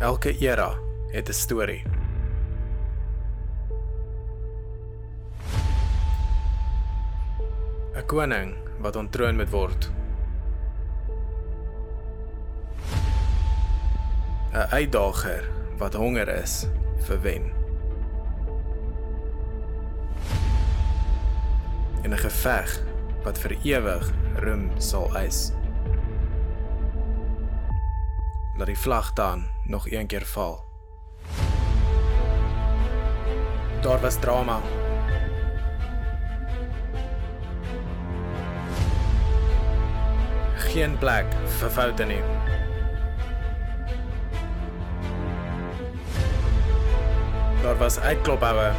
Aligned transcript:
Elke 0.00 0.38
era 0.38 0.74
het 1.12 1.28
'n 1.28 1.32
storie. 1.32 1.82
‘n 7.94 8.06
Koning 8.06 8.54
wat 8.78 8.96
ontroon 8.96 9.36
moet 9.36 9.50
word. 9.50 9.90
'n 14.52 14.66
Uitdager 14.70 15.44
wat 15.78 15.94
honger 15.94 16.28
is 16.28 16.66
vir 16.98 17.20
wen. 17.20 17.52
In 22.02 22.12
'n 22.12 22.18
geveg 22.18 22.82
wat 23.22 23.38
vir 23.38 23.56
ewig 23.62 24.12
roem 24.36 24.70
sal 24.78 25.16
eis. 25.16 25.52
Laat 28.56 28.66
die 28.66 28.78
vlag 28.78 29.12
dan 29.12 29.59
nog 29.70 29.90
een 29.90 30.06
keer 30.06 30.26
val. 30.26 30.64
Daar 33.80 34.00
was 34.00 34.18
drama. 34.18 34.60
Geen 40.54 40.98
plek 40.98 41.26
vir 41.58 41.70
foute 41.70 42.04
nie. 42.04 42.22
Daar 47.62 47.76
was 47.76 47.98
uitklophoue. 47.98 48.72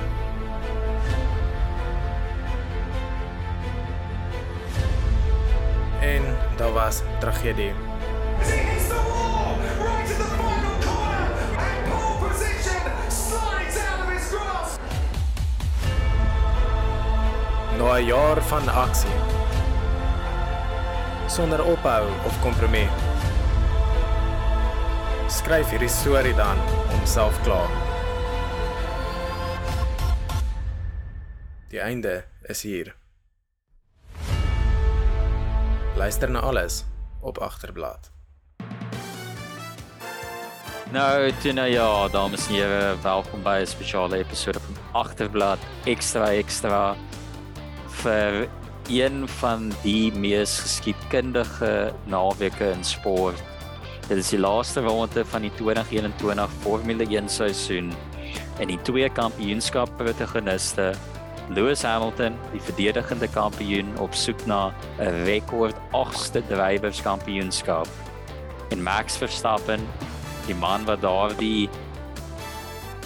En 6.01 6.21
daar 6.57 6.71
was 6.71 7.01
tragedie. 7.19 7.90
Na 17.91 17.97
'n 17.97 18.05
jaar 18.05 18.41
van 18.41 18.70
aksie. 18.70 19.20
Sonder 21.27 21.63
ophou 21.63 22.07
of 22.25 22.41
kompromie. 22.41 22.87
Skryf 25.27 25.70
hierdie 25.70 25.89
storie 25.89 26.33
dan 26.35 26.57
homself 26.87 27.41
klaar. 27.43 27.71
Die 31.67 31.79
einde 31.79 32.23
is 32.41 32.61
hier. 32.61 32.95
Luister 35.95 36.31
na 36.31 36.39
alles 36.39 36.85
op 37.20 37.37
agterblad. 37.37 38.11
Nou, 40.91 41.31
toe 41.41 41.51
nou 41.51 41.67
ja, 41.67 42.07
dames 42.07 42.48
en 42.48 42.53
here, 42.55 42.95
welkom 43.01 43.43
by 43.43 43.59
'n 43.61 43.67
spesiale 43.67 44.17
episode 44.17 44.59
van 44.59 44.76
Agterblad 44.91 45.59
Extra 45.83 46.31
Extra 46.31 46.95
vir 48.02 48.48
een 48.90 49.27
van 49.40 49.70
die 49.84 50.12
mees 50.18 50.57
geskiedkundige 50.60 51.94
naweke 52.10 52.71
in 52.74 52.84
sport. 52.84 53.41
Dit 54.07 54.18
is 54.18 54.32
die 54.34 54.40
laaste 54.41 54.82
ronde 54.82 55.24
van 55.26 55.46
die 55.46 55.52
2021 55.60 56.52
Formule 56.63 57.05
1 57.05 57.29
seisoen 57.29 57.91
en 58.60 58.68
die 58.72 58.79
twee 58.88 59.10
kampioenskap 59.10 59.91
protagoniste 59.98 60.91
Lewis 61.52 61.84
Hamilton, 61.84 62.35
die 62.54 62.62
verdedigende 62.63 63.27
kampioen 63.27 63.91
op 63.99 64.13
soek 64.16 64.46
na 64.46 64.74
'n 65.00 65.24
rekord 65.25 65.75
8ste 65.91 66.41
drywerskampioenskap 66.47 67.88
en 68.72 68.84
Max 68.84 69.18
Verstappen, 69.18 69.81
die 70.47 70.56
man 70.56 70.85
wat 70.85 71.02
daardie 71.02 71.69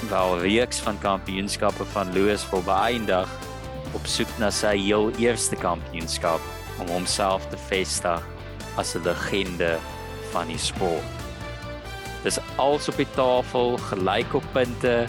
wel 0.09 0.39
reeks 0.39 0.79
van 0.79 0.99
kampioenskappe 0.99 1.85
van 1.85 2.13
Lewis 2.13 2.49
wil 2.49 2.61
beëindig 2.61 3.29
op 3.95 4.07
soek 4.09 4.31
na 4.41 4.51
sy 4.51 4.75
heel 4.77 5.11
eerste 5.21 5.55
kampioenskap 5.55 6.43
om 6.83 6.89
homself 6.91 7.47
te 7.49 7.59
vestig 7.69 8.23
as 8.77 8.95
'n 8.95 9.03
legende 9.07 9.77
van 10.31 10.47
die 10.47 10.59
sport. 10.59 11.15
Dis 12.23 12.39
als 12.57 12.89
op 12.89 12.97
die 12.97 13.11
tafel, 13.15 13.77
gelyk 13.77 14.33
op 14.33 14.43
punte. 14.51 15.07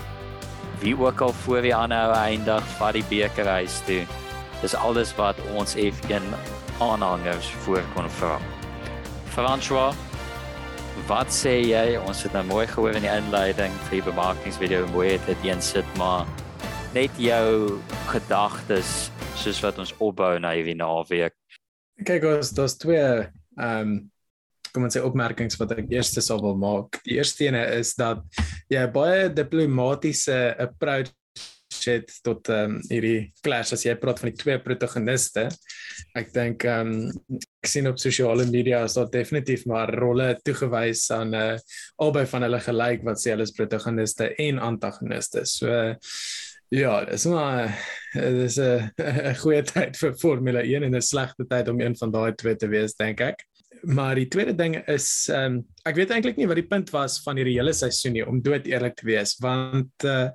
Wie 0.80 0.96
ook 0.98 1.20
al 1.20 1.32
voor 1.32 1.62
die 1.62 1.74
aanhou 1.74 2.12
eindig, 2.12 2.64
vat 2.76 2.92
die 2.92 3.04
beker 3.08 3.46
huis 3.46 3.80
toe. 3.86 4.04
Dis 4.60 4.74
alles 4.74 5.14
wat 5.16 5.36
ons 5.54 5.74
F1 5.74 6.22
aanhangers 6.78 7.48
voor 7.64 7.82
kon 7.94 8.10
vra. 8.10 8.38
François, 9.32 9.94
wat 11.06 11.32
sê 11.32 11.60
jy? 11.64 11.96
Ons 12.06 12.22
het 12.22 12.32
nou 12.32 12.44
mooi 12.44 12.66
gehoor 12.66 12.96
in 12.96 13.04
die 13.04 13.12
inleiding 13.12 13.72
vir 13.88 13.98
die 13.98 14.06
bemarkingsvideo 14.10 14.86
mooi 14.92 15.10
het 15.14 15.26
dit 15.26 15.48
een 15.48 15.62
sit, 15.62 15.88
maar 15.96 16.26
net 16.96 17.18
jou 17.20 17.76
gedagtes 18.08 19.10
soos 19.36 19.58
wat 19.60 19.76
ons 19.82 19.92
opbou 20.00 20.38
na 20.40 20.54
hierdie 20.56 20.76
naweek. 20.78 21.34
Kyk, 22.06 22.24
ons 22.38 22.54
daar's 22.56 22.76
twee 22.80 23.02
ehm 23.04 23.80
um, 23.80 23.96
kom 24.72 24.84
ons 24.84 24.92
sê 24.92 25.00
opmerkings 25.00 25.56
wat 25.56 25.70
ek 25.72 25.86
eers 25.88 26.10
sou 26.20 26.36
wil 26.42 26.56
maak. 26.60 26.98
Die 27.06 27.16
eerste 27.16 27.46
ene 27.46 27.62
is 27.78 27.94
dat 27.96 28.20
jy 28.68 28.82
'n 28.84 28.92
baie 28.92 29.28
diplomatisiese 29.32 30.52
approach 30.60 31.12
het 31.86 32.12
tot 32.24 32.48
ehm 32.48 32.76
um, 32.76 32.80
hierdie 32.88 33.32
clash 33.44 33.72
as 33.72 33.84
jy 33.84 33.94
praat 34.00 34.20
van 34.20 34.32
die 34.32 34.40
twee 34.42 34.58
protagoniste. 34.60 35.48
Ek 36.16 36.32
dink 36.32 36.64
ehm 36.64 36.92
um, 36.92 37.40
ek 37.60 37.70
sien 37.72 37.88
op 37.88 38.00
sosiale 38.00 38.48
media 38.48 38.84
is 38.84 38.96
daar 38.96 39.10
definitief 39.10 39.66
maar 39.66 39.92
rolle 39.92 40.34
toegewys 40.44 41.10
aan 41.10 41.34
uh, 41.34 41.56
albei 41.98 42.26
van 42.26 42.42
hulle 42.46 42.60
gelyk 42.60 43.04
wat 43.04 43.20
sê 43.20 43.32
hulle 43.32 43.48
is 43.48 43.56
protagoniste 43.56 44.32
en 44.48 44.58
antagoniste. 44.58 45.44
So 45.44 45.68
uh, 45.68 45.94
Ja, 46.74 47.04
dis 47.06 47.24
maar 47.30 47.70
dis 48.12 48.56
'n 48.58 48.90
'n 49.30 49.36
goeie 49.38 49.62
tyd 49.62 49.96
vir 49.96 50.14
Formule 50.18 50.62
1 50.62 50.82
en 50.82 50.96
'n 50.96 51.02
slegte 51.02 51.46
tyd 51.46 51.68
om 51.68 51.80
een 51.80 51.96
van 51.96 52.10
daai 52.10 52.34
twee 52.34 52.56
te 52.56 52.66
wees, 52.66 52.94
dink 52.94 53.20
ek. 53.20 53.44
Maar 53.82 54.14
die 54.14 54.26
tweede 54.28 54.54
ding 54.54 54.74
is 54.88 55.28
ehm 55.30 55.44
um, 55.44 55.66
ek 55.84 55.94
weet 55.94 56.10
eintlik 56.10 56.36
nie 56.36 56.46
wat 56.46 56.58
die 56.58 56.66
punt 56.66 56.90
was 56.90 57.20
van 57.22 57.36
hierdie 57.36 57.54
hele 57.58 57.72
seisoen 57.72 58.12
nie 58.12 58.26
om 58.26 58.42
dood 58.42 58.66
eerlik 58.66 58.96
te 58.96 59.06
wees, 59.06 59.36
want 59.38 60.04
uh, 60.04 60.28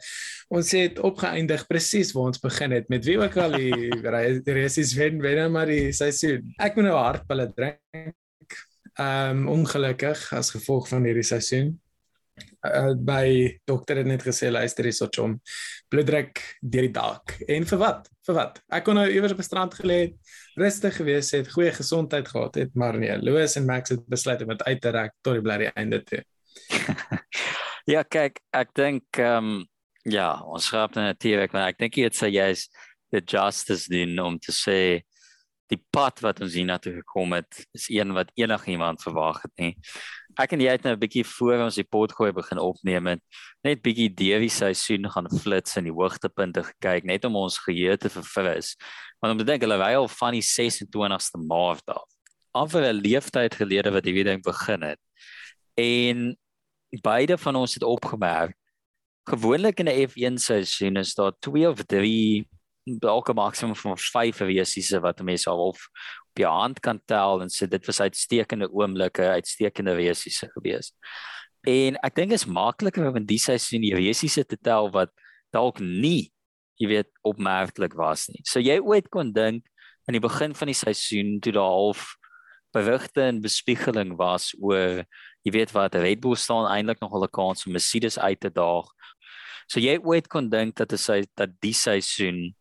ons 0.47 0.71
het 0.71 0.99
opgeëindig 0.99 1.67
presies 1.67 2.13
waar 2.13 2.31
ons 2.31 2.39
begin 2.39 2.71
het 2.71 2.87
met 2.89 3.05
wie 3.05 3.19
ook 3.19 3.37
al 3.37 3.51
die 3.59 3.91
races 4.55 4.95
wen 4.95 5.19
wen 5.21 5.35
nou 5.35 5.49
maar 5.49 5.67
die 5.67 5.91
seisoen. 5.91 6.53
Ek 6.59 6.75
moet 6.75 6.85
nou 6.85 6.95
hartpille 6.95 7.51
drink. 7.55 8.15
Ehm 8.95 9.43
um, 9.43 9.47
ongelukkig 9.59 10.31
as 10.33 10.55
gevolg 10.55 10.87
van 10.87 11.03
hierdie 11.03 11.27
seisoen 11.27 11.79
uh, 12.65 12.93
by 12.95 13.57
dokter 13.67 14.01
het 14.01 14.09
net 14.09 14.23
gesê 14.25 14.51
luister 14.51 14.87
hierso 14.87 15.09
chom 15.11 15.39
bloeddruk 15.91 16.41
deur 16.62 16.88
die 16.88 16.96
dak 16.96 17.35
en 17.52 17.68
vir 17.68 17.81
wat? 17.81 18.09
Vir 18.28 18.38
wat? 18.38 18.59
Ek 18.72 18.85
kon 18.88 18.97
nou 19.00 19.07
iewers 19.09 19.34
op 19.35 19.41
die 19.41 19.47
strand 19.47 19.75
gelê 19.75 19.97
het 20.06 20.35
rustig 20.59 20.96
gewees 21.00 21.31
het 21.35 21.52
goeie 21.52 21.72
gesondheid 21.75 22.28
gehad 22.28 22.59
het 22.62 22.78
maar 22.78 22.97
nee 23.00 23.18
Louis 23.22 23.56
en 23.59 23.68
Max 23.68 23.94
het 23.94 24.06
besluit 24.12 24.44
om 24.46 24.53
dit 24.53 24.63
uit 24.63 24.81
te 24.81 24.94
rek 24.96 25.18
tot 25.22 25.40
die 25.40 25.46
bly 25.46 25.72
einde 25.75 26.03
toe. 26.07 26.24
Ja 27.90 28.03
kyk 28.06 28.38
ek 28.53 28.74
dink 28.78 29.18
ehm 29.18 29.52
um, 29.52 29.68
ja 30.06 30.34
ons 30.50 30.66
skryf 30.69 30.94
dan 30.94 31.09
natuurlik 31.09 31.53
maar 31.53 31.72
ek 31.72 31.79
dink 31.81 31.97
dit 31.97 32.18
sê 32.18 32.29
jy's 32.29 32.68
the 33.13 33.22
justice 33.22 33.90
doen 33.90 34.13
om 34.22 34.38
te 34.40 34.53
sê 34.53 35.02
die 35.71 35.79
pad 35.95 36.19
wat 36.19 36.41
ons 36.43 36.53
hiernatoe 36.57 36.93
gekom 36.99 37.33
het 37.37 37.65
is 37.77 37.87
een 37.89 38.13
wat 38.13 38.31
enigiemand 38.35 39.03
verwag 39.03 39.41
het 39.45 39.53
nie 39.57 39.75
ek 40.39 40.53
en 40.55 40.63
jy 40.63 40.71
het 40.71 40.83
nou 40.83 40.93
'n 40.95 40.99
bietjie 40.99 41.25
voor 41.25 41.63
ons 41.65 41.75
die 41.75 41.87
potgooi 41.87 42.31
begin 42.31 42.59
opneem 42.59 43.07
en 43.07 43.21
net 43.63 43.81
bietjie 43.81 44.09
deur 44.09 44.39
die 44.39 44.49
seisoen 44.49 45.09
gaan 45.09 45.27
flits 45.29 45.77
in 45.77 45.85
die 45.89 45.95
hoogtepunte 45.95 46.63
gekyk 46.63 47.03
net 47.03 47.25
om 47.25 47.35
ons 47.35 47.59
geheue 47.59 47.97
te 47.97 48.09
verfris. 48.09 48.75
Want 49.19 49.33
om 49.33 49.37
te 49.37 49.45
dink 49.45 49.61
hulle 49.61 49.77
ry 49.77 49.93
al 49.95 50.07
van 50.07 50.33
die 50.33 50.45
26ste 50.45 51.41
Maart 51.47 51.85
af. 51.89 52.07
Amper 52.53 52.83
'n 52.83 53.01
leeftyd 53.01 53.55
gelede 53.55 53.91
wat 53.91 54.05
hierdie 54.05 54.23
ding 54.23 54.41
begin 54.43 54.81
het. 54.81 54.99
En 55.75 56.37
beide 57.01 57.37
van 57.37 57.55
ons 57.55 57.73
het 57.73 57.84
opgemerk 57.84 58.55
gewoonlik 59.29 59.79
in 59.79 59.87
'n 59.87 60.07
F1 60.09 60.37
seisoen 60.37 60.97
is 60.97 61.13
daar 61.13 61.34
2 61.40 61.69
of 61.69 61.84
3 61.85 62.47
dalk 62.83 63.29
'n 63.29 63.35
maksimum 63.35 63.75
van 63.75 63.97
5 63.97 64.39
resiese 64.39 64.99
wat 64.99 65.22
mense 65.22 65.49
al 65.49 65.67
of 65.67 65.89
op 66.29 66.37
jou 66.37 66.51
hand 66.51 66.79
kan 66.79 66.99
tel 67.05 67.41
en 67.41 67.49
sê 67.49 67.67
dit 67.67 67.85
was 67.85 67.99
uitstekende 68.01 68.72
oomblikke, 68.72 69.22
uitstekende 69.22 69.93
resiese 69.93 70.49
gewees. 70.53 70.93
En 71.67 71.97
ek 72.01 72.16
dink 72.16 72.31
is 72.31 72.45
makliker 72.45 73.07
om 73.09 73.16
in 73.16 73.25
die 73.25 73.39
seisoen 73.39 73.81
die 73.81 73.95
resiese 73.95 74.45
te 74.45 74.57
tel 74.57 74.89
wat 74.91 75.11
dalk 75.51 75.79
nie, 75.79 76.31
jy 76.79 76.87
weet, 76.87 77.09
opmerklik 77.22 77.93
was 77.93 78.28
nie. 78.29 78.41
So 78.43 78.59
jy 78.59 78.79
ooit 78.79 79.09
kon 79.09 79.34
dink 79.34 79.67
aan 80.07 80.17
die 80.17 80.23
begin 80.23 80.55
van 80.57 80.72
die 80.72 80.77
seisoen 80.77 81.39
toe 81.39 81.53
daar 81.53 81.69
half 81.69 82.16
berigte 82.73 83.22
en 83.27 83.43
bespiegeling 83.43 84.16
was 84.17 84.55
oor 84.59 85.03
jy 85.43 85.53
weet 85.53 85.73
wat 85.75 85.95
Red 85.95 86.22
Bull 86.23 86.37
staan 86.39 86.69
eintlik 86.72 87.01
nog 87.01 87.13
'n 87.13 87.29
kans 87.29 87.66
om 87.66 87.73
Mercedes 87.73 88.17
uit 88.17 88.39
te 88.39 88.49
daag. 88.49 88.87
So 89.67 89.79
jy 89.79 89.99
ooit 90.03 90.27
kon 90.27 90.49
dink 90.49 90.75
dat 90.75 90.89
dit 90.89 91.29
dat 91.35 91.49
die 91.59 91.73
seisoen 91.73 92.55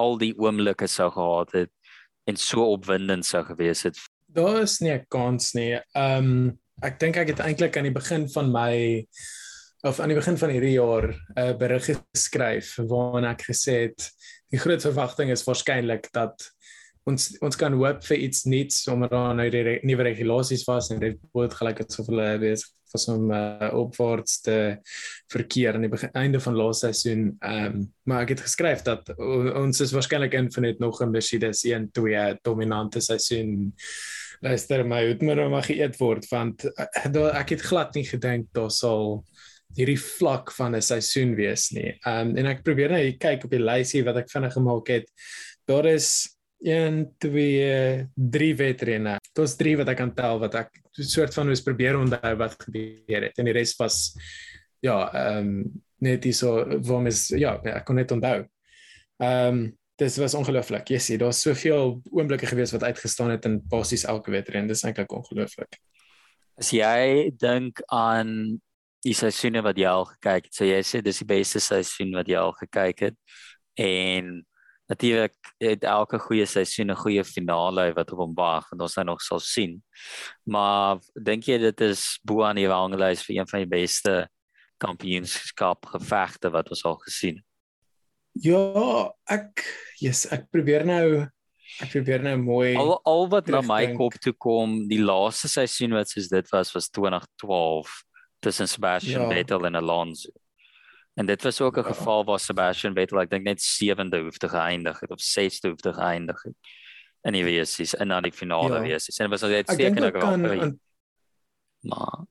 al 0.00 0.18
die 0.18 0.32
oomblikke 0.38 0.86
sou 0.86 1.10
gehad 1.10 1.52
het 1.52 1.70
en 2.30 2.36
so 2.36 2.64
opwindend 2.72 3.26
sou 3.26 3.44
gewees 3.44 3.82
het. 3.82 3.98
Daar 4.32 4.62
is 4.62 4.80
nie 4.80 4.92
'n 4.92 5.06
kans 5.08 5.54
nie. 5.54 5.80
Ehm 5.94 6.18
um, 6.18 6.58
ek 6.82 6.98
dink 6.98 7.16
ek 7.16 7.28
het 7.28 7.40
eintlik 7.40 7.76
aan 7.76 7.88
die 7.88 7.94
begin 7.94 8.28
van 8.28 8.50
my 8.52 9.06
of 9.82 10.00
aan 10.00 10.08
die 10.08 10.18
begin 10.18 10.38
van 10.38 10.50
hierdie 10.50 10.76
jaar 10.78 11.08
'n 11.10 11.18
uh, 11.38 11.52
berig 11.58 11.84
geskryf 11.90 12.76
waarin 12.88 13.24
ek 13.24 13.42
gesê 13.50 13.72
het 13.88 14.10
die 14.50 14.58
groot 14.58 14.82
verwagting 14.82 15.30
is 15.30 15.44
waarskynlik 15.44 16.08
dat 16.12 16.34
ons 17.04 17.38
ons 17.42 17.56
kan 17.56 17.74
hoop 17.74 18.04
vir 18.04 18.16
iets 18.16 18.44
nuuts 18.44 18.86
omdat 18.88 19.10
daar 19.10 19.34
nou 19.34 19.48
die 19.50 19.62
re, 19.62 19.80
nuwe 19.82 20.02
regulasies 20.02 20.64
was 20.66 20.90
en 20.90 21.00
dit 21.00 21.18
word 21.34 21.54
gelyk 21.54 21.82
so 21.88 22.04
hulle 22.06 22.38
besig 22.38 22.70
was 22.92 23.08
om 23.12 23.30
uh, 23.32 23.70
opwaarts 23.78 24.40
te 24.40 24.56
verkeer 25.32 25.74
aan 25.74 25.86
die 25.86 25.92
begin, 25.92 26.12
einde 26.18 26.40
van 26.40 26.56
laaste 26.58 26.90
seisoen. 26.90 27.36
Ehm 27.40 27.66
um, 27.66 27.84
maar 28.08 28.24
ek 28.24 28.34
het 28.34 28.40
geskryf 28.42 28.80
dat 28.82 29.12
ons 29.14 29.80
is 29.80 29.92
waarskynlik 29.94 30.34
in 30.34 30.50
vir 30.50 30.62
net 30.62 30.80
nog 30.82 31.00
'n 31.02 31.10
Mercedes 31.10 31.64
1-2 31.64 32.38
dominante 32.42 33.00
seisoen. 33.00 33.72
Luister 34.40 34.84
my, 34.86 35.04
het 35.06 35.22
maar 35.22 35.48
maar 35.50 35.62
geëet 35.62 35.98
word 35.98 36.26
want 36.30 36.64
uh, 36.64 37.38
ek 37.38 37.54
het 37.56 37.62
glad 37.62 37.94
nie 37.94 38.04
gedink 38.04 38.48
daar 38.52 38.70
sal 38.70 39.24
hierdie 39.76 40.00
vlak 40.00 40.52
van 40.52 40.76
'n 40.76 40.82
seisoen 40.82 41.34
wees 41.34 41.70
nie. 41.70 41.98
Ehm 42.04 42.28
um, 42.28 42.36
en 42.36 42.46
ek 42.46 42.62
probeer 42.62 42.90
nou 42.90 43.16
kyk 43.18 43.44
op 43.44 43.50
die 43.50 43.62
lysie 43.62 44.04
wat 44.04 44.16
ek 44.16 44.30
vinnig 44.30 44.52
gemaak 44.52 44.88
het. 44.88 45.08
Daar 45.66 45.86
is 45.86 46.36
1 46.62 47.14
2 47.18 48.08
3 48.14 48.54
wedrenne. 48.56 49.18
Dit's 49.34 49.56
3 49.56 49.76
wat 49.76 49.88
ek 49.88 49.96
kan 49.96 50.14
tel 50.14 50.38
wat 50.42 50.54
ek 50.54 50.81
soort 50.98 51.34
van 51.34 51.48
moes 51.48 51.62
probeer 51.64 51.98
onthou 51.98 52.34
wat 52.40 52.56
gebeur 52.60 53.28
het 53.28 53.38
en 53.38 53.48
die 53.48 53.56
res 53.56 53.76
was 53.80 54.12
ja, 54.82 55.06
ehm 55.12 55.48
um, 55.48 55.82
net 56.02 56.24
hierso 56.26 56.64
waar 56.82 57.04
mens 57.04 57.28
ja, 57.38 57.54
ek 57.62 57.84
kon 57.86 58.00
net 58.00 58.10
onthou. 58.10 58.42
Ehm 59.22 59.62
um, 59.62 59.62
dis 60.02 60.16
was 60.18 60.34
ongelooflik. 60.34 60.88
Jy 60.90 60.98
sien, 60.98 61.20
daar's 61.20 61.42
soveel 61.44 62.00
oomblikke 62.10 62.48
gewees 62.50 62.72
wat 62.74 62.82
uitgestaan 62.82 63.30
het 63.30 63.44
in 63.46 63.60
basies 63.70 64.02
elke 64.08 64.32
wedren. 64.34 64.66
Dis 64.66 64.82
eintlik 64.82 65.12
ongelooflik. 65.14 65.78
As 66.58 66.72
jy 66.74 67.30
dink 67.38 67.84
aan 67.92 68.58
die 69.02 69.14
seisoene 69.14 69.62
wat 69.62 69.78
jy 69.78 69.86
al 69.90 70.06
gekyk 70.10 70.48
het, 70.48 70.54
so 70.56 70.66
jy 70.66 70.80
sê 70.86 71.02
dis 71.02 71.22
die 71.22 71.28
beste 71.28 71.62
seisoen 71.62 72.12
wat 72.18 72.30
jy 72.30 72.38
al 72.40 72.54
gekyk 72.58 73.06
het 73.08 73.18
en 73.78 74.40
natuurlik 74.90 75.34
het 75.62 75.84
elke 75.84 76.18
goeie 76.18 76.46
seisoen 76.46 76.90
'n 76.90 76.96
goeie 76.96 77.24
finale 77.24 77.92
wat 77.94 78.12
op 78.12 78.18
hom 78.18 78.34
wag 78.34 78.72
en 78.72 78.80
ons 78.80 78.96
nou 78.96 79.06
nog 79.06 79.20
sal 79.20 79.40
sien. 79.40 79.82
Maar 80.44 80.98
dink 81.14 81.44
jy 81.44 81.58
dit 81.58 81.80
is 81.80 82.18
bo 82.24 82.42
aan 82.42 82.56
die 82.56 82.68
ranglys 82.68 83.22
vir 83.22 83.36
een 83.36 83.48
van 83.48 83.60
die 83.60 83.78
beste 83.78 84.28
kampioenskap 84.78 85.86
gevegte 85.86 86.50
wat 86.50 86.70
ons 86.70 86.84
al 86.84 86.96
gesien 86.96 87.36
het? 87.36 87.46
Ja, 88.32 89.12
ek 89.28 89.60
yes, 90.00 90.24
ek 90.32 90.48
probeer 90.50 90.86
nou 90.88 91.28
ek 91.80 91.90
probeer 91.92 92.22
nou 92.24 92.36
mooi 92.36 92.76
Al 92.76 92.98
al 93.08 93.28
wat 93.28 93.48
na 93.48 93.60
my 93.60 93.94
kop 93.96 94.16
toe 94.20 94.32
kom, 94.32 94.88
die 94.88 95.00
laaste 95.00 95.48
seisoen 95.48 95.92
wat 95.92 96.08
soos 96.08 96.28
dit 96.28 96.48
was 96.52 96.72
was 96.72 96.88
2012 96.88 98.02
tussen 98.40 98.68
Sebastian 98.68 99.28
Ja. 99.28 99.28
Vettel 99.28 99.66
en 99.66 99.74
Alonso. 99.74 100.30
En 101.14 101.26
dit 101.26 101.42
was 101.42 101.60
ook 101.60 101.76
'n 101.76 101.80
Ja. 101.80 101.86
geval 101.92 102.24
waar 102.24 102.38
Sebastian 102.40 102.94
Vettel 102.94 103.20
ek 103.20 103.30
dink 103.30 103.44
net 103.44 103.60
7de 103.62 104.18
hoef 104.22 104.36
te 104.38 104.48
geëindig 104.48 105.00
het 105.00 105.10
of 105.10 105.20
6de 105.20 105.68
hoef 105.68 105.80
te 105.80 105.92
geëindig 105.92 106.42
het 106.42 106.54
in 107.22 107.32
die 107.32 107.44
WSC's 107.44 107.94
en 107.94 108.08
dan 108.08 108.22
die 108.22 108.32
finale 108.32 108.74
Ja. 108.74 108.80
WSC's. 108.96 109.18
En 109.18 109.30
dit 109.30 109.40
was 109.40 109.50
net 109.50 109.68
ek 109.70 109.76
dink 109.76 109.98
seker 109.98 110.22
aan, 110.22 110.46
aan 110.60 110.80
maar 111.80 112.24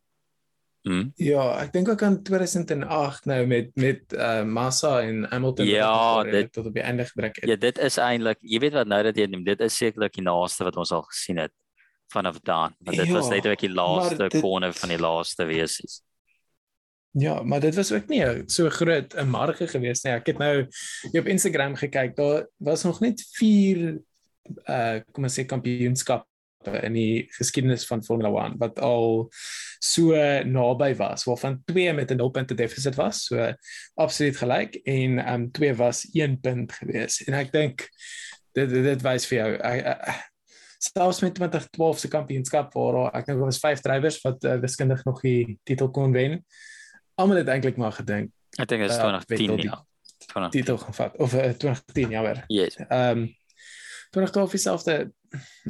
hm? 0.81 1.10
ja, 1.16 1.62
ek 1.62 1.72
dink 1.74 1.89
ook 1.89 2.01
aan 2.01 2.22
2008 2.24 3.25
nou 3.25 3.45
met 3.48 3.75
met 3.75 4.13
uh, 4.13 4.44
Massa 4.44 5.01
en 5.01 5.24
Hamilton 5.30 5.66
Ja, 5.66 6.18
het 6.18 6.27
gevaar 6.27 6.31
dit- 6.31 6.51
tot 6.54 6.66
op 6.66 6.74
die 6.74 6.84
einde 6.84 7.06
gebring 7.06 7.36
het. 7.36 7.50
Ja, 7.50 7.56
dit 7.56 7.77
is 7.77 7.98
eintlik, 7.98 8.38
jy 8.42 8.60
weet 8.60 8.74
wat 8.74 8.88
nou 8.88 9.04
dat 9.04 9.16
jy 9.16 9.25
noem, 9.25 9.44
dit 9.44 9.60
is 9.60 9.75
sekerlik 9.77 10.13
die 10.13 10.24
naaste 10.24 10.63
wat 10.63 10.75
ons 10.77 10.92
al 10.92 11.01
gesien 11.01 11.38
het 11.38 11.51
vanaf 12.07 12.39
dan. 12.39 12.75
Want 12.80 12.98
dit 12.98 13.06
Ja, 13.07 13.13
was 13.13 13.30
net 13.30 13.48
ook 13.48 13.60
die 13.60 13.69
laaste 13.74 14.27
dit- 14.27 14.42
corner 14.42 14.74
van 14.74 14.89
die 14.89 15.00
laaste 15.00 15.45
WSC's. 15.45 16.01
Ja, 17.12 17.44
maar 17.44 17.60
dit 17.60 17.75
was 17.75 17.92
ook 17.92 18.08
nie 18.08 18.24
so 18.46 18.69
groot 18.69 19.13
'n 19.13 19.28
marge 19.28 19.68
gewees 19.68 20.02
nie. 20.02 20.13
Ek 20.13 20.28
het 20.28 20.38
nou 20.38 20.68
op 21.12 21.28
Instagram 21.28 21.75
gekyk. 21.75 22.16
Daar 22.16 22.48
was 22.58 22.84
nog 22.84 23.00
net 23.00 23.28
4 23.31 24.00
uh 24.66 25.00
kom 25.12 25.24
ons 25.24 25.40
sê 25.40 25.46
kampioenskappe 25.46 26.25
in 26.81 26.94
die 26.94 27.28
geskiedenis 27.38 27.86
van 27.86 28.04
Formula 28.04 28.30
1 28.46 28.58
wat 28.58 28.80
al 28.80 29.30
so 29.80 30.16
naby 30.44 30.96
was, 30.96 31.24
waarvan 31.24 31.62
2 31.66 31.94
met 31.94 32.12
'n 32.12 32.16
0 32.16 32.30
punte 32.30 32.54
deficit 32.54 32.96
was, 32.96 33.25
so 33.25 33.54
absoluut 33.96 34.38
gelyk 34.38 34.75
en 34.84 35.34
um 35.34 35.52
2 35.52 35.75
was 35.75 36.08
1 36.13 36.40
punt 36.40 36.72
gewees. 36.72 37.24
En 37.24 37.34
ek 37.34 37.52
dink 37.52 37.90
dit 38.54 38.69
dit, 38.69 39.02
wys 39.02 39.25
vir 39.25 39.38
jou 39.38 39.54
ek, 39.58 39.86
ek, 39.86 40.30
selfs 40.81 41.22
met 41.22 41.34
2012 41.36 42.00
se 42.00 42.08
kampioenskap 42.08 42.74
waar 42.74 43.12
ek 43.13 43.25
dink 43.25 43.38
daar 43.38 43.52
was 43.52 43.60
5 43.60 43.81
drywers 43.81 44.22
wat 44.22 44.44
uh, 44.44 44.56
wiskundig 44.60 45.04
nog 45.06 45.22
die 45.22 45.60
titel 45.63 45.90
kon 45.90 46.12
wen. 46.12 46.46
Almal 47.22 47.38
het 47.44 47.48
eintlik 47.54 47.78
maar 47.78 47.92
gedink 47.96 48.32
Ek 48.60 48.68
dink 48.68 48.82
dit 48.84 48.90
is 48.92 48.98
Uh, 48.98 49.02
2010 49.08 49.38
Vettel 49.38 49.56
die- 49.62 49.70
ja. 49.70 49.80
20 50.32 50.52
titel 50.52 50.78
gaan 50.78 50.94
vat 50.94 51.16
of 51.18 51.34
uh, 51.34 51.50
2010 51.60 52.10
jammer. 52.18 52.44
Yes. 52.48 52.76
Ehm 52.88 53.18
um, 53.18 53.30
2012 54.12 54.52
dieselfde 54.52 54.96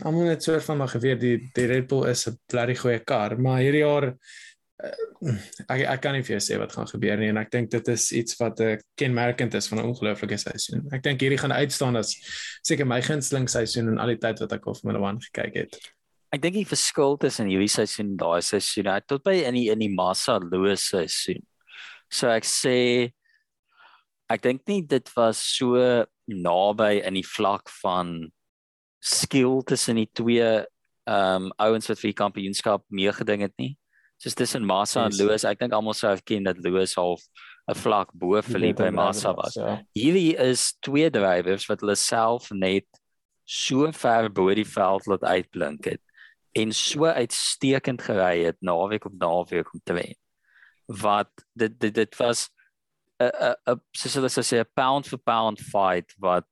almal 0.01 0.23
net 0.31 0.43
soort 0.43 0.63
van 0.65 0.77
maar 0.77 0.89
geweet 0.89 1.19
die 1.21 1.35
die 1.53 1.65
Red 1.69 1.87
Bull 1.87 2.07
is 2.09 2.25
'n 2.27 2.37
blerrie 2.49 2.75
goeie 2.77 2.99
kar, 2.99 3.35
maar 3.39 3.59
hierdie 3.61 3.83
jaar 3.85 4.07
uh, 4.09 5.35
ek 5.69 5.81
ek 5.93 6.01
kan 6.01 6.13
nie 6.17 6.23
vir 6.25 6.35
jou 6.39 6.41
sê 6.47 6.57
wat 6.59 6.73
gaan 6.73 6.87
gebeur 6.89 7.17
nie 7.21 7.29
en 7.29 7.37
ek 7.37 7.51
dink 7.53 7.69
dit 7.71 7.87
is 7.93 8.11
iets 8.11 8.37
wat 8.41 8.59
'n 8.59 8.63
uh, 8.73 8.77
kenmerkend 8.97 9.53
is 9.53 9.67
van 9.69 9.77
'n 9.79 9.85
ongelooflike 9.91 10.37
seisoen. 10.37 10.87
Ek 10.91 11.03
dink 11.03 11.21
hierdie 11.21 11.37
gaan 11.37 11.51
uitstaan 11.53 11.95
as 11.95 12.15
seker 12.61 12.85
my 12.87 13.01
gunsteling 13.01 13.49
seisoen 13.49 13.87
in 13.93 13.97
al 13.99 14.07
die 14.07 14.17
tyd 14.17 14.39
wat 14.39 14.51
ek 14.53 14.65
al 14.67 14.75
Formula 14.75 15.09
1 15.09 15.21
gekyk 15.29 15.53
het. 15.55 15.79
Ek 16.31 16.39
dink 16.39 16.55
die 16.55 16.67
verskil 16.67 17.17
tussen 17.19 17.49
hierdie 17.51 17.71
seisoen 17.71 18.13
en 18.13 18.19
daai 18.21 18.39
seisoen, 18.45 18.87
hy 18.87 19.01
tot 19.03 19.23
by 19.25 19.33
in 19.43 19.57
die 19.57 19.65
in 19.73 19.81
die 19.83 19.91
Massa 19.91 20.37
Loos 20.39 20.85
seisoen. 20.93 21.41
So 22.11 22.29
ek 22.31 22.47
sê 22.47 23.11
ek 24.31 24.43
dink 24.45 24.63
nie 24.71 24.79
dit 24.87 25.09
was 25.17 25.41
so 25.43 25.75
naby 26.31 27.01
in 27.03 27.17
die 27.19 27.27
vlak 27.27 27.67
van 27.81 28.29
skill 29.03 29.59
tussen 29.67 29.99
die 29.99 30.07
twee 30.15 30.47
ehm 31.09 31.49
um, 31.49 31.53
ouens 31.59 31.89
wat 31.89 31.99
vir 31.99 32.11
die 32.11 32.19
kampioenskap 32.21 32.85
meegeding 32.87 33.43
het 33.43 33.55
nie. 33.59 33.73
Soos 34.21 34.37
tussen 34.37 34.63
Massa 34.63 35.07
Yes. 35.07 35.19
en 35.19 35.25
Loos, 35.25 35.43
ek 35.49 35.59
dink 35.59 35.73
almal 35.73 35.97
sou 35.97 36.11
erken 36.13 36.45
dat 36.45 36.61
Loos 36.63 36.93
half 36.95 37.25
'n 37.67 37.75
vlak 37.75 38.13
bo 38.13 38.39
Felipe 38.41 38.87
Massa 38.91 39.33
was. 39.35 39.57
Ja. 39.57 39.81
Hierdie 39.97 40.37
is 40.37 40.77
twee 40.79 41.09
drywers 41.09 41.67
wat 41.67 41.81
hulle 41.81 41.95
self 41.97 42.51
net 42.51 42.87
so 43.43 43.91
ver 43.91 44.29
bo 44.29 44.53
die 44.55 44.63
veld 44.63 45.07
laat 45.11 45.23
uitblink 45.27 45.85
het 45.91 46.01
en 46.51 46.71
so 46.71 47.05
uitstekend 47.05 48.01
gery 48.01 48.43
het 48.43 48.57
naweek 48.59 49.05
op 49.05 49.13
naweek 49.19 49.73
om 49.73 49.81
te 49.83 49.93
wen. 49.93 50.15
Wat 50.85 51.31
dit 51.53 51.79
dit 51.79 51.93
dit 51.95 52.17
was 52.17 52.49
'n 53.19 53.55
'n 53.71 53.79
soos 53.91 54.13
hulle 54.13 54.29
sou 54.29 54.43
sê 54.43 54.59
'n 54.59 54.73
pound 54.73 55.07
for 55.07 55.17
pound 55.17 55.59
fight 55.59 56.13
wat 56.17 56.47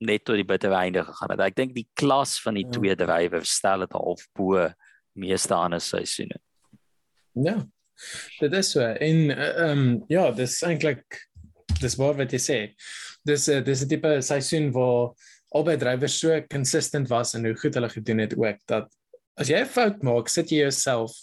net 0.00 0.24
tot 0.24 0.36
die 0.36 0.44
bitter 0.44 0.72
einde 0.72 1.04
gegaan 1.04 1.30
het. 1.30 1.40
Ek 1.40 1.56
dink 1.56 1.74
die 1.74 1.88
klas 1.94 2.40
van 2.42 2.54
die 2.54 2.64
Ja. 2.64 2.70
twee 2.70 2.96
drywers 2.96 3.50
stel 3.50 3.80
dit 3.80 3.92
half 3.92 4.28
bo 4.34 4.68
meeste 5.14 5.54
ander 5.54 5.80
seisoene. 5.80 6.38
Ja. 7.32 7.66
Dit 8.38 8.52
is 8.52 8.70
so 8.70 8.80
en 8.80 9.30
ehm 9.30 9.78
um, 9.78 10.04
ja, 10.08 10.30
dis 10.30 10.62
eintlik 10.62 11.28
dis 11.80 11.96
waar 11.96 12.14
wat 12.14 12.32
jy 12.32 12.38
sê. 12.38 12.74
Dis 13.24 13.48
uh, 13.48 13.60
dis 13.64 13.82
'n 13.82 13.88
tipe 13.88 14.20
seisoen 14.22 14.70
waar 14.72 15.14
albei 15.54 15.76
drywers 15.76 16.18
so 16.18 16.40
consistent 16.50 17.08
was 17.08 17.34
en 17.34 17.44
hoe 17.44 17.56
goed 17.56 17.74
hulle 17.74 17.88
gedoen 17.88 18.18
het 18.18 18.36
ook 18.36 18.58
dat 18.66 18.97
as 19.38 19.48
jy 19.48 19.60
'n 19.62 19.66
fout 19.66 20.02
maak, 20.02 20.28
sit 20.28 20.50
jy 20.50 20.64
jouself 20.66 21.14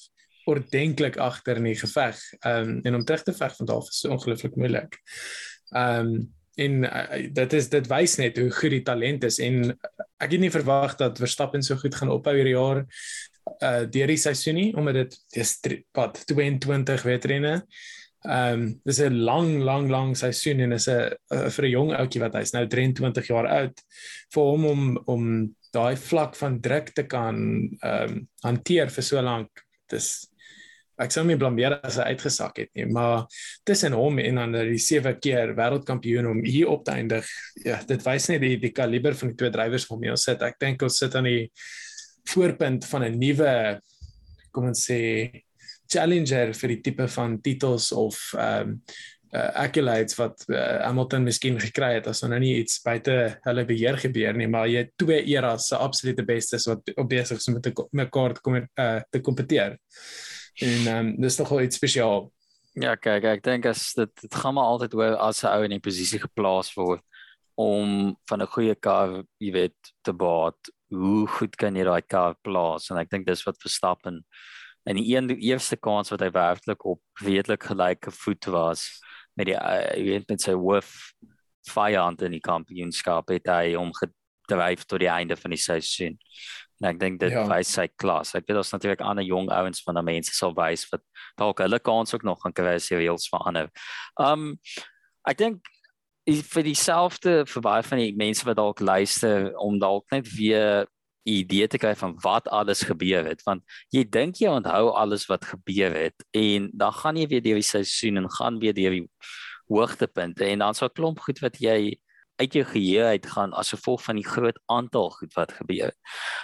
ordentlik 0.45 1.17
agter 1.17 1.57
in 1.57 1.69
die 1.71 1.79
geveg. 1.79 2.19
Ehm 2.45 2.69
um, 2.69 2.79
en 2.83 2.95
om 2.95 3.05
terug 3.05 3.23
te 3.23 3.33
veg 3.33 3.55
van 3.57 3.65
daar 3.65 3.81
af 3.81 3.89
is 3.89 3.99
so 3.99 4.09
ongelooflik 4.13 4.55
moeilik. 4.55 4.97
Ehm 5.73 6.15
um, 6.15 6.33
en 6.55 6.83
uh, 6.87 7.27
dit 7.35 7.53
is 7.53 7.69
dit 7.69 7.87
wys 7.91 8.15
net 8.15 8.37
hoe 8.39 8.49
goed 8.51 8.71
die 8.71 8.83
talent 8.87 9.25
is 9.27 9.41
en 9.43 9.73
ek 10.23 10.29
het 10.31 10.39
nie 10.39 10.53
verwag 10.53 10.93
dat 10.95 11.19
Verstappen 11.19 11.63
so 11.63 11.75
goed 11.75 11.95
gaan 11.95 12.13
ophou 12.13 12.31
hierdie 12.35 12.55
jaar 12.55 12.85
uh 13.61 13.83
deur 13.91 14.09
die 14.09 14.17
seisoen 14.17 14.55
nie 14.57 14.69
omdat 14.73 15.01
dit 15.01 15.17
dis 15.35 15.51
wat 15.93 16.21
22 16.31 17.03
wedrenne. 17.09 17.57
Ehm 18.25 18.61
um, 18.61 18.63
dis 18.85 19.01
'n 19.01 19.19
lang 19.27 19.59
lang 19.63 19.89
lang 19.91 20.15
seisoen 20.17 20.59
en 20.59 20.71
is 20.71 20.87
'n 20.87 21.11
uh, 21.33 21.49
vir 21.49 21.65
'n 21.65 21.75
jong 21.75 21.91
ouetjie 21.99 22.21
wat 22.21 22.33
hy's 22.39 22.53
nou 22.53 22.65
23 22.67 23.27
jaar 23.27 23.47
oud 23.47 23.83
vir 24.33 24.43
hom 24.43 24.65
om 24.65 24.81
om 25.05 25.23
daai 25.75 25.95
vlak 25.99 26.37
van 26.39 26.61
druk 26.63 26.93
te 26.95 27.05
kan 27.09 27.35
ehm 27.81 28.15
um, 28.15 28.23
hanteer 28.45 28.91
vir 28.93 29.05
so 29.05 29.21
lank. 29.21 29.65
Dis 29.91 30.27
ek 31.01 31.11
sou 31.11 31.25
my 31.27 31.35
blameer 31.35 31.75
as 31.83 31.97
hy 31.99 32.13
uitgesak 32.15 32.61
het 32.61 32.69
nie, 32.77 32.85
maar 32.87 33.25
tussen 33.67 33.97
hom 33.99 34.19
en 34.23 34.37
dan 34.39 34.55
die 34.71 34.79
sewe 34.79 35.11
keer 35.19 35.51
wêreldkampioen 35.57 36.29
om 36.29 36.43
hier 36.45 36.71
op 36.71 36.85
te 36.87 36.93
eindig. 36.95 37.27
Ja, 37.65 37.81
dit 37.87 38.05
wys 38.05 38.29
net 38.31 38.39
die 38.45 38.55
die 38.61 38.71
kaliber 38.75 39.17
van 39.19 39.33
die 39.33 39.39
twee 39.41 39.51
drywers 39.51 39.87
waarmee 39.89 40.13
ons 40.15 40.23
sit. 40.29 40.45
Ek 40.45 40.55
dink 40.61 40.85
ons 40.87 41.01
sit 41.03 41.17
aan 41.19 41.27
die 41.27 41.49
voorpunt 42.31 42.87
van 42.89 43.03
'n 43.03 43.19
nuwe 43.19 43.81
kom 44.55 44.71
ons 44.71 44.85
sê 44.87 45.01
challenger 45.91 46.53
vir 46.57 46.73
die 46.73 46.81
tipe 46.87 47.07
van 47.17 47.41
titels 47.43 47.91
of 47.91 48.21
ehm 48.39 48.71
um, 48.71 48.79
uh, 49.35 49.49
accolades 49.65 50.15
wat 50.19 50.45
uh, 50.49 50.81
Hamilton 50.85 51.25
miskien 51.27 51.59
gekry 51.61 51.95
het 51.97 52.07
as 52.07 52.23
nou 52.23 52.39
nie 52.39 52.55
iets 52.61 52.79
buite 52.85 53.15
hulle 53.45 53.65
beheer 53.67 53.99
gebeur 54.01 54.37
nie 54.37 54.47
maar 54.51 54.69
jy 54.71 54.85
het 54.85 54.93
twee 55.01 55.21
eras 55.33 55.69
se 55.69 55.79
absolute 55.79 56.25
bestes 56.25 56.67
wat 56.71 56.93
op 56.95 57.09
besig 57.09 57.41
is 57.41 57.49
om 57.51 57.59
met 57.59 57.83
mekaar 57.91 58.37
te 58.37 58.45
kom 58.45 58.57
uh, 58.61 59.01
te 59.11 59.21
kompeteer. 59.21 59.77
En 60.63 60.87
um, 60.93 61.11
dis 61.19 61.37
nogal 61.41 61.65
iets 61.65 61.79
spesiaal. 61.81 62.29
Ja, 62.79 62.95
kyk, 62.99 63.27
ek 63.27 63.43
dink 63.43 63.67
as 63.69 63.89
dit 63.95 64.11
dit 64.21 64.35
gaan 64.35 64.55
maar 64.55 64.71
altyd 64.71 64.95
oor 64.95 65.17
as 65.23 65.43
'n 65.43 65.51
ou 65.51 65.63
in 65.63 65.75
'n 65.75 65.83
posisie 65.83 66.19
geplaas 66.19 66.73
word 66.75 67.03
om 67.55 68.15
van 68.29 68.41
'n 68.41 68.53
goeie 68.55 68.75
kar, 68.75 69.23
jy 69.39 69.51
weet, 69.51 69.79
te 70.03 70.13
baat. 70.13 70.59
Hoe 70.89 71.27
goed 71.27 71.55
kan 71.55 71.75
jy 71.75 71.83
daai 71.83 72.01
kar 72.01 72.35
plaas? 72.43 72.89
En 72.91 72.97
ek 72.97 73.09
dink 73.09 73.25
dis 73.25 73.43
wat 73.43 73.61
Verstappen 73.61 74.23
in 74.85 74.95
die 74.95 75.15
een 75.15 75.27
die 75.27 75.39
eerste 75.49 75.75
kans 75.75 76.11
wat 76.11 76.21
hy 76.21 76.29
werklik 76.31 76.85
op 76.85 77.01
redelik 77.23 77.63
gelyke 77.63 78.11
voet 78.11 78.45
was 78.45 78.99
met 79.35 79.49
die 79.51 79.57
uh, 79.57 79.93
jy 79.95 80.05
weet 80.09 80.29
met 80.31 80.43
sy 80.43 80.55
hoof 80.57 80.91
vyand 81.71 82.21
in 82.25 82.35
die 82.35 82.43
kampioenskap 82.43 83.31
het 83.33 83.49
hy 83.49 83.75
om 83.79 83.91
gedryf 83.97 84.85
tot 84.85 85.01
die 85.01 85.11
einde 85.11 85.37
van 85.39 85.55
die 85.55 85.61
seisoen. 85.61 86.17
En 86.81 86.89
ek 86.91 86.99
dink 86.99 87.21
dit 87.21 87.33
ja. 87.33 87.45
wys 87.49 87.71
sy 87.77 87.87
klas. 87.99 88.33
Ek 88.35 88.47
weet 88.47 88.59
ons 88.59 88.73
natuurlik 88.75 89.03
ander 89.05 89.25
jong 89.25 89.47
ouens 89.53 89.81
van 89.85 89.97
daai 89.97 90.09
mense 90.11 90.35
sal 90.35 90.53
wys 90.57 90.85
wat 90.91 91.03
dalk 91.39 91.63
hulle 91.63 91.79
kans 91.79 92.13
ook 92.13 92.25
nog 92.27 92.41
gaan 92.43 92.55
kry 92.55 92.75
as 92.79 92.89
jy 92.91 92.99
reels 93.05 93.29
verander. 93.31 93.71
Um 94.21 94.55
ek 95.25 95.39
dink 95.39 95.71
vir 96.25 96.65
dieselfde 96.65 97.45
vir 97.45 97.63
baie 97.65 97.85
van 97.85 98.01
die 98.01 98.11
mense 98.17 98.45
wat 98.47 98.57
dalk 98.57 98.81
luister 98.81 99.51
om 99.61 99.79
dalk 99.81 100.05
net 100.13 100.29
weer 100.33 100.85
idee 101.25 101.67
te 101.67 101.79
kry 101.81 101.95
van 101.97 102.15
wat 102.23 102.47
alles 102.53 102.85
gebeur 102.85 103.25
het 103.25 103.41
want 103.45 103.63
jy 103.93 104.05
dink 104.09 104.39
jy 104.41 104.51
onthou 104.53 104.93
alles 104.93 105.25
wat 105.31 105.45
gebeur 105.45 105.93
het 105.93 106.25
en 106.37 106.69
dan 106.73 106.93
gaan 106.93 107.17
jy 107.17 107.27
weer 107.27 107.41
deur 107.41 107.61
die 107.61 107.69
seisoen 107.69 108.21
en 108.21 108.31
gaan 108.31 108.59
weer 108.61 108.73
deur 108.77 108.97
die 108.99 109.07
hoogtepunte 109.67 110.45
en 110.45 110.61
dan 110.61 110.77
so 110.77 110.85
'n 110.85 110.93
klomp 110.93 111.19
goed 111.19 111.41
wat 111.41 111.57
jy 111.59 111.97
uit 112.35 112.53
jou 112.53 112.63
geheue 112.67 113.03
uit 113.03 113.27
gaan 113.31 113.53
as 113.55 113.71
gevolg 113.71 114.03
van 114.03 114.19
die 114.19 114.27
groot 114.27 114.57
aantal 114.71 115.09
goed 115.09 115.33
wat 115.33 115.53
gebeur 115.55 115.91
het. 115.91 115.97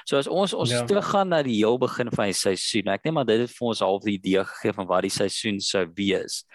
So 0.08 0.18
as 0.18 0.28
ons 0.28 0.54
ons 0.54 0.72
ja. 0.72 0.86
teruggaan 0.88 1.34
na 1.34 1.42
die 1.44 1.58
heel 1.60 1.78
begin 1.82 2.12
van 2.16 2.32
die 2.32 2.38
seisoen, 2.38 2.94
ek 2.94 3.04
net 3.08 3.16
maar 3.16 3.28
dit 3.28 3.44
het 3.44 3.52
vir 3.52 3.68
ons 3.74 3.84
half 3.84 4.06
die 4.08 4.16
idee 4.16 4.46
gegee 4.54 4.76
van 4.78 4.88
wat 4.88 5.08
die 5.08 5.14
seisoen 5.14 5.60
sou 5.60 5.86
wees. 5.98 6.46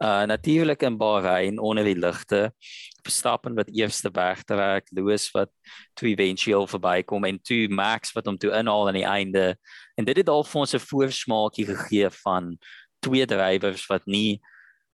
Uh 0.00 0.24
natuurlik 0.24 0.82
in 0.88 0.96
Bahrein 0.96 1.60
onder 1.60 1.84
die 1.84 1.98
ligte. 1.98 2.52
Verstappen 3.02 3.54
wat 3.54 3.70
eerste 3.72 4.10
weg 4.12 4.42
te 4.42 4.54
werk, 4.54 4.88
Lewis 4.90 5.30
wat 5.30 5.50
toe 5.94 6.08
eventueel 6.08 6.66
verbykom 6.66 7.24
en 7.24 7.40
toe 7.42 7.68
Max 7.68 8.12
wat 8.12 8.26
hom 8.26 8.38
toe 8.38 8.52
inhaal 8.56 8.88
aan 8.88 8.98
die 8.98 9.08
einde. 9.08 9.56
En 9.96 10.04
dit 10.04 10.16
het 10.16 10.28
al 10.28 10.44
vir 10.44 10.60
ons 10.60 10.74
'n 10.74 10.86
voorsmaakie 10.86 11.66
gegee 11.66 12.10
van 12.10 12.58
twee 13.00 13.26
drywers 13.26 13.86
wat 13.86 14.06
nie 14.06 14.40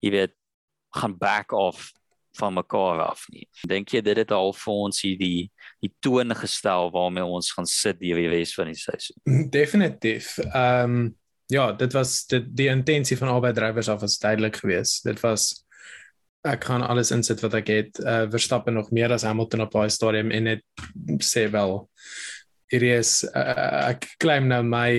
jy 0.01 0.11
weet 0.11 0.35
gaan 0.95 1.19
back 1.19 1.53
off 1.53 1.93
van 2.37 2.55
mekaar 2.55 3.01
af 3.01 3.27
nie. 3.31 3.49
Dink 3.69 3.89
jy 3.95 4.01
dit 4.01 4.17
het 4.17 4.33
al 4.35 4.53
vir 4.53 4.73
ons 4.73 5.03
hier 5.03 5.19
die 5.19 5.93
toon 6.01 6.35
gestel 6.35 6.91
waarmee 6.91 7.25
ons 7.25 7.53
gaan 7.53 7.67
sit 7.67 8.01
die 8.01 8.15
res 8.15 8.55
van 8.55 8.67
die 8.67 8.79
seisoen? 8.79 9.51
Definitief. 9.51 10.39
Ehm 10.51 10.91
um, 10.91 11.13
ja, 11.53 11.73
dit 11.73 11.93
was 11.93 12.27
dit 12.27 12.47
die 12.57 12.71
intensie 12.73 13.17
van 13.21 13.29
albei 13.29 13.53
drywers 13.53 13.89
af 13.89 14.01
was 14.01 14.19
duidelik 14.19 14.57
geweest. 14.57 15.05
Dit 15.05 15.21
was 15.21 15.64
ek 16.45 16.69
gaan 16.69 16.85
alles 16.85 17.13
insit 17.15 17.41
wat 17.45 17.57
ek 17.61 17.73
het. 17.73 18.01
Uh 18.05 18.25
Verstappen 18.33 18.77
nog 18.77 18.91
meer 18.93 19.13
as 19.13 19.25
Hamilton 19.25 19.65
op 19.65 19.73
daai 19.73 19.91
stadium 19.91 20.31
en 20.31 20.53
dit 20.53 21.23
sê 21.25 21.49
wel 21.51 21.79
hierdie 22.73 22.95
is 22.99 23.23
uh, 23.31 23.91
ek 23.93 24.09
claim 24.23 24.49
nou 24.51 24.63
my 24.65 24.91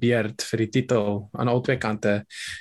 beerd 0.00 0.44
vir 0.50 0.64
die 0.64 0.70
titel 0.78 1.22
aan 1.32 1.48
albei 1.48 1.78
kante 1.80 2.18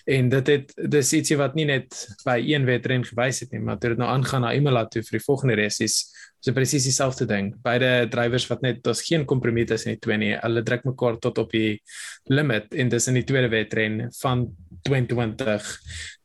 en 0.08 0.29
dit 0.32 0.51
het 0.53 0.72
dis 0.96 1.12
ietsie 1.17 1.38
wat 1.39 1.58
nie 1.60 1.67
net 1.67 1.98
by 2.24 2.38
een 2.39 2.67
wedren 2.70 3.03
gewys 3.03 3.43
het 3.43 3.51
nie 3.51 3.60
maar 3.63 3.82
dit 3.82 3.91
het 3.91 4.00
nou 4.00 4.08
aangaan 4.10 4.46
na 4.48 4.53
Imola 4.55 4.86
toe 4.88 5.03
vir 5.03 5.20
die 5.20 5.25
volgende 5.25 5.58
race 5.60 5.84
is 5.84 6.00
so 6.44 6.56
presies 6.56 6.88
dieselfde 6.90 7.28
ding 7.30 7.54
beide 7.64 7.92
drywers 8.12 8.48
wat 8.52 8.66
net 8.66 8.82
daar's 8.84 9.04
geen 9.08 9.24
kompromie 9.30 9.66
tussen 9.70 9.94
die 9.94 10.02
twee 10.04 10.20
nie 10.20 10.34
hulle 10.36 10.64
druk 10.68 10.84
mekaar 10.90 11.20
tot 11.24 11.40
op 11.44 11.56
die 11.56 11.78
limit 12.32 12.76
en 12.76 12.92
dis 12.92 13.08
in 13.08 13.20
die 13.20 13.28
tweede 13.30 13.52
wedren 13.54 14.10
van 14.20 14.50
2020 14.84 15.72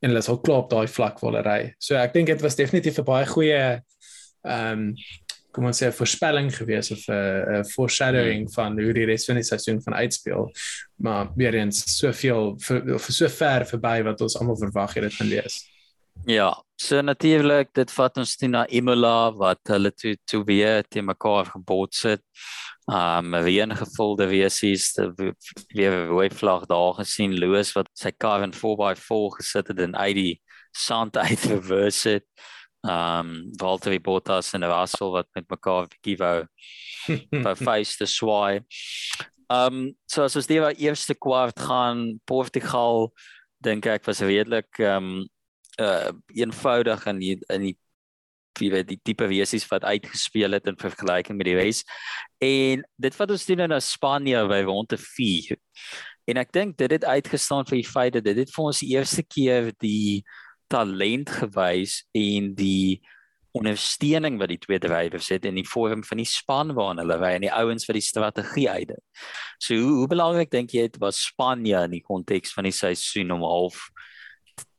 en 0.03 0.11
hulle 0.11 0.25
is 0.25 0.33
al 0.33 0.43
klaar 0.43 0.65
op 0.65 0.73
daai 0.75 0.89
vlak 0.91 1.23
waar 1.23 1.33
hulle 1.33 1.47
ry 1.47 1.61
so 1.79 1.99
ek 2.01 2.17
dink 2.19 2.33
dit 2.35 2.43
was 2.43 2.59
definitief 2.59 2.99
'n 2.99 3.09
baie 3.15 3.31
goeie 3.37 3.63
ehm 4.43 4.85
um, 4.89 4.93
kom 5.59 5.67
ons 5.67 5.81
sê 5.81 5.89
'n 5.89 5.99
voorspelling 6.01 6.51
gewees 6.55 6.91
of 6.95 7.03
'n 7.09 7.61
'n 7.61 7.65
foreshadowing 7.75 8.45
hmm. 8.47 8.55
van 8.55 8.79
hoe 8.79 8.93
die 8.93 9.07
res 9.07 9.27
van 9.27 9.41
die 9.41 9.45
seisoen 9.45 9.83
van 9.83 9.95
uitspeel. 9.95 10.53
Maar 10.97 11.33
weer 11.35 11.55
eens 11.55 11.99
soveel 11.99 12.57
of 12.95 13.05
so 13.11 13.29
ver 13.29 13.67
verby 13.67 14.03
wat 14.03 14.21
ons 14.21 14.39
almal 14.39 14.57
verwag 14.57 14.95
het 14.95 15.03
dit 15.03 15.15
gaan 15.15 15.29
wees. 15.29 15.57
Ja, 16.27 16.51
so 16.79 17.01
natuurlik 17.03 17.73
dit 17.75 17.91
vat 17.91 18.19
ons 18.23 18.37
toe 18.39 18.49
na 18.51 18.63
Imola 18.71 19.31
wat 19.35 19.61
hulle 19.73 19.91
toe 19.91 20.15
toe 20.31 20.45
weer 20.47 20.85
te 20.87 21.03
mekaar 21.03 21.51
gebots 21.51 22.05
het. 22.07 22.23
Um 22.89 23.35
weer 23.45 23.67
'n 23.67 23.77
gevulde 23.77 24.27
wesies, 24.31 24.95
weer 25.75 25.93
'n 25.93 26.09
rooi 26.09 26.31
vlag 26.31 26.67
daar 26.67 26.95
gesien 26.95 27.39
Loos 27.39 27.75
wat 27.75 27.89
sy 27.95 28.11
kar 28.11 28.43
in 28.43 28.53
4x4 28.53 29.37
gesit 29.37 29.69
het 29.69 29.79
en 29.79 29.97
uit 29.97 30.15
die 30.15 30.41
sand 30.73 31.17
uit 31.27 31.45
reverse 31.45 32.09
het 32.09 32.27
um 32.87 33.51
Valtteri 33.59 33.99
Bottas 33.99 34.55
en 34.55 34.65
Russell 34.65 35.11
wat 35.11 35.27
met 35.35 35.51
mekaar 35.51 35.89
bietjie 35.89 36.17
wou 36.17 36.47
wou 37.45 37.55
face 37.57 37.97
te 37.97 38.07
swaai. 38.07 38.61
Um 39.51 39.95
so 40.07 40.23
as 40.25 40.37
ons 40.37 40.47
die 40.47 40.61
eerste 40.79 41.15
kwart 41.15 41.59
gaan 41.59 42.21
Portugal 42.25 43.13
dink 43.61 43.87
ek 43.87 44.07
was 44.07 44.21
redelik 44.21 44.79
um 44.79 45.27
uh 45.79 46.11
eenvoudig 46.35 47.07
in 47.07 47.23
die, 47.23 47.37
in 47.55 47.69
die 47.69 47.77
wie 48.59 48.71
weet 48.73 48.89
die 48.91 49.01
tipe 49.03 49.29
wesies 49.31 49.67
wat 49.71 49.87
uitgespeel 49.87 50.57
het 50.57 50.67
in 50.67 50.79
vergelyking 50.79 51.39
met 51.39 51.47
die 51.47 51.57
race. 51.59 51.85
En 52.43 52.85
dit 52.97 53.19
wat 53.19 53.31
ons 53.31 53.47
doen 53.47 53.65
in 53.67 53.77
Spanje 53.83 54.45
by 54.51 54.63
ronde 54.67 54.99
4. 54.99 55.59
En 56.29 56.41
ek 56.43 56.53
dink 56.53 56.77
dit 56.81 56.93
het 56.93 57.07
uitgestaan 57.07 57.67
vir 57.69 57.81
die 57.81 57.89
feit 57.89 58.17
dat 58.19 58.27
dit 58.27 58.43
het 58.43 58.51
vir 58.53 58.65
ons 58.71 58.83
die 58.83 58.91
eerste 58.97 59.25
keer 59.25 59.71
die 59.81 60.25
talent 60.69 61.31
gewys 61.39 62.03
en 62.17 62.53
die 62.59 63.01
ondersteuning 63.57 64.37
wat 64.39 64.53
die 64.53 64.61
twee 64.61 64.79
drywers 64.83 65.31
het 65.33 65.47
in 65.49 65.57
die 65.57 65.67
vorm 65.67 66.03
van 66.05 66.21
die 66.21 66.29
span 66.29 66.75
waarna 66.77 67.03
hulle 67.03 67.17
ry 67.19 67.33
en 67.39 67.47
die 67.47 67.55
ouens 67.55 67.89
wat 67.89 67.97
die 67.97 68.05
strategie 68.05 68.69
uitdink. 68.69 69.25
So 69.57 69.79
hoe, 69.81 69.95
hoe 70.03 70.11
belangrik 70.11 70.53
dink 70.53 70.75
jy 70.77 70.85
dit 70.91 71.01
was 71.03 71.23
Spanje 71.31 71.81
in 71.89 71.97
die 71.97 72.05
konteks 72.05 72.53
van 72.55 72.69
die 72.69 72.77
seisoen 72.77 73.33
om 73.35 73.47
half 73.49 73.89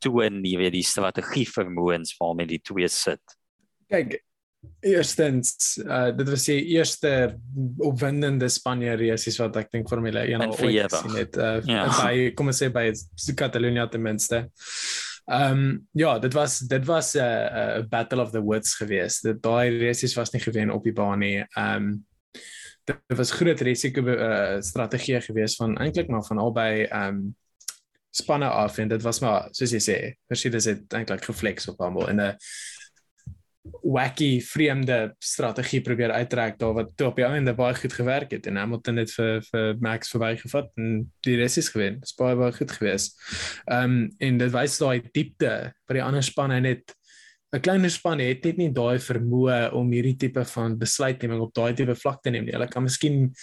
toon 0.04 0.42
nie 0.42 0.58
weer 0.58 0.74
die 0.74 0.86
strategie 0.86 1.48
vermoëns 1.50 2.16
waarmee 2.20 2.50
die 2.50 2.62
twee 2.64 2.88
sit. 2.88 3.38
Kyk, 3.90 4.20
eerstens 4.84 5.78
uh, 5.86 6.10
dit 6.16 6.30
was 6.30 6.46
die 6.50 6.60
eerste 6.76 7.12
opwindende 7.86 8.50
Spanje 8.52 8.96
race 9.00 9.36
wat 9.40 9.60
ek 9.62 9.72
dink 9.76 9.92
Formule 9.92 10.26
1 10.26 10.44
al 10.44 10.56
ooit 10.56 10.96
gesien 10.96 11.16
het. 11.20 11.38
Uh, 11.38 11.60
ja. 11.68 11.86
by 12.04 12.32
kom 12.38 12.52
ons 12.52 12.60
sê 12.64 12.72
by 12.74 12.90
Catalunya 13.40 13.88
ten 13.92 14.04
minste. 14.04 14.46
Ehm 15.30 15.60
um, 15.60 15.88
ja, 15.94 16.18
dit 16.20 16.34
was 16.34 16.60
dit 16.66 16.86
was 16.90 17.14
'n 17.16 17.22
uh, 17.22 17.80
'n 17.80 17.88
battle 17.90 18.22
of 18.22 18.32
the 18.32 18.42
woods 18.42 18.76
geweest. 18.76 19.24
Dit 19.24 19.42
daai 19.42 19.78
races 19.80 20.16
was 20.16 20.32
nie 20.32 20.42
gewen 20.42 20.72
op 20.72 20.84
die 20.84 20.94
baan 20.94 21.20
nie. 21.20 21.46
Ehm 21.56 21.76
um, 21.76 22.06
dit 22.86 23.18
was 23.18 23.32
groot 23.32 23.62
risiko 23.62 24.02
uh, 24.02 24.62
strategie 24.62 25.22
geweest 25.22 25.56
van 25.56 25.78
eintlik 25.78 26.08
maar 26.08 26.26
van 26.26 26.38
albei 26.38 26.84
ehm 26.84 27.16
um, 27.16 27.36
spanne 28.12 28.50
af 28.50 28.78
en 28.78 28.90
dit 28.90 29.02
was 29.02 29.22
maar 29.22 29.50
soos 29.52 29.74
jy 29.76 29.82
sê, 29.84 29.98
Mercedes 30.30 30.66
het 30.66 30.94
eintlik 30.94 31.24
geflex 31.30 31.70
op 31.72 31.82
almal 31.82 32.10
en 32.10 32.22
'n 32.22 32.36
wacky 33.84 34.40
vreemde 34.42 35.16
strategie 35.20 35.82
probeer 35.82 36.12
uittrek 36.12 36.58
daar 36.60 36.74
wat 36.74 36.92
toe 36.98 37.10
op 37.10 37.18
die 37.20 37.26
einde 37.26 37.54
baie 37.54 37.76
goed 37.76 37.94
gewerk 37.94 38.32
het 38.32 38.48
en 38.48 38.56
Hamilton 38.56 39.02
het 39.02 39.12
vir 39.12 39.42
vir 39.50 39.76
Max 39.84 40.14
verbygevat 40.14 40.72
en 40.78 41.12
die 41.26 41.36
res 41.40 41.58
is 41.58 41.70
gewen. 41.74 42.00
Dit 42.00 42.14
was 42.16 42.16
baie 42.16 42.52
goed 42.54 42.72
geweest. 42.72 43.20
Ehm 43.66 43.84
um, 43.84 44.16
en 44.20 44.38
dit 44.38 44.52
wys 44.52 44.78
daai 44.78 45.02
diepte 45.12 45.74
by 45.88 46.00
die 46.00 46.04
ander 46.04 46.24
spanne 46.24 46.60
net 46.62 46.96
'n 47.54 47.62
kleiner 47.62 47.90
span 47.90 48.20
het 48.20 48.44
net 48.46 48.58
nie 48.58 48.72
daai 48.72 49.00
vermoë 49.02 49.72
om 49.74 49.92
hierdie 49.92 50.18
tipe 50.18 50.46
van 50.46 50.78
besluitneming 50.78 51.42
op 51.42 51.54
daai 51.54 51.74
tipe 51.74 51.96
vlak 51.96 52.22
te 52.22 52.30
neem 52.30 52.46
nie. 52.46 52.54
Hulle 52.54 52.68
kan 52.68 52.84
miskien 52.84 53.34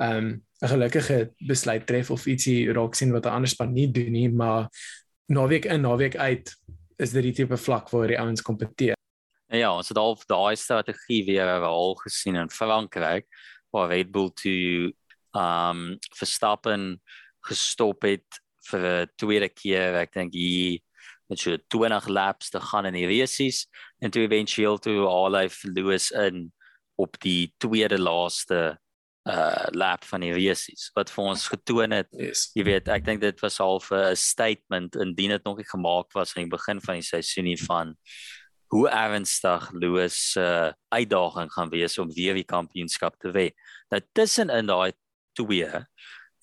ehm 0.00 0.16
um, 0.16 0.34
'n 0.62 0.68
gelukkige 0.68 1.32
besluit 1.46 1.86
tref 1.86 2.10
of 2.10 2.26
ietsie 2.26 2.72
raak 2.72 2.94
sien 2.94 3.12
wat 3.12 3.26
'n 3.26 3.36
ander 3.36 3.48
span 3.48 3.72
nie 3.72 3.90
doen 3.90 4.12
nie, 4.12 4.28
maar 4.28 4.68
naweek 5.28 5.64
in, 5.64 5.80
naweek 5.80 6.16
uit 6.16 6.54
is 6.98 7.12
dit 7.12 7.22
die 7.22 7.32
tipe 7.32 7.56
vlak 7.56 7.90
waar 7.90 8.08
die 8.08 8.18
ouens 8.18 8.42
kompeteer. 8.42 8.94
Ja, 9.52 9.76
ons 9.76 9.88
het 9.88 9.98
al 9.98 10.16
daai 10.26 10.56
strategie 10.56 11.24
weer 11.26 11.62
al 11.62 11.94
gesien 11.94 12.34
in 12.34 12.50
Frankryk 12.50 13.26
waar 13.70 13.88
Red 13.88 14.10
Bull 14.10 14.30
toe 14.34 14.92
um 15.36 15.98
Verstappen 16.16 17.00
gestop 17.46 18.02
het 18.02 18.40
vir 18.70 18.80
'n 18.80 19.10
tweede 19.16 19.48
keer, 19.48 19.94
ek 19.94 20.12
dink 20.12 20.34
hy 20.34 20.80
met 21.28 21.38
so 21.38 21.56
20 21.68 22.08
laps 22.08 22.50
te 22.50 22.60
gaan 22.60 22.86
in 22.86 22.94
die 22.94 23.06
races 23.06 23.66
en 24.00 24.10
toe 24.10 24.22
eventueel 24.22 24.78
toe 24.78 25.06
al 25.06 25.34
hy 25.34 25.48
Lewis 25.64 26.10
in 26.10 26.52
op 26.96 27.18
die 27.20 27.52
tweede 27.58 27.98
laaste 27.98 28.78
uh 29.26 29.66
lap 29.74 30.04
van 30.06 30.22
die 30.22 30.32
races 30.32 30.90
wat 30.94 31.10
vir 31.10 31.24
ons 31.32 31.48
getoon 31.50 31.94
het. 31.96 32.08
Yes. 32.14 32.50
Jy 32.54 32.64
weet, 32.68 32.88
ek 32.88 33.04
dink 33.04 33.20
dit 33.20 33.40
was 33.42 33.58
al 33.60 33.80
'n 33.80 34.14
statement 34.16 34.96
indien 34.96 35.34
dit 35.34 35.44
nog 35.44 35.56
nie 35.56 35.66
gemaak 35.66 36.12
was 36.14 36.36
aan 36.36 36.46
die 36.46 36.56
begin 36.56 36.80
van 36.80 36.94
die 37.00 37.02
seisoen 37.06 37.44
nie 37.44 37.58
van 37.58 37.96
hoe 38.70 38.88
ernstig 38.88 39.70
Louis 39.72 40.14
se 40.32 40.40
uh, 40.40 40.72
uitdaging 40.88 41.52
gaan 41.52 41.70
wees 41.70 41.98
om 41.98 42.12
weer 42.14 42.34
die 42.34 42.46
kampioenskap 42.46 43.18
te 43.18 43.30
wen. 43.30 43.52
Nou 43.90 44.00
tussenin 44.12 44.66
daai 44.66 44.92
twee 45.38 45.70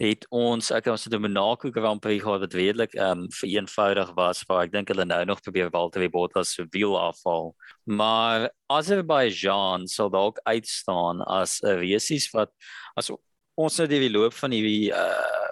het 0.04 0.26
ons 0.36 0.70
ek 0.76 0.88
ons 0.92 1.06
het 1.06 1.14
'n 1.14 1.22
Monaco 1.22 1.72
Grand 1.72 2.02
Prix 2.02 2.24
gehad 2.24 2.44
wat 2.44 2.54
redelik 2.54 2.94
ehm 2.94 3.24
um, 3.24 3.32
vereenvoudig 3.32 4.14
was 4.16 4.44
waar 4.48 4.64
ek 4.66 4.72
dink 4.72 4.88
hulle 4.88 5.06
nou 5.06 5.24
nog 5.26 5.42
probeer 5.42 5.70
Valtteri 5.72 6.10
Bottas 6.10 6.54
se 6.54 6.66
wiel 6.72 7.00
afval. 7.00 7.56
Maar 7.86 8.52
Azerbaijan 8.68 9.88
sal 9.88 10.10
dalk 10.10 10.40
uitstaan 10.44 11.22
as 11.22 11.62
'n 11.64 11.80
resies 11.80 12.30
wat 12.34 12.52
as 12.96 13.12
ons 13.56 13.78
nou 13.78 13.88
die 13.88 14.10
loop 14.10 14.34
van 14.34 14.52
hierdie 14.52 14.92
uh 14.92 15.50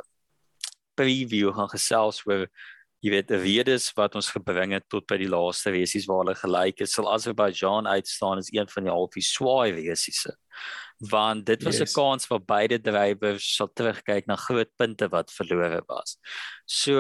preview 0.95 1.53
gaan 1.55 1.69
gesels 1.69 2.21
oor 2.27 2.47
jy 3.01 3.09
weet 3.15 3.31
die 3.31 3.39
redes 3.41 3.89
wat 3.97 4.15
ons 4.15 4.29
gebring 4.29 4.75
het 4.75 4.85
tot 4.89 5.07
by 5.09 5.17
die 5.17 5.29
laaste 5.29 5.71
resies 5.73 6.05
waar 6.05 6.21
hulle 6.21 6.35
gelyk 6.37 6.83
het 6.83 6.91
sal 6.91 7.09
Azerbaijan 7.13 7.87
uitstaan 7.87 8.37
as 8.37 8.51
een 8.53 8.69
van 8.69 8.83
die 8.83 8.93
halfie 8.93 9.25
swaai 9.25 9.71
resies 9.71 10.27
want 11.09 11.45
dit 11.45 11.63
was 11.63 11.77
'n 11.79 11.85
Yes. 11.87 11.93
kans 11.93 12.27
waar 12.27 12.39
beide 12.45 12.79
drywers 12.81 13.55
sal 13.55 13.67
terugkyk 13.73 14.27
na 14.27 14.35
groot 14.35 14.69
punte 14.77 15.07
wat 15.09 15.31
verlore 15.31 15.81
was. 15.87 16.17
So 16.65 16.93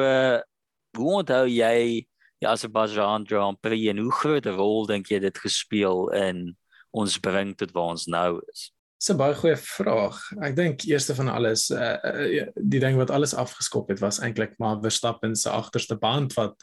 hoe 0.97 1.13
onthou 1.23 1.45
jy 1.47 2.07
die 2.41 2.47
Azerbaijan 2.47 3.27
Grand 3.27 3.61
Prix 3.61 3.87
en 3.89 3.97
hoe 3.97 4.11
groot 4.11 4.45
'n 4.45 4.55
rol 4.57 4.85
dink 4.85 5.07
jy 5.09 5.19
dit 5.19 5.37
gespeel 5.37 6.09
in 6.09 6.57
ons 6.91 7.17
bring 7.19 7.55
tot 7.55 7.71
waar 7.71 7.91
ons 7.91 8.07
nou 8.07 8.41
is? 8.51 8.71
Dis 9.01 9.09
'n 9.09 9.17
baie 9.17 9.33
goeie 9.33 9.57
vraag. 9.57 10.17
Ek 10.45 10.53
dink 10.53 10.83
eerste 10.85 11.15
van 11.17 11.29
alles 11.33 11.71
uh, 11.73 11.97
uh, 12.05 12.43
die 12.53 12.79
ding 12.79 12.99
wat 12.99 13.09
alles 13.09 13.31
afgeskop 13.33 13.87
het 13.89 13.97
was 13.97 14.19
eintlik 14.21 14.51
maar 14.61 14.75
Verstappen 14.83 15.33
se 15.35 15.49
agterste 15.49 15.95
band 15.97 16.35
wat 16.37 16.53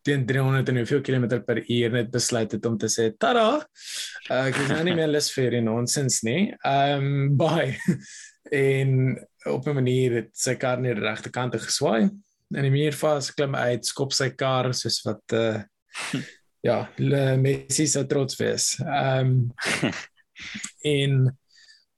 teen 0.00 0.24
300 0.24 0.70
en 0.72 0.78
hoeveel 0.80 1.02
kilometer 1.04 1.42
per 1.44 1.60
uur 1.60 1.92
net 1.92 2.08
besluit 2.10 2.52
het 2.56 2.64
om 2.64 2.78
te 2.80 2.88
sê 2.88 3.10
tada. 3.12 3.60
Uh, 4.30 4.46
ek 4.46 4.56
is 4.62 4.72
nou 4.72 4.86
nie 4.88 4.94
meer 4.96 5.12
lus 5.12 5.28
vir 5.34 5.44
hierdie 5.44 5.60
nonsens 5.66 6.22
nie. 6.24 6.54
Ehm 6.64 7.04
um, 7.10 7.36
bye. 7.36 7.76
en 8.64 9.12
op 9.52 9.68
'n 9.68 9.76
manier 9.76 10.16
het 10.22 10.32
sy 10.32 10.56
kar 10.56 10.80
net 10.80 10.96
die 10.96 11.04
regte 11.04 11.28
kant 11.28 11.52
toe 11.52 11.60
geswaai. 11.60 12.08
En 12.56 12.70
die 12.70 12.72
muur 12.72 12.96
vas 12.96 13.30
klim 13.36 13.52
uit, 13.52 13.84
skop 13.84 14.16
sy 14.16 14.30
kar 14.30 14.72
soos 14.72 15.02
wat 15.04 15.36
uh 15.36 15.60
ja, 16.64 16.88
Messi 17.36 17.84
sou 17.84 18.06
trots 18.08 18.40
wees. 18.40 18.78
Ehm 18.80 19.36
um, 19.84 19.92
en 20.96 21.38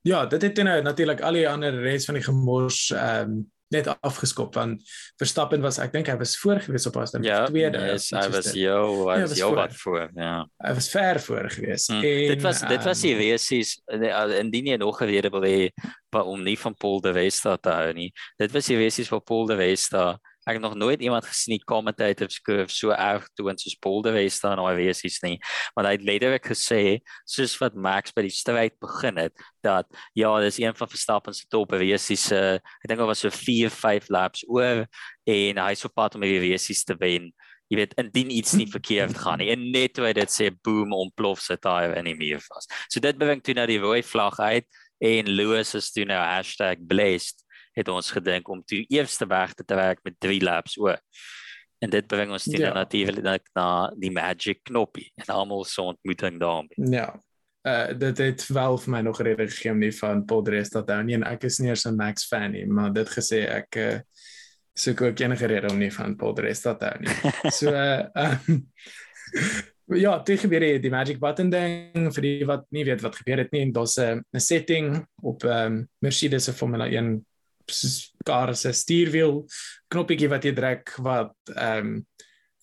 ja, 0.04 0.26
dit 0.28 0.42
het 0.42 0.62
nou 0.62 0.82
natuurlik 0.84 1.20
al 1.24 1.32
die 1.38 1.48
ander 1.48 1.74
res 1.82 2.04
van 2.08 2.14
die 2.18 2.24
gemors 2.24 2.90
ehm 2.94 3.30
um, 3.30 3.42
net 3.74 3.88
afgeskop 4.06 4.54
want 4.54 4.82
Verstappen 5.18 5.62
was 5.64 5.78
ek 5.82 5.90
dink 5.92 6.06
hy 6.06 6.14
was 6.20 6.36
voor 6.38 6.60
gewees 6.62 6.84
op 6.86 6.96
Aston 7.00 7.24
Ja, 7.26 7.46
tweede. 7.48 7.78
yes, 7.88 8.12
of 8.12 8.20
hy 8.20 8.28
was 8.30 8.44
dit. 8.52 8.54
jou, 8.60 9.08
hy 9.10 9.16
Ja, 9.18 9.26
was 9.26 9.38
jou 9.38 9.48
voor. 9.50 9.56
wat 9.62 9.74
voor, 9.80 10.10
ja. 10.14 10.34
Hy 10.62 10.74
was 10.76 10.88
ver 10.92 11.20
voor 11.20 11.48
gewees. 11.50 11.88
Mm, 11.88 11.96
En 12.04 12.28
dit 12.36 12.42
was 12.44 12.60
dit 12.60 12.84
was 12.84 13.00
die 13.00 13.14
ehm, 13.14 13.20
resies 13.24 13.72
indien 14.38 14.66
jy 14.66 14.76
nog 14.76 15.00
'n 15.02 15.08
rede 15.10 15.30
wil 15.30 15.42
hê 15.42 15.70
om 16.14 16.42
nie 16.42 16.58
van 16.58 16.74
Paul 16.76 17.00
de 17.00 17.12
Wester 17.12 17.58
te 17.60 17.70
hou 17.70 17.92
nie. 17.92 18.12
Dit 18.38 18.52
was 18.52 18.66
die 18.66 18.76
resies 18.76 19.08
waar 19.08 19.22
Paul 19.22 19.46
de 19.46 19.56
Wester 19.56 20.18
ek 20.48 20.60
nog 20.60 20.74
nooit 20.78 21.00
iemand 21.00 21.26
gesien 21.26 21.56
die 21.56 21.64
commentators 21.64 22.40
curve 22.44 22.72
so 22.72 22.92
erg 22.92 23.26
toon 23.38 23.58
soos 23.60 23.76
Paul 23.80 24.02
de 24.04 24.12
Wester 24.14 24.52
en 24.52 24.62
hy 24.64 24.74
resies 24.78 25.20
nie. 25.24 25.38
Want 25.76 25.88
hy 25.88 25.94
het 25.96 26.04
letterlik 26.06 26.48
gesê 26.52 26.82
soos 27.28 27.56
wat 27.62 27.76
Max 27.76 28.14
by 28.14 28.26
die 28.26 28.34
stryd 28.34 28.76
begin 28.82 29.20
het 29.22 29.46
dat 29.64 29.88
ja, 30.18 30.32
dis 30.44 30.60
een 30.60 30.76
van 30.76 30.90
Verstappen 30.90 31.34
se 31.36 31.48
top 31.52 31.72
resies 31.80 32.28
se 32.28 32.42
ek 32.60 32.88
dink 32.90 33.00
dit 33.00 33.08
was 33.08 33.24
so 33.24 33.32
4, 33.32 33.72
5 33.72 34.10
laps 34.12 34.44
oor 34.48 34.84
en 35.30 35.62
hy 35.64 35.74
so 35.78 35.88
pad 35.88 36.18
om 36.18 36.26
die 36.26 36.40
resies 36.42 36.84
te 36.84 36.96
wen. 37.00 37.30
Jy 37.72 37.80
weet 37.80 37.94
indien 38.00 38.30
iets 38.30 38.52
nie 38.58 38.68
verkeerd 38.68 39.16
gaan 39.18 39.40
nie 39.40 39.50
en 39.54 39.70
net 39.72 39.96
toe 39.96 40.04
hy 40.08 40.12
dit 40.16 40.32
sê 40.32 40.50
boom 40.52 40.92
ontplof 40.96 41.40
sy 41.42 41.56
tyre 41.56 41.96
in 41.98 42.10
die 42.10 42.18
muur 42.18 42.42
vas. 42.44 42.68
So 42.92 43.00
dit 43.00 43.18
bring 43.20 43.40
toe 43.44 43.56
nou 43.56 43.66
die 43.70 43.80
rooi 43.82 44.02
vlag 44.04 44.36
uit 44.40 44.68
en 45.04 45.32
Lewis 45.32 45.74
is 45.74 45.90
toe 45.92 46.04
nou 46.08 46.20
#blessed 46.88 47.43
het 47.74 47.88
ons 47.88 48.10
gedink 48.10 48.48
om 48.48 48.62
toe 48.64 48.84
eerste 48.88 49.26
weg 49.26 49.54
te 49.54 49.64
trek 49.64 50.00
met 50.02 50.14
3 50.18 50.40
laps 50.42 50.78
oor. 50.78 50.98
En 51.82 51.90
dit 51.90 52.06
bring 52.06 52.30
ons 52.32 52.44
toe 52.44 52.58
Ja. 52.58 52.72
natuurlik 52.72 53.48
na 53.54 53.92
die 53.98 54.10
magic 54.10 54.62
knoppie 54.62 55.10
en 55.14 55.34
almal 55.34 55.64
se 55.64 55.82
ontmoeting 55.82 56.40
daarmee. 56.40 56.90
Ja. 56.90 57.12
Uh 57.64 57.92
dit 57.98 58.18
het 58.18 58.46
wel 58.52 58.78
vir 58.78 58.90
my 58.92 59.00
nog 59.00 59.20
rede 59.20 59.48
gegee 59.48 59.72
om 59.72 59.78
nie 59.78 59.92
van 59.92 60.24
Paul 60.24 60.42
Dres 60.42 60.68
te 60.68 60.82
hou 60.86 61.02
nie 61.02 61.14
en 61.14 61.24
ek 61.24 61.44
is 61.44 61.58
nie 61.58 61.68
eers 61.68 61.86
'n 61.86 61.96
Max 61.96 62.26
fan 62.28 62.52
nie, 62.52 62.66
maar 62.66 62.92
dit 62.92 63.08
gesê 63.08 63.48
ek 63.48 63.76
uh 63.76 63.98
soek 64.76 65.00
ook 65.00 65.20
enige 65.20 65.46
rede 65.46 65.70
om 65.70 65.78
nie 65.78 65.90
van 65.92 66.16
Paul 66.16 66.34
Dres 66.34 66.60
te 66.60 66.68
hou 66.68 66.98
nie. 67.00 67.08
So 67.58 67.70
uh 67.70 68.04
um, 68.14 68.66
ja, 70.04 70.18
dit 70.18 70.40
gebeur 70.40 70.60
die, 70.60 70.78
die 70.80 70.90
magic 70.90 71.18
button 71.20 71.50
ding 71.50 72.12
vir 72.14 72.22
die 72.22 72.44
wat 72.48 72.64
nie 72.70 72.84
weet 72.84 73.00
wat 73.02 73.16
gebeur 73.16 73.38
het 73.38 73.52
nie 73.52 73.62
en 73.62 73.72
daar's 73.72 73.98
'n 73.98 74.22
'n 74.34 74.40
setting 74.40 75.06
op 75.22 75.44
um 75.44 75.88
Mercedes 76.00 76.44
se 76.44 76.52
Formula 76.52 76.86
1 76.86 77.24
s- 77.70 78.12
kar 78.24 78.54
se 78.56 78.72
stuurwiel 78.72 79.44
knoppietjie 79.92 80.28
wat 80.32 80.44
jy 80.44 80.52
druk 80.56 80.96
wat 81.04 81.34
ehm 81.56 81.86
um, 81.94 82.06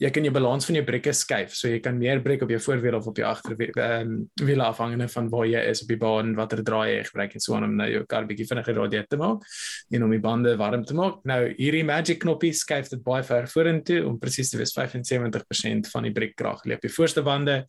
jy 0.02 0.10
kan 0.10 0.26
jou 0.26 0.32
balans 0.34 0.66
van 0.66 0.76
jou 0.80 0.82
brekke 0.88 1.12
skuif. 1.14 1.52
So 1.54 1.70
jy 1.70 1.78
kan 1.80 1.94
meer 2.02 2.24
brek 2.26 2.42
op 2.42 2.50
jou 2.50 2.58
voorwiel 2.58 2.96
of 2.98 3.06
op 3.12 3.20
jou 3.22 3.26
agterwiel 3.30 3.76
ehm 3.78 4.16
wiele 4.42 4.64
afhangende 4.66 5.06
van 5.14 5.28
waar 5.30 5.46
jy 5.46 5.62
is 5.70 5.84
op 5.84 5.92
die 5.94 5.98
baan, 6.02 6.32
watter 6.34 6.64
draai 6.66 6.96
jy 6.96 7.04
gebruik 7.06 7.36
en 7.38 7.40
so 7.46 7.54
aan 7.54 7.68
om 7.68 7.76
nou 7.78 7.86
jou 7.92 8.02
kar 8.10 8.26
bietjie 8.26 8.48
vinniger 8.50 8.80
radiaat 8.80 9.10
te 9.14 9.20
maak 9.22 9.46
en 9.94 10.04
om 10.08 10.10
die 10.10 10.20
bande 10.24 10.56
warm 10.58 10.84
te 10.90 10.98
maak. 10.98 11.20
Nou 11.30 11.54
hierdie 11.54 11.84
magic 11.86 12.18
knoppie 12.24 12.50
skuif 12.58 12.90
dit 12.90 13.04
baie 13.06 13.22
ver 13.24 13.46
vorentoe 13.54 14.02
om 14.10 14.18
presies 14.18 14.50
te 14.50 14.58
wees 14.58 14.74
75% 14.74 15.92
van 15.94 16.04
die 16.10 16.12
brekkrag 16.18 16.66
lê 16.66 16.80
op 16.80 16.82
die 16.82 16.96
voorste 16.98 17.22
bande. 17.22 17.60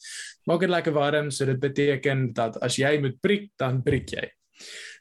Maak 0.49 0.61
dit 0.65 0.73
lekker 0.73 0.93
warm, 0.97 1.29
so 1.31 1.45
dit 1.45 1.61
beteken 1.61 2.33
dat 2.33 2.57
as 2.65 2.79
jy 2.81 2.97
moet 2.99 3.21
breek, 3.21 3.51
dan 3.61 3.83
breek 3.85 4.09
jy. 4.17 4.25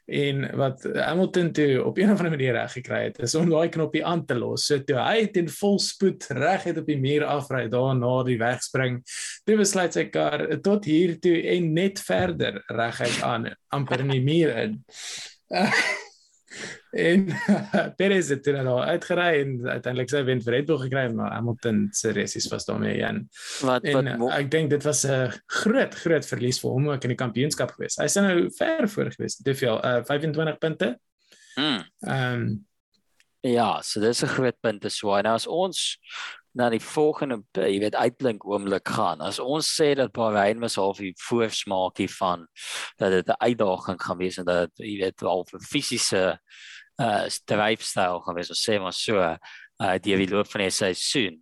En 0.06 0.56
wat 0.56 0.82
Hamilton 0.82 1.52
toe 1.52 1.84
op 1.84 1.98
een 1.98 2.10
of 2.10 2.18
ander 2.18 2.34
manier 2.34 2.52
reg 2.52 2.72
gekry 2.72 3.02
het, 3.04 3.18
is 3.22 3.34
om 3.38 3.50
daai 3.50 3.68
knoppie 3.68 4.04
aan 4.06 4.24
te 4.26 4.34
los. 4.34 4.66
So 4.66 4.82
toe 4.82 4.98
hy 4.98 5.26
teen 5.30 5.48
volspoed 5.48 6.26
reg 6.34 6.66
het 6.68 6.82
op 6.82 6.90
die 6.90 6.98
muur 7.00 7.24
afry 7.24 7.68
daar 7.70 7.94
na 7.96 8.12
die 8.26 8.38
wegspring, 8.40 9.00
toe 9.46 9.56
besluit 9.62 9.94
sy 9.94 10.08
kar 10.10 10.48
tot 10.64 10.88
hier 10.90 11.18
toe 11.22 11.38
en 11.54 11.72
net 11.76 12.02
verder 12.02 12.62
reguit 12.66 13.22
aan 13.22 13.52
amper 13.70 14.02
in 14.02 14.16
die 14.16 14.24
muur 14.26 14.56
in. 14.66 14.80
en 17.06 17.26
Perez 17.98 18.28
het 18.28 18.42
toe 18.42 18.54
nou 18.62 18.78
uitgery 18.80 19.42
en 19.42 19.54
uiteindelik 19.66 20.10
sy 20.10 20.24
wen 20.28 20.42
vir 20.44 20.56
Red 20.56 20.66
Bull 20.66 20.80
gekry, 20.84 21.06
maar 21.12 21.32
Hamilton 21.36 21.86
se 21.92 22.12
resies 22.16 22.48
was 22.52 22.66
daarmee 22.68 22.98
een. 23.00 23.22
Wat 23.60 23.84
En 23.84 24.10
wat 24.18 24.30
uh, 24.30 24.38
ek 24.38 24.50
dink 24.50 24.70
dit 24.70 24.82
was 24.82 25.04
'n 25.06 25.32
groot 25.46 25.94
groot 25.94 26.26
verlies 26.26 26.60
vir 26.60 26.70
hom 26.70 26.90
ook 26.90 27.04
in 27.04 27.14
die 27.14 27.22
kampioenskap 27.24 27.70
geweest. 27.76 28.00
Hy's 28.00 28.14
nou 28.14 28.50
ver 28.58 28.88
voor 28.88 29.12
geweest. 29.12 29.40
Hoeveel? 29.44 29.78
Uh 29.84 30.04
25 30.04 30.58
punte. 30.58 30.98
mm, 31.56 31.82
Ehm 32.00 32.34
um, 32.34 32.66
Ja, 33.42 33.82
so 33.82 34.00
dis 34.00 34.22
'n 34.22 34.26
groot 34.26 34.60
punt 34.60 34.80
te 34.80 34.88
swaai. 34.88 35.22
Nou 35.22 35.34
as 35.34 35.46
ons 35.46 35.98
na 36.54 36.68
die 36.72 36.80
volgende 36.80 37.42
jy 37.56 37.78
weet 37.80 37.96
uitblink 37.96 38.44
oomblik 38.44 38.88
gaan. 38.88 39.20
As 39.24 39.38
ons 39.40 39.68
sê 39.76 39.92
dat 39.96 40.12
Bahrein 40.12 40.60
was 40.60 40.76
half 40.80 40.98
die 41.00 41.14
voorsmaakie 41.28 42.08
van 42.18 42.46
dat 43.00 43.10
dit 43.10 43.28
'n 43.28 43.40
uitdaging 43.40 44.02
gaan 44.02 44.18
wees 44.18 44.38
en 44.38 44.44
dat 44.44 44.70
jy 44.76 44.98
weet 45.00 45.20
half 45.20 45.52
'n 45.52 45.60
fisiese 45.60 46.38
uh 47.00 47.26
dryfstyl 47.46 48.20
gaan 48.20 48.34
wees, 48.34 48.50
ons 48.50 48.68
sê 48.68 48.78
maar 48.80 48.92
so, 48.92 49.18
uh 49.18 49.98
die 49.98 50.16
die 50.16 50.28
loop 50.28 50.50
van 50.50 50.60
die 50.60 50.70
seisoen. 50.70 51.40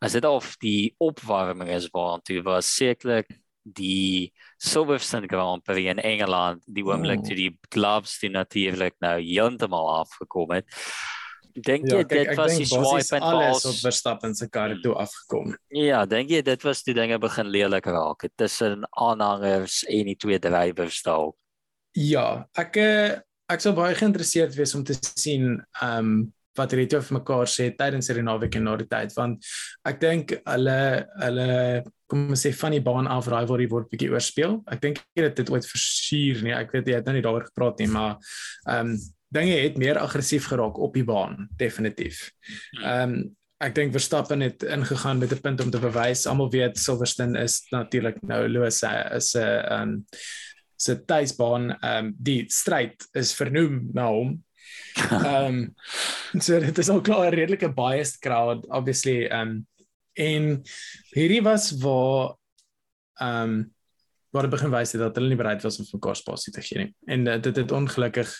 As 0.00 0.12
dit 0.12 0.24
of 0.24 0.56
die 0.58 0.94
opwarming 0.98 1.68
is 1.70 1.88
waartoe 1.92 2.42
was 2.42 2.74
sekerlik 2.76 3.28
die 3.62 4.32
Silverstone 4.58 5.28
Grand 5.28 5.64
Prix 5.64 5.90
in 5.90 5.98
Engeland 5.98 6.62
die 6.66 6.84
oomblik 6.84 7.20
Oh. 7.20 7.24
toe 7.26 7.36
die 7.36 7.58
gloves 7.70 8.18
die 8.18 8.30
natuurlik 8.30 8.94
nou 9.00 9.20
heeltemal 9.20 9.90
afgekom 10.00 10.50
het. 10.50 10.66
Dink 11.64 11.88
jy 11.88 12.00
ja, 12.00 12.06
kyk, 12.06 12.28
dit 12.28 12.38
was 12.38 12.54
die 12.54 12.66
basies 12.66 13.08
swaaipunt 13.08 13.26
alles 13.28 13.64
waar 13.64 13.72
op 13.72 13.82
Verstappen 13.82 14.34
se 14.34 14.48
kar 14.52 14.74
toe 14.82 14.94
afgekom. 15.00 15.54
Ja, 15.74 16.04
dink 16.06 16.32
jy 16.32 16.42
dit 16.46 16.66
was 16.66 16.82
toe 16.86 16.94
dinge 16.96 17.18
begin 17.22 17.52
lelik 17.54 17.86
raak 17.90 18.26
het 18.26 18.34
tussen 18.36 18.86
aanhangers 18.90 19.82
en 19.88 20.10
die 20.12 20.16
twee 20.16 20.38
drywers 20.42 21.02
daar. 21.06 21.30
Ja, 21.98 22.26
ek 22.58 22.76
eh, 22.78 23.18
ek 23.48 23.64
sou 23.64 23.72
baie 23.76 23.96
geïnteresseerd 23.96 24.56
wees 24.58 24.74
om 24.78 24.84
te 24.84 24.98
sien 24.98 25.56
ehm 25.82 25.98
um, 25.98 26.18
wat 26.58 26.72
hulle 26.74 26.88
toe 26.90 26.98
vir 27.06 27.18
mekaar 27.20 27.46
sê 27.46 27.68
tydens 27.78 28.08
hierdie 28.10 28.24
naweek 28.26 28.56
en 28.58 28.64
na 28.66 28.72
die 28.80 28.88
tyd 28.90 29.12
want 29.14 29.46
ek 29.86 30.00
dink 30.02 30.32
hulle 30.40 30.78
hulle 31.22 31.52
kom 32.10 32.32
ons 32.32 32.42
sê 32.42 32.50
van 32.56 32.74
die 32.74 32.82
baan 32.82 33.06
af 33.12 33.28
rivalry 33.28 33.68
word 33.70 33.90
bietjie 33.92 34.08
oorspeel. 34.10 34.58
Ek 34.72 34.80
dink 34.82 34.98
nie 35.12 35.26
dat 35.26 35.36
dit 35.36 35.50
ooit 35.52 35.66
versuur 35.68 36.42
nie. 36.46 36.54
Ek 36.56 36.72
weet 36.72 36.88
jy 36.88 36.96
het 36.96 37.06
nou 37.06 37.14
nie 37.18 37.24
daaroor 37.24 37.46
gepraat 37.50 37.82
nie, 37.82 37.90
maar 37.92 38.16
ehm 38.66 38.94
um, 38.94 38.98
dinge 39.28 39.56
het 39.60 39.76
meer 39.76 39.98
aggressief 39.98 40.46
geraak 40.48 40.78
op 40.78 40.94
die 40.94 41.04
baan, 41.04 41.48
definitief. 41.56 42.30
Ehm 42.82 43.18
um, 43.18 43.36
ek 43.58 43.74
dink 43.74 43.90
Verstappen 43.90 44.38
het 44.40 44.62
ingegaan 44.62 45.18
met 45.18 45.32
'n 45.34 45.40
punt 45.42 45.60
om 45.60 45.70
te 45.70 45.80
bewys. 45.82 46.26
Almal 46.26 46.50
weet 46.50 46.78
Silverstone 46.78 47.40
is 47.42 47.66
natuurlik 47.70 48.22
nou 48.22 48.48
Lewis 48.48 48.78
se 48.78 49.10
is 49.14 49.34
'n 49.34 49.40
ehm 49.40 49.82
um, 49.82 50.04
se 50.76 51.04
tuisbaan 51.04 51.70
ehm 51.80 52.04
um, 52.04 52.14
die 52.18 52.44
stryd 52.48 53.08
is 53.12 53.34
vernoem 53.34 53.88
na 53.92 54.06
hom. 54.06 54.44
Ehm 55.10 55.74
um, 56.34 56.40
so 56.40 56.60
dit 56.60 56.78
is 56.78 56.88
al 56.88 57.00
klaar 57.00 57.30
'n 57.30 57.34
redelike 57.34 57.72
biased 57.74 58.20
crowd 58.20 58.66
obviously 58.66 59.26
ehm 59.26 59.48
um, 59.48 59.66
en 60.12 60.62
hierdie 61.10 61.42
was 61.42 61.70
waar 61.82 62.36
ehm 63.20 63.42
um, 63.42 63.74
waar 64.30 64.42
dit 64.42 64.50
begin 64.50 64.70
wys 64.70 64.92
het 64.92 65.00
dat 65.00 65.16
hulle 65.16 65.28
nie 65.28 65.40
bereid 65.40 65.62
was 65.62 65.78
om 65.78 65.86
vir 65.88 65.98
mekaar 65.98 66.16
spasie 66.16 66.52
te 66.52 66.62
gee 66.62 66.78
nie. 66.78 66.94
En 67.06 67.26
uh, 67.26 67.40
dit 67.42 67.56
het 67.56 67.72
ongelukkig 67.72 68.34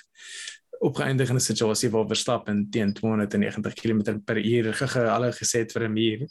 opgeëindig 0.78 1.28
in 1.28 1.34
'n 1.34 1.40
situasie 1.40 1.90
waar 1.90 2.06
Verstappen 2.06 2.66
teen 2.70 2.92
290 2.92 3.74
km/h 3.74 4.72
gege 4.80 5.08
alle 5.08 5.32
geset 5.32 5.72
vir 5.72 5.88
'n 5.88 5.92
muur. 5.92 6.28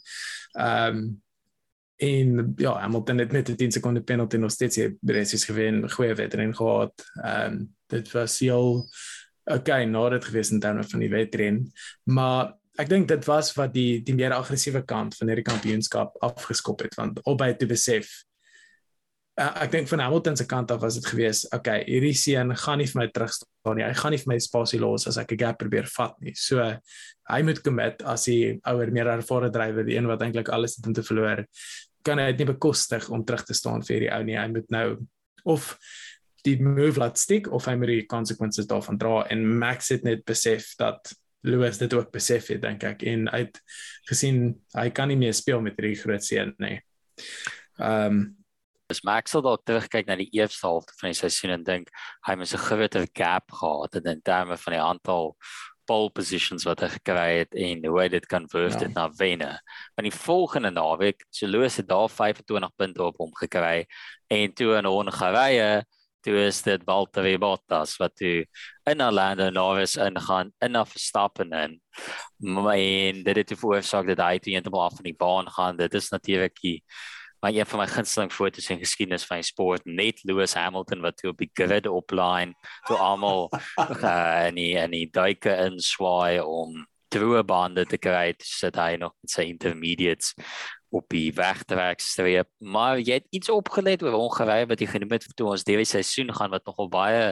Ehm 0.52 0.96
um, 0.96 1.22
en 1.98 2.52
ja, 2.56 2.78
Hamilton 2.78 3.18
het 3.18 3.32
met 3.32 3.48
'n 3.48 3.56
10 3.56 3.72
sekonde 3.72 4.02
penalty 4.02 4.36
nog 4.36 4.50
steeds 4.50 4.76
die 4.76 4.98
race 5.04 5.38
gewen, 5.38 5.90
goeie 5.90 6.14
wedren 6.14 6.54
gehad. 6.54 6.92
Ehm 7.22 7.52
um, 7.52 7.74
dit 7.86 8.12
was 8.12 8.38
heel 8.38 8.88
okay 9.44 9.84
na 9.84 10.08
dit 10.08 10.24
gewees 10.24 10.50
in 10.50 10.60
terme 10.60 10.84
van 10.84 11.00
die 11.00 11.10
wedren, 11.10 11.72
maar 12.04 12.54
ek 12.78 12.88
dink 12.88 13.08
dit 13.08 13.24
was 13.24 13.54
wat 13.54 13.72
die 13.74 14.02
die 14.02 14.14
meer 14.14 14.32
aggressiewe 14.36 14.84
kant 14.84 15.16
van 15.16 15.30
hierdie 15.30 15.46
kampioenskap 15.46 16.16
afgeskop 16.22 16.84
het 16.86 16.94
want 16.94 17.22
albei 17.24 17.50
het 17.50 17.66
besef 17.66 18.24
uh, 19.38 19.52
ek 19.64 19.72
dink 19.72 19.88
van 19.90 20.02
Hamilton 20.02 20.36
se 20.38 20.46
kant 20.48 20.72
af 20.74 20.80
was 20.82 20.98
dit 20.98 21.06
gewees, 21.06 21.44
okay, 21.54 21.82
hierdie 21.86 22.14
seun 22.16 22.54
gaan 22.58 22.82
nie 22.82 22.88
vir 22.90 23.02
my 23.02 23.06
terugstaan 23.14 23.78
nie. 23.78 23.86
Hy 23.86 23.94
gaan 24.00 24.14
nie 24.14 24.20
vir 24.22 24.32
my 24.32 24.38
spasie 24.42 24.80
los 24.82 25.06
as 25.10 25.18
ek 25.20 25.32
'n 25.32 25.40
gap 25.44 25.58
probeer 25.62 25.86
vat 25.96 26.16
nie. 26.20 26.34
So 26.34 26.62
hy 26.62 27.42
moet 27.42 27.62
commit 27.62 28.02
as 28.02 28.26
hy 28.26 28.58
ouer 28.66 28.90
meer 28.90 29.10
ervare 29.12 29.50
drywer, 29.50 29.84
die 29.84 29.96
een 29.96 30.08
wat 30.10 30.22
eintlik 30.22 30.48
alles 30.48 30.76
het 30.76 30.86
om 30.86 30.94
te 30.94 31.02
verloor, 31.02 31.44
kan 32.04 32.18
hy 32.18 32.32
dit 32.32 32.44
nie 32.44 32.52
bekostig 32.54 33.08
om 33.10 33.24
terug 33.24 33.44
te 33.44 33.54
staan 33.54 33.82
vir 33.82 33.94
hierdie 33.96 34.12
ou 34.14 34.22
nie. 34.24 34.38
Hy 34.38 34.48
moet 34.48 34.70
nou 34.70 34.86
of 35.44 35.76
die 36.44 36.56
move 36.62 36.98
laat 36.98 37.18
stick 37.18 37.50
of 37.52 37.66
hy 37.66 37.74
moet 37.76 37.92
die 37.92 38.06
consequences 38.06 38.66
daarvan 38.66 38.98
dra 38.98 39.26
en 39.30 39.44
Max 39.58 39.90
het 39.90 40.04
net 40.04 40.24
besef 40.24 40.74
dat 40.78 41.12
Lewis 41.46 41.78
dit 41.78 41.92
ook 41.94 42.10
besef 42.12 42.48
het 42.48 42.62
dink 42.62 42.84
ek 42.84 43.04
en 43.06 43.28
uit 43.30 43.60
gesien 44.08 44.56
hy 44.74 44.88
kan 44.90 45.08
nie 45.08 45.18
meer 45.18 45.34
speel 45.34 45.60
met 45.62 45.78
hierdie 45.78 46.00
groot 46.00 46.24
seun 46.24 46.54
nie. 46.58 46.80
Ehm 47.78 48.18
um, 48.18 48.37
Dis 48.88 49.02
Max 49.04 49.34
sal 49.34 49.42
dalk 49.44 49.66
terugkyk 49.68 50.06
na 50.08 50.14
die 50.16 50.30
eerste 50.32 50.64
helfte 50.66 50.94
van 51.00 51.12
die 51.12 51.18
seisoen 51.18 51.50
en 51.58 51.64
dink 51.64 51.90
hy 52.26 52.36
het 52.40 52.54
'n 52.54 52.66
groter 52.68 53.06
gap 53.12 53.52
gehad 53.52 53.94
in 54.00 54.22
terme 54.22 54.56
van 54.56 54.72
die 54.72 54.80
aantal 54.80 55.36
pole 55.88 56.10
positions 56.10 56.64
wat 56.68 56.80
hy 56.80 56.88
gekry 56.88 57.28
het 57.40 57.54
en 57.56 57.84
hoe 57.84 58.00
hy 58.00 58.08
dit 58.08 58.26
kan 58.28 58.48
verhoef 58.48 58.76
dit 58.80 58.88
ja. 58.88 58.94
na 58.96 59.10
wenne. 59.20 59.52
Want 59.96 60.08
die 60.08 60.18
volgende 60.24 60.70
naweek, 60.70 61.24
Lewis 61.40 61.76
het 61.76 61.88
daar 61.88 62.08
25 62.08 62.74
punte 62.76 63.04
op 63.04 63.16
hom 63.18 63.32
gekry 63.40 63.86
en 64.28 64.52
toe 64.52 64.76
in 64.78 64.88
Hongarye 64.88 65.84
toe 66.24 66.36
is 66.46 66.62
dit 66.62 66.82
Valtteri 66.84 67.36
Bottas 67.38 67.96
wat 68.00 68.16
toe 68.16 68.46
in 68.90 69.02
Orlando 69.02 69.50
Norris 69.50 69.96
ingaan 69.96 70.52
in 70.60 70.76
'n 70.76 70.86
Verstappen 70.86 71.52
in. 71.52 71.80
Maar 72.36 72.74
en 72.74 73.22
dit 73.22 73.36
het 73.36 73.58
veroorsaak 73.58 74.06
dat 74.06 74.18
hy 74.26 74.38
toe 74.38 74.52
eendag 74.52 74.72
af 74.72 74.94
van 74.96 75.04
die 75.04 75.16
baan 75.16 75.48
gaan. 75.50 75.76
Dit 75.76 75.94
is 75.94 76.10
natuurlik 76.10 76.60
die 76.60 76.84
maar 77.40 77.54
een 77.54 77.66
van 77.66 77.82
my 77.82 77.86
gunsteling 77.86 78.32
foto's 78.32 78.68
in 78.70 78.82
geskiedenis 78.82 79.26
van 79.26 79.42
sport 79.42 79.84
net 79.84 80.22
Lewis 80.24 80.54
Hamilton 80.54 81.00
wat 81.00 81.16
toe 81.16 81.30
op 81.30 81.38
die 81.38 81.50
grid 81.52 81.86
opline 81.86 82.54
toe 82.86 82.96
almal 82.96 83.48
uh, 83.78 84.44
in 84.48 84.58
die 84.58 84.72
in 84.78 84.94
die 84.94 85.08
duike 85.10 85.54
in 85.66 85.78
swaai 85.80 86.40
om 86.42 86.86
droë 87.14 87.44
bande 87.48 87.86
te 87.88 87.98
kry 87.98 88.34
sit 88.44 88.76
hy 88.76 88.96
nog 89.00 89.14
met 89.22 89.32
sy 89.32 89.46
intermediates 89.48 90.34
op 90.88 91.04
die 91.12 91.28
wegtrekstreep. 91.36 92.48
Maar 92.64 93.00
jy 93.00 93.20
het 93.20 93.26
iets 93.36 93.50
opgelet 93.52 94.02
oor 94.02 94.16
Hongarye 94.16 94.68
wat 94.68 94.80
jy 94.80 94.88
genoem 94.88 95.16
het 95.16 95.26
toe 95.36 95.50
ons 95.52 95.64
derde 95.68 95.84
seisoen 95.88 96.32
gaan 96.34 96.52
wat 96.52 96.64
nogal 96.68 96.88
baie 96.92 97.24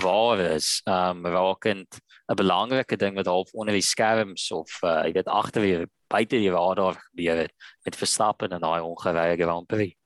waar 0.00 0.40
is 0.42 0.80
um 0.90 1.24
rakend 1.26 2.00
'n 2.28 2.36
belangrike 2.36 2.96
ding 2.96 3.16
wat 3.16 3.26
half 3.26 3.52
onder 3.52 3.74
die 3.74 3.84
skerms 3.84 4.50
of 4.50 4.78
uh, 4.82 5.04
jy 5.04 5.12
weet 5.12 5.28
agter 5.28 5.62
die 5.62 5.86
buite 6.08 6.38
die 6.40 6.50
radar 6.50 6.96
gebeur 7.10 7.44
het 7.44 7.52
met 7.84 7.96
Verstappen 7.96 8.52
en 8.52 8.60
daai 8.60 8.80
ongewyde 8.80 9.42
Grand 9.42 9.66
Prix. 9.66 9.96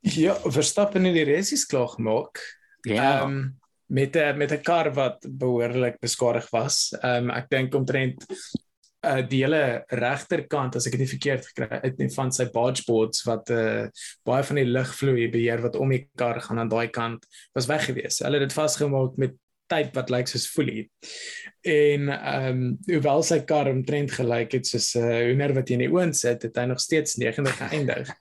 Ja, 0.00 0.34
Verstappen 0.34 1.04
het 1.04 1.14
die 1.14 1.28
resies 1.28 1.66
klaar 1.66 1.88
gemaak. 1.88 2.40
Ja. 2.88 3.22
Um, 3.22 3.60
met 3.90 4.16
'n 4.16 4.36
met 4.36 4.52
'n 4.52 4.62
kar 4.62 4.94
wat 4.94 5.26
behoorlik 5.28 5.98
beskadig 6.00 6.50
was. 6.50 6.96
Ehm 7.00 7.24
um, 7.24 7.30
ek 7.30 7.48
dink 7.50 7.74
omtrent 7.74 8.24
uh 9.00 9.22
die 9.28 9.40
hele 9.44 9.84
regterkant 9.88 10.76
as 10.76 10.86
ek 10.86 10.98
dit 10.98 11.08
verkeerd 11.08 11.46
gekry 11.46 11.78
het 11.82 11.98
nie 11.98 12.10
van 12.12 12.32
sy 12.32 12.50
bargeboards 12.52 13.22
wat 13.24 13.50
uh 13.50 13.88
baie 14.28 14.44
van 14.44 14.56
die 14.56 14.68
lugvloei 14.68 15.30
beheer 15.30 15.62
wat 15.62 15.76
om 15.76 15.88
die 15.88 16.08
kar 16.16 16.40
gaan 16.40 16.58
aan 16.58 16.68
daai 16.68 16.88
kant 16.88 17.26
was 17.54 17.66
weg 17.66 17.84
gewees. 17.84 18.18
Hulle 18.18 18.38
het 18.38 18.48
dit 18.48 18.58
vasgemaak 18.58 19.16
met 19.16 19.34
tyd 19.70 19.94
wat 19.96 20.10
lyk 20.12 20.30
soos 20.30 20.48
folie. 20.50 20.88
En 21.66 22.08
ehm 22.14 22.48
um, 22.50 22.64
hoewel 22.88 23.22
sy 23.26 23.40
kar 23.48 23.70
omtrent 23.70 24.12
gelyk 24.16 24.58
het 24.58 24.66
soos 24.66 24.94
'n 24.98 25.04
uh, 25.04 25.20
hoender 25.28 25.54
wat 25.58 25.70
jy 25.70 25.78
in 25.78 25.86
die 25.86 25.92
oond 25.94 26.16
sit, 26.16 26.42
het 26.42 26.56
hy 26.56 26.66
nog 26.70 26.80
steeds 26.80 27.16
90 27.22 27.56
geëindig. 27.62 28.14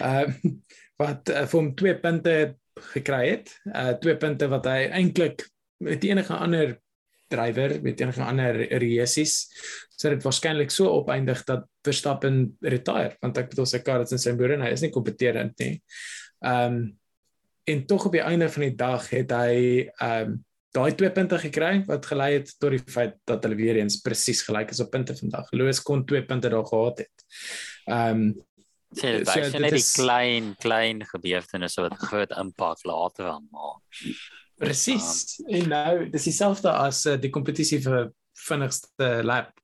Ehm 0.00 0.30
uh, 0.30 0.54
wat 1.02 1.28
uh, 1.28 1.42
vir 1.50 1.58
hom 1.58 1.74
twee 1.74 1.96
punte 1.98 2.34
gekry 2.94 3.24
het. 3.28 3.50
Uh 3.66 3.92
twee 3.98 4.16
punte 4.16 4.48
wat 4.48 4.66
hy 4.70 4.86
eintlik 4.90 5.42
met 5.82 6.04
enige 6.04 6.34
ander 6.34 6.78
drywer 7.32 7.78
met 7.82 8.00
enige 8.00 8.22
ander 8.22 8.56
resies 8.78 9.34
sou 9.94 10.10
dit 10.12 10.24
waarskynlik 10.24 10.72
so 10.74 10.90
opeindig 11.00 11.44
dat 11.48 11.64
Verstappen 11.86 12.44
retire 12.62 13.14
want 13.22 13.38
ek 13.40 13.52
bedoel 13.52 13.68
sy 13.70 13.80
kar 13.86 14.04
is 14.04 14.14
in 14.14 14.22
sy 14.22 14.34
boere 14.38 14.58
en 14.58 14.66
hy 14.66 14.72
is 14.74 14.84
nie 14.84 14.92
kompeterend 14.94 15.56
nie. 15.62 15.78
Ehm 16.44 16.78
um, 16.82 16.84
en 17.64 17.78
tog 17.88 18.02
op 18.04 18.12
die 18.12 18.20
einde 18.20 18.44
van 18.52 18.60
die 18.66 18.74
dag 18.76 19.06
het 19.08 19.30
hy 19.32 19.54
ehm 19.86 20.34
um, 20.34 20.42
daai 20.74 20.94
twee 20.98 21.10
punte 21.14 21.38
gekry 21.38 21.84
wat 21.88 22.06
gelei 22.10 22.30
het 22.38 22.50
tot 22.58 22.74
die 22.74 22.82
feit 22.82 23.14
dat 23.28 23.44
hulle 23.46 23.58
weer 23.58 23.78
eens 23.78 24.00
presies 24.02 24.42
gelyk 24.46 24.74
is 24.74 24.82
op 24.82 24.90
punte 24.90 25.16
vandag. 25.16 25.50
Loos 25.54 25.82
kon 25.82 26.04
twee 26.06 26.24
punte 26.26 26.50
daar 26.50 26.66
gehad 26.66 27.04
het. 27.04 27.26
Ehm 27.86 28.24
um, 28.24 28.34
so, 28.94 29.10
dit 29.58 29.72
is 29.72 29.92
klein 29.98 30.54
klein 30.62 31.02
gebeurtenisse 31.06 31.82
wat 31.82 31.98
groot 31.98 32.34
impak 32.38 32.84
later 32.86 33.30
aan 33.32 33.48
maak. 33.50 34.06
Presies. 34.58 35.38
Um, 35.42 35.54
en 35.58 35.68
nou 35.68 36.10
dis 36.10 36.30
dieselfde 36.30 36.70
as 36.70 37.04
uh, 37.06 37.18
die 37.18 37.30
kompetisie 37.34 37.80
vir 37.82 38.10
vinnigste 38.46 39.10
lap. 39.26 39.54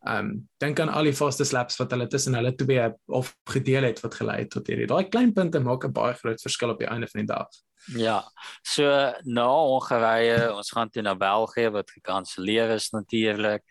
Ehm 0.00 0.18
um, 0.18 0.28
dink 0.58 0.80
aan 0.80 0.88
al 0.88 1.10
die 1.10 1.16
vaste 1.16 1.44
laps 1.52 1.76
wat 1.76 1.90
hulle 1.92 2.06
tussen 2.08 2.34
hulle 2.34 2.54
twee 2.56 2.86
of 3.06 3.34
gedeel 3.52 3.84
het 3.84 4.00
wat 4.00 4.14
gelei 4.14 4.38
het 4.38 4.50
tot 4.50 4.66
hierdie. 4.66 4.86
Daai 4.88 5.08
klein 5.08 5.32
punte 5.32 5.60
maak 5.60 5.84
'n 5.84 5.92
baie 5.92 6.14
groot 6.14 6.40
verskil 6.40 6.70
op 6.70 6.78
die 6.78 6.88
einde 6.88 7.08
van 7.08 7.20
die 7.20 7.34
dag. 7.34 7.48
Ja. 7.96 8.24
So 8.62 8.84
nou 9.24 9.50
Hongarye, 9.50 10.52
ons 10.52 10.70
gaan 10.70 10.90
toe 10.90 11.02
na 11.02 11.14
België 11.16 11.70
wat 11.70 11.90
gekanselleer 11.90 12.70
is 12.76 12.90
natuurlik. 12.90 13.62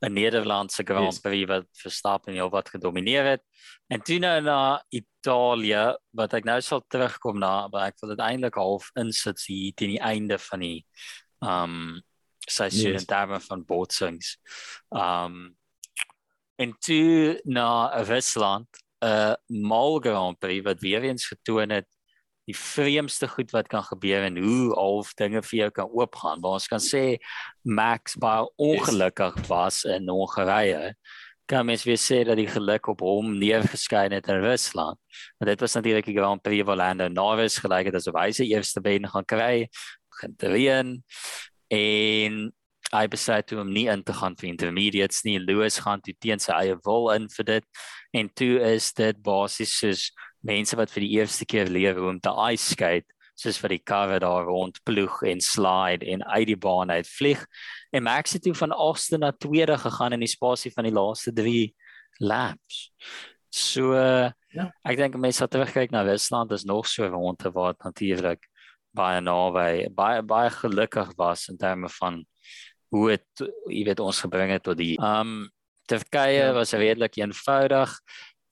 'n 0.00 0.12
Nederlandse 0.12 0.82
Grand 0.84 1.20
Prix 1.20 1.40
yes. 1.40 1.48
wat 1.48 1.66
Verstappen 1.72 2.34
heel 2.34 2.50
wat 2.50 2.68
gedomeineer 2.68 3.24
het. 3.24 3.42
En 3.88 4.02
toe 4.02 4.18
nou 4.18 4.40
na 4.40 4.84
Italië 4.88 5.96
wat 6.10 6.34
ek 6.34 6.44
nou 6.44 6.60
sal 6.60 6.84
terugkom 6.88 7.38
na, 7.38 7.68
maar 7.68 7.88
ek 7.88 8.00
wil 8.00 8.12
dit 8.12 8.20
eintlik 8.20 8.54
half 8.60 8.90
insit 8.94 9.40
hier 9.46 9.72
teen 9.74 9.96
die 9.96 10.02
einde 10.04 10.38
van 10.38 10.60
die 10.60 10.84
um 11.40 12.02
seisoen 12.46 13.00
yes. 13.00 13.06
terme 13.08 13.40
van 13.40 13.64
botsings. 13.64 14.36
Um 14.90 15.56
en 16.56 16.72
toe 16.78 17.40
na 17.44 18.02
Rusland 18.02 18.68
'n 19.00 19.06
uh, 19.06 19.34
Mal 19.46 19.98
Grand 20.00 20.38
Prix 20.38 20.64
wat 20.64 20.80
weer 20.80 21.02
eens 21.02 21.26
getoon 21.26 21.70
het 21.70 21.86
die 22.46 22.56
vreemdste 22.56 23.28
goed 23.28 23.50
wat 23.50 23.66
kan 23.66 23.82
gebeur 23.82 24.22
en 24.22 24.38
hoe 24.38 24.74
half 24.74 25.14
dinge 25.18 25.42
vir 25.42 25.58
jou 25.58 25.70
kan 25.70 25.90
oopgaan. 25.90 26.40
Waar 26.40 26.58
ons 26.60 26.68
kan 26.70 26.82
sê 26.82 27.18
Max 27.62 28.14
baie 28.22 28.46
ongelukkig 28.56 29.38
was 29.50 29.82
in 29.84 30.08
Hongarye. 30.08 30.94
Kan 31.50 31.66
mens 31.66 31.84
weer 31.86 31.98
sê 31.98 32.22
dat 32.26 32.38
die 32.38 32.48
geluk 32.50 32.86
op 32.90 33.02
hom 33.02 33.34
neergeskyn 33.38 34.14
het 34.14 34.30
in 34.30 34.42
Rusland. 34.46 34.98
Want 35.38 35.50
dit 35.50 35.60
was 35.60 35.74
natuurlik 35.74 36.06
die 36.06 36.18
Grand 36.18 36.42
Prix 36.42 36.64
van 36.66 36.78
Lando 36.78 37.08
Norris 37.08 37.58
gelyk 37.58 37.90
het 37.90 37.98
asof 37.98 38.18
hy 38.20 38.30
sy 38.34 38.46
eerste 38.52 38.82
wen 38.82 39.10
gaan 39.10 39.26
kry. 39.26 39.66
Gaan 40.20 40.38
dreen 40.38 41.02
en 41.74 42.46
hy 42.92 43.06
besluit 43.10 43.52
om 43.52 43.72
nie 43.72 43.86
in 43.92 44.02
te 44.06 44.14
gaan 44.14 44.36
vir 44.38 44.50
intermediates 44.52 45.24
nie. 45.26 45.38
Lewis 45.42 45.80
gaan 45.82 46.02
toe 46.04 46.14
teen 46.20 46.42
sy 46.42 46.54
eie 46.54 46.78
wil 46.86 47.10
in 47.14 47.28
vir 47.32 47.50
dit. 47.50 47.66
En 48.14 48.30
toe 48.34 48.54
is 48.74 48.92
dit 48.96 49.22
basies 49.22 49.74
soos 49.80 50.08
mense 50.46 50.76
wat 50.78 50.92
vir 50.94 51.06
die 51.06 51.14
eerste 51.18 51.46
keer 51.48 51.70
leer 51.70 51.98
hoe 51.98 52.12
om 52.12 52.20
te 52.22 52.32
ice 52.52 52.76
skate 52.76 53.10
soos 53.36 53.58
vir 53.60 53.74
die 53.74 53.82
karre 53.84 54.18
daar 54.22 54.46
rond 54.48 54.78
ploeg 54.88 55.18
en 55.28 55.42
slide 55.44 56.06
en 56.08 56.24
uit 56.24 56.46
die 56.48 56.56
baan 56.56 56.92
uit 56.94 57.08
vlieg 57.08 57.42
en 57.92 58.06
Max 58.06 58.36
het 58.36 58.46
toe 58.46 58.54
van 58.56 58.72
Austin 58.72 59.20
na 59.20 59.32
tweede 59.32 59.76
gegaan 59.78 60.16
in 60.16 60.24
die 60.24 60.30
spasie 60.30 60.72
van 60.72 60.88
die 60.88 60.94
laaste 60.94 61.34
3 61.36 61.68
laps. 62.24 62.90
So 63.52 63.92
ja, 63.96 64.70
ek 64.84 65.00
dink 65.00 65.18
mense 65.20 65.44
wat 65.44 65.52
terugkyk 65.52 65.92
na 65.92 66.04
Rusland 66.06 66.52
is 66.56 66.64
nog 66.64 66.88
so 66.88 67.08
rond 67.12 67.38
te 67.42 67.52
wat 67.52 67.76
natuurlik 67.84 68.48
baie 68.96 69.20
naby 69.20 69.88
baie 69.92 70.22
baie 70.24 70.50
gelukkig 70.52 71.12
was 71.20 71.48
in 71.52 71.60
terme 71.60 71.92
van 72.00 72.22
hoe 72.90 73.08
dit 73.08 73.48
jy 73.68 73.84
weet 73.84 74.00
ons 74.00 74.20
gebring 74.20 74.50
het 74.50 74.62
tot 74.62 74.78
die 74.78 74.96
um 75.00 75.50
Turkye 75.86 76.50
ja. 76.50 76.52
was 76.52 76.72
redelik 76.74 77.16
eenvoudig 77.16 77.92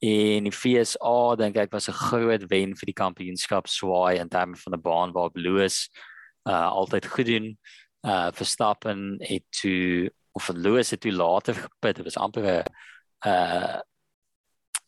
En 0.04 0.44
die 0.44 0.52
FSA 0.52 1.36
dink 1.40 1.56
ek 1.56 1.72
was 1.72 1.88
'n 1.88 1.96
groot 1.96 2.42
wen 2.50 2.74
vir 2.76 2.86
die 2.90 3.00
kampioenskap 3.00 3.66
swaai 3.66 4.18
in 4.18 4.28
terme 4.28 4.56
van 4.56 4.74
'n 4.74 4.82
baan 4.82 5.12
waar 5.12 5.30
Lewis 5.32 5.88
uh 6.44 6.68
altyd 6.68 7.06
goed 7.06 7.26
doen. 7.26 7.58
Uh 8.02 8.28
Verstappen 8.32 9.16
het 9.20 9.44
toe 9.50 10.10
of 10.32 10.48
Lewis 10.48 10.90
het 10.90 11.00
toe 11.00 11.12
later 11.12 11.54
gepit. 11.54 11.96
Dit 11.96 12.04
was 12.04 12.16
amper 12.16 12.44
'n 12.44 12.64
uh 13.26 13.80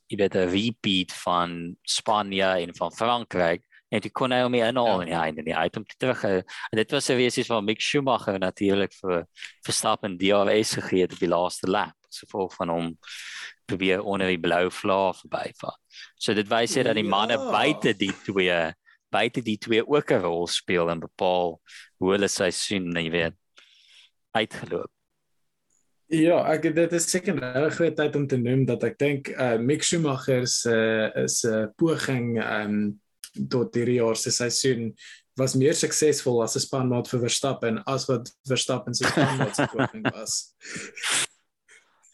jy 0.09 0.17
weet 0.17 0.35
'n 0.35 0.51
repeat 0.51 1.13
van 1.13 1.77
Spanje 1.83 2.61
en 2.61 2.75
van 2.75 2.93
Frankryk 2.93 3.65
en 3.97 4.05
die 4.05 4.13
kon 4.13 4.35
hy 4.35 4.43
hom 4.45 4.55
inhaal 4.59 5.03
in 5.05 5.11
die 5.11 5.19
einde 5.19 5.43
nie. 5.47 5.55
Hy 5.57 5.67
het 5.69 5.79
hom 5.79 5.85
toe 5.89 5.99
terug. 6.05 6.25
En 6.25 6.79
dit 6.81 6.91
was 6.93 7.11
'n 7.11 7.17
weesies 7.17 7.51
van 7.53 7.65
Mick 7.65 7.81
Schumacher 7.81 8.39
natuurlik 8.39 8.93
vir 9.01 9.27
Verstappen 9.65 10.19
DRS 10.19 10.75
gegee 10.79 11.03
het 11.03 11.13
op 11.13 11.19
die 11.19 11.29
laaste 11.29 11.67
lap. 11.67 11.97
So 12.09 12.27
gevolg 12.27 12.55
van 12.55 12.69
hom 12.69 12.99
probeer 13.67 14.03
onder 14.03 14.29
die 14.29 14.41
blou 14.41 14.71
vlak 14.71 15.17
verbyvaar. 15.17 15.79
So 16.17 16.35
dit 16.35 16.49
wys 16.49 16.77
jy 16.77 16.83
dat 16.83 16.95
die 16.95 17.05
manne 17.05 17.35
Ja. 17.35 17.51
buite 17.51 17.97
die 17.97 18.13
twee 18.25 18.75
buite 19.11 19.43
die 19.43 19.59
twee 19.59 19.87
ook 19.87 20.11
'n 20.11 20.23
rol 20.23 20.47
speel 20.47 20.91
en 20.91 21.01
bepaal 21.01 21.61
hoe 21.99 22.13
hulle 22.13 22.29
seisoen, 22.29 22.93
jy 22.93 23.11
weet, 23.11 23.35
uitgeloop. 24.33 24.91
Ja, 26.09 26.39
ek 26.53 26.69
dit 26.75 26.93
is 26.93 27.11
seker 27.11 27.35
'n 27.35 27.71
groot 27.71 27.97
tyd 27.97 28.17
om 28.17 28.27
te 28.27 28.37
noem 28.37 28.65
dat 28.65 28.85
ek 28.85 28.99
dink 28.99 29.29
uh 29.29 29.57
Mick 29.59 29.83
Schumacher 29.83 30.47
se 30.47 30.71
uh, 30.71 31.25
'n 31.25 31.49
uh, 31.49 31.67
poging 31.77 32.39
um 32.39 33.01
tot 33.51 33.75
hierdie 33.75 34.01
jaar 34.01 34.17
se 34.17 34.31
seisoen 34.31 34.93
was 35.37 35.55
meer 35.55 35.75
suksesvol 35.77 36.43
as 36.43 36.57
'n 36.57 36.65
spanmaat 36.65 37.09
vir 37.09 37.21
Verstappen 37.21 37.83
as 37.87 38.09
wat 38.09 38.33
Verstappen 38.49 38.95
se 38.95 39.05
spanmaat 39.05 39.57
se 39.57 39.67
poging 39.73 40.05
was. 40.13 40.37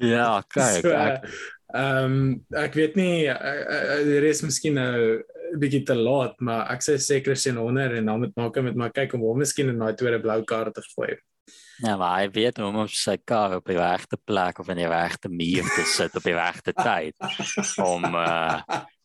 Ja, 0.03 0.43
kyk, 0.51 0.83
So, 0.83 0.91
ek 0.91 1.23
Ehm 1.73 2.05
um, 2.05 2.25
ek 2.61 2.75
weet 2.77 2.97
nie 3.01 3.25
uh, 3.33 3.33
uh, 3.33 4.01
er 4.19 4.25
is 4.29 4.43
miskien 4.45 4.77
nou 4.77 5.23
'n 5.53 5.61
bietjie 5.61 5.85
te 5.89 5.95
laat, 5.97 6.35
maar 6.41 6.69
ek 6.73 6.85
sê 6.85 6.99
seker 7.01 7.37
sien 7.37 7.57
honder 7.57 7.97
en 7.97 8.07
dan 8.07 8.21
moet 8.21 8.37
maak 8.37 8.57
met 8.61 8.77
maar 8.77 8.93
kyk 8.93 9.15
om 9.17 9.25
hom 9.25 9.39
miskien 9.41 9.73
in 9.73 9.81
daai 9.81 9.97
tweede 9.97 10.21
blou 10.21 10.43
kaart 10.45 10.75
te 10.75 10.85
gooi. 10.93 11.17
Ja, 11.81 11.97
maar 11.97 12.21
hy 12.21 12.29
weet 12.31 12.61
hoe 12.61 12.67
om 12.69 12.83
op 12.85 12.93
sy 12.93 13.17
kar 13.25 13.57
op 13.57 13.67
die 13.67 13.79
regte 13.79 14.19
plek 14.21 14.61
of 14.61 14.69
in 14.69 14.83
die 14.83 14.89
regte 14.89 15.29
muur 15.33 15.65
te 15.75 15.85
sit 15.89 16.17
op 16.17 16.23
die 16.29 16.37
regte 16.37 16.77
tyd 16.77 17.17
om 17.81 18.05
uh 18.05 18.61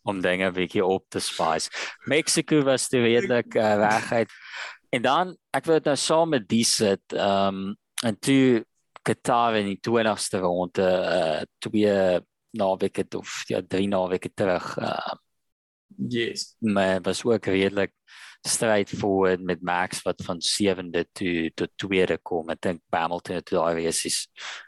om 0.07 0.21
dinge 0.23 0.51
bietjie 0.55 0.85
op 0.85 1.05
te 1.13 1.19
spice. 1.23 1.69
Mexico 2.07 2.61
was 2.67 2.87
toe 2.89 3.03
redelik 3.03 3.55
uh, 3.55 3.75
reguit. 3.83 4.31
En 4.95 5.03
dan 5.03 5.35
ek 5.55 5.67
wil 5.67 5.79
dit 5.81 5.91
nou 5.91 5.97
saam 5.99 6.33
met 6.35 6.47
die 6.47 6.65
sit, 6.67 7.03
ehm 7.15 7.61
um, 7.61 7.75
en 8.05 8.19
toe 8.21 8.63
Qatar 9.07 9.55
in 9.57 9.71
die 9.71 9.79
20ste 9.81 10.41
ronde 10.43 10.87
uh 10.87 11.41
twee 11.63 12.19
naweke 12.57 13.05
of 13.17 13.41
ja 13.49 13.61
drie 13.61 13.87
naweke 13.87 14.29
terug 14.33 14.75
uh 14.77 15.15
Yes. 15.97 16.55
maar 16.59 17.01
was 17.01 17.23
ook 17.25 17.45
redelik 17.45 17.93
stryd 18.41 18.89
forward 18.89 19.41
met 19.41 19.61
Max 19.61 20.01
wat 20.01 20.21
van 20.23 20.37
7de 20.41 21.05
toe 21.11 21.51
tot 21.55 21.69
2de 21.85 22.17
kom. 22.21 22.49
Ek 22.53 22.61
dink 22.61 22.81
Hamilton 22.93 23.39
het 23.39 23.49
daai 23.49 23.83
race 23.83 24.11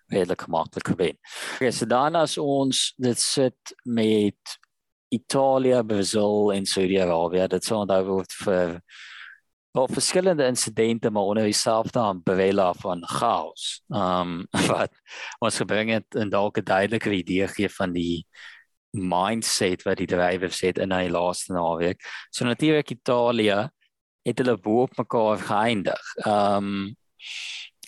redelik 0.10 0.48
maklik 0.48 0.88
gewen. 0.88 1.20
Okay, 1.56 1.72
so 1.72 1.86
dan 1.86 2.16
as 2.16 2.38
ons 2.38 2.94
dit 2.98 3.20
sit 3.20 3.76
met 3.84 4.58
Italië, 5.10 5.84
Brazil 5.86 6.54
en 6.54 6.66
Saudi-Arabië, 6.66 7.48
dit 7.48 7.66
sou 7.66 7.80
onthou 7.82 8.04
word 8.06 8.36
vir 8.44 8.76
wel 9.78 9.88
verskillende 9.88 10.46
insidente 10.46 11.10
maar 11.10 11.24
onder 11.24 11.44
dieselfde 11.44 12.00
umbrella 12.00 12.74
van 12.74 13.04
chaos. 13.08 13.82
Um 13.90 14.48
wat 14.72 14.94
ons 15.40 15.58
gebring 15.62 15.92
het 15.94 16.16
en 16.16 16.30
dalk 16.30 16.58
'n 16.58 16.64
duidelike 16.64 17.12
idee 17.12 17.48
gee 17.48 17.70
van 17.70 17.94
die 17.94 18.26
mindset 18.92 19.84
wat 19.86 19.98
die 19.98 20.10
drywers 20.10 20.62
het 20.62 20.78
in 20.78 20.92
hy 20.92 21.08
laaste 21.10 21.54
naweek. 21.54 22.02
So 22.32 22.46
natuurlik 22.46 22.90
Italië 22.90 23.70
het 24.26 24.38
hulle 24.38 24.58
bo 24.58 24.82
op 24.82 24.98
mekaar 24.98 25.38
geëindig. 25.38 26.16
Ehm 26.26 26.66
um, 26.66 26.96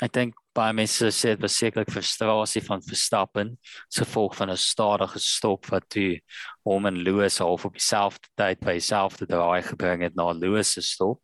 ek 0.02 0.14
dink 0.14 0.38
baie 0.58 0.74
mense 0.74 1.12
sê 1.14 1.36
dit 1.36 1.44
was 1.44 1.56
sekerlik 1.56 1.92
frustrasie 1.94 2.64
van 2.66 2.82
Verstappen 2.84 3.54
se 3.88 4.04
gevolg 4.04 4.36
van 4.36 4.50
'n 4.50 4.58
stadige 4.58 5.20
stop 5.20 5.66
wat 5.72 5.86
toe 5.90 6.20
hom 6.66 6.86
en 6.86 7.04
Lewis 7.04 7.38
half 7.38 7.66
op 7.66 7.74
dieselfde 7.74 8.28
tyd 8.36 8.60
by 8.60 8.74
dieselfde 8.74 9.26
draai 9.26 9.62
gebring 9.62 10.02
het 10.02 10.16
na 10.16 10.32
Lewis 10.34 10.74
se 10.74 10.82
stop. 10.82 11.22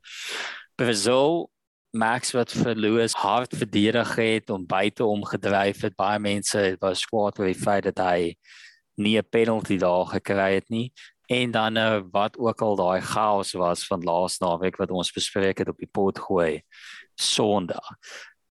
Brazil 0.76 1.50
Max 1.92 2.32
wat 2.32 2.52
vir 2.52 2.76
Lewis 2.76 3.13
hard 3.13 3.56
verdedig 3.56 4.16
het 4.16 4.50
om 4.50 4.66
buite 4.66 5.06
omgedryf 5.06 5.82
het. 5.82 5.96
Baie 5.96 6.20
mense 6.20 6.78
was 6.80 7.06
kwaad 7.06 7.40
oor 7.40 7.48
die 7.48 7.63
feit 7.63 7.84
dat 7.84 7.98
hy 7.98 8.36
nie 8.98 9.18
'n 9.18 9.30
penalty 9.30 9.78
daar 9.78 10.06
gekry 10.06 10.54
het 10.54 10.70
nie 10.70 10.92
en 11.28 11.52
dan 11.52 11.74
nou 11.74 12.08
wat 12.12 12.38
ook 12.38 12.62
al 12.62 12.76
daai 12.76 13.02
chaos 13.02 13.52
was 13.52 13.86
van 13.88 14.04
laas 14.04 14.40
naweek 14.40 14.78
wat 14.78 14.92
ons 14.92 15.12
bespreek 15.12 15.58
het 15.58 15.70
op 15.70 15.78
die 15.78 15.90
pot 15.92 16.20
gooi 16.20 16.62
Sondag. 17.16 17.98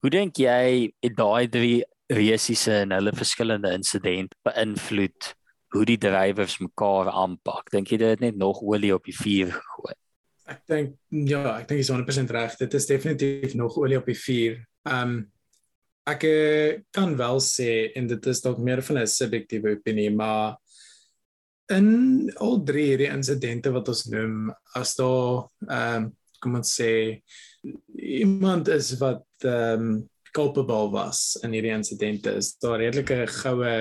Hoe 0.05 0.11
dink 0.13 0.37
jy 0.37 0.91
het 1.01 1.15
daai 1.17 1.47
drie 1.49 1.79
resiese 2.13 2.75
en 2.83 2.91
hulle 2.93 3.15
verskillende 3.17 3.71
insidente 3.73 4.37
beïnvloed 4.45 5.31
hoe 5.73 5.85
die 5.89 5.97
drywers 5.97 6.59
mekaar 6.61 7.09
aanpak? 7.09 7.71
Dink 7.73 7.89
jy 7.89 7.97
dit 8.03 8.11
het 8.13 8.21
net 8.21 8.37
nog 8.37 8.61
olie 8.61 8.91
op 8.93 9.09
die 9.09 9.15
vuur 9.17 9.55
gegooi? 9.55 9.95
Ek 10.53 10.61
dink 10.69 10.99
ja, 11.31 11.55
ek 11.55 11.71
dink 11.71 11.81
jy's 11.81 11.93
100% 11.95 12.35
reg. 12.37 12.59
Dit 12.61 12.77
is 12.77 12.89
definitief 12.91 13.55
nog 13.57 13.79
olie 13.81 13.97
op 13.97 14.11
die 14.13 14.19
vuur. 14.19 14.59
Um, 14.93 15.15
ek 16.13 16.29
uh, 16.29 16.69
kan 16.93 17.17
wel 17.17 17.41
sê 17.41 17.71
en 17.97 18.13
dit 18.13 18.29
is 18.29 18.45
dalk 18.45 18.61
meer 18.61 18.85
van 18.85 19.01
'n 19.01 19.09
subjektiewe 19.09 19.79
opinie, 19.79 20.11
maar 20.13 20.59
in 21.73 22.29
al 22.45 22.61
drie 22.61 22.91
hierdie 22.93 23.09
insidente 23.09 23.73
wat 23.73 23.89
ons 23.89 24.05
noem, 24.13 24.53
as 24.77 24.93
daar 25.01 25.49
ehm 25.65 26.05
um, 26.05 26.13
kom 26.45 26.61
ons 26.61 26.77
sê 26.77 27.25
iemand 27.97 28.69
is 28.69 28.97
wat 28.99 29.25
ehm 29.39 29.81
um, 29.81 30.09
culpable 30.35 30.91
was 30.91 31.39
in 31.43 31.53
hierdie 31.55 31.71
insidente, 31.71 32.33
is 32.35 32.57
daar 32.59 32.81
redelike 32.83 33.27
goue 33.31 33.75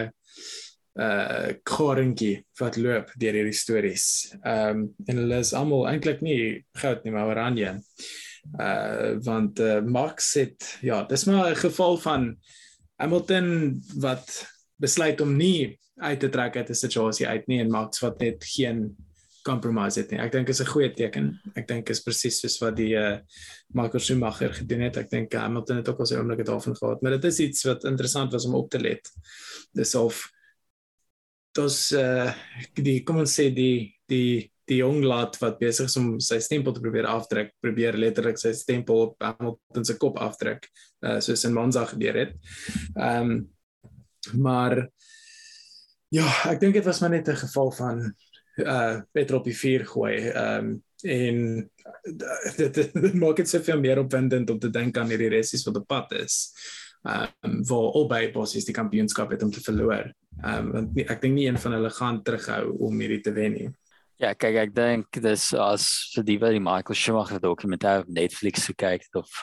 uh 0.93 1.53
korentjie 1.65 2.43
wat 2.61 2.75
loop 2.77 3.09
deur 3.17 3.33
hierdie 3.33 3.57
stories. 3.57 4.05
Ehm 4.41 4.83
um, 4.83 4.83
en 5.09 5.21
hulle 5.23 5.39
is 5.41 5.53
almal 5.57 5.87
eintlik 5.89 6.21
nie 6.21 6.65
goud 6.77 7.03
nie, 7.03 7.13
maar 7.15 7.31
oranje. 7.33 7.79
Uh 8.59 9.15
want 9.25 9.59
uh, 9.59 9.79
Max 9.81 10.33
het 10.37 10.77
ja, 10.81 11.03
dis 11.09 11.25
maar 11.25 11.51
'n 11.51 11.63
geval 11.65 11.97
van 11.97 12.35
Hamilton 13.01 13.81
wat 13.97 14.45
besluit 14.75 15.21
om 15.21 15.35
nie 15.37 15.79
uit 15.95 16.19
te 16.19 16.29
trek 16.29 16.55
uit 16.55 16.69
'n 16.69 16.83
situasie 16.85 17.27
uit 17.27 17.47
nie 17.47 17.59
en 17.59 17.71
Max 17.71 17.99
wat 17.99 18.19
net 18.19 18.43
geen 18.45 18.95
compromise 19.45 19.99
het 19.99 20.11
nie. 20.11 20.19
Ek 20.23 20.31
dink 20.31 20.49
is 20.49 20.61
'n 20.61 20.71
goeie 20.71 20.93
teken. 20.93 21.39
Ek 21.55 21.67
dink 21.67 21.89
is 21.89 22.01
presies 22.01 22.39
soos 22.41 22.59
wat 22.61 22.75
die 22.75 22.93
uh 22.95 23.19
Michael 23.73 23.99
Schumacher 23.99 24.53
gedoen 24.53 24.81
het. 24.81 24.97
Ek 24.97 25.09
dink 25.09 25.33
Hamilton 25.33 25.77
het 25.77 25.89
ook 25.89 25.99
al 25.99 26.05
sy 26.05 26.15
oomblikke 26.15 26.43
daarvan 26.43 26.75
gehad, 26.75 27.01
maar 27.01 27.11
dit 27.11 27.25
is 27.25 27.39
iets 27.39 27.63
wat 27.63 27.83
interessant 27.83 28.31
was 28.31 28.45
om 28.45 28.55
op 28.55 28.69
te 28.69 28.79
let. 28.79 29.09
Dis 29.73 29.95
of 29.95 30.31
dis 31.53 31.91
uh 31.91 32.33
die 32.75 33.03
kom 33.03 33.17
ons 33.17 33.39
sê 33.39 33.53
die 33.53 33.93
die 34.07 34.51
die 34.65 34.79
jong 34.79 35.03
laat 35.03 35.37
wat 35.41 35.59
besig 35.59 35.89
is 35.89 35.97
om 35.99 36.19
sy 36.23 36.39
stempel 36.39 36.73
te 36.73 36.79
probeer 36.79 37.05
afdruk, 37.05 37.51
probeer 37.59 37.97
letterlik 37.99 38.37
sy 38.39 38.53
stempel 38.53 39.09
op 39.09 39.15
Hamilton 39.19 39.85
se 39.85 39.97
kop 39.97 40.17
afdruk, 40.17 40.69
uh 41.03 41.19
soos 41.19 41.43
in 41.43 41.53
Monza 41.53 41.85
gebeur 41.85 42.15
het. 42.15 42.37
Ehm 42.95 43.31
um, 43.31 43.49
maar 44.39 44.87
ja, 46.13 46.27
ek 46.47 46.61
dink 46.61 46.77
dit 46.77 46.85
was 46.85 47.01
maar 47.01 47.09
net 47.09 47.27
'n 47.27 47.35
geval 47.35 47.71
van 47.71 48.13
uh 48.61 49.01
petrol 49.11 49.39
op 49.39 49.49
die 49.49 49.57
vuur 49.57 49.85
gooi. 49.85 50.15
Ehm 50.29 50.73
um, 50.73 50.81
en 51.03 51.69
dit, 52.57 52.73
dit, 52.73 52.93
dit 52.93 53.13
maak 53.19 53.35
dit 53.41 53.49
soveel 53.49 53.79
meer 53.79 53.99
opwindend 53.99 54.49
om 54.49 54.59
te 54.59 54.69
dink 54.71 54.97
aan 54.97 55.11
hierdie 55.11 55.33
resies 55.33 55.65
wat 55.67 55.81
op 55.81 55.87
pad 55.87 56.15
is. 56.21 56.37
Ehm 57.03 57.27
um, 57.43 57.61
waar 57.67 57.95
albei 57.99 58.25
bossies 58.31 58.65
die 58.65 58.75
kampioenskap 58.75 59.31
het 59.31 59.43
om 59.43 59.51
te 59.51 59.63
verloor. 59.63 60.11
Ehm 60.41 60.57
um, 60.57 60.71
want 60.71 60.95
nie, 60.95 61.07
ek 61.07 61.21
dink 61.21 61.35
nie 61.37 61.47
een 61.47 61.59
van 61.59 61.77
hulle 61.77 61.91
gaan 61.93 62.21
terughou 62.23 62.77
om 62.87 62.99
hierdie 62.99 63.23
te 63.25 63.33
wen 63.35 63.57
nie. 63.57 63.69
Ja, 64.21 64.31
kyk 64.37 64.55
ek 64.61 64.75
dink 64.75 65.17
dis 65.23 65.49
as 65.57 65.87
vir 66.13 66.23
die 66.27 66.37
wat 66.39 66.53
die 66.55 66.63
Michael 66.63 66.95
Schumacher 66.95 67.41
dokumentêr 67.43 68.05
op 68.05 68.11
Netflix 68.13 68.69
gekyk 68.69 69.07
het 69.07 69.17
of 69.19 69.41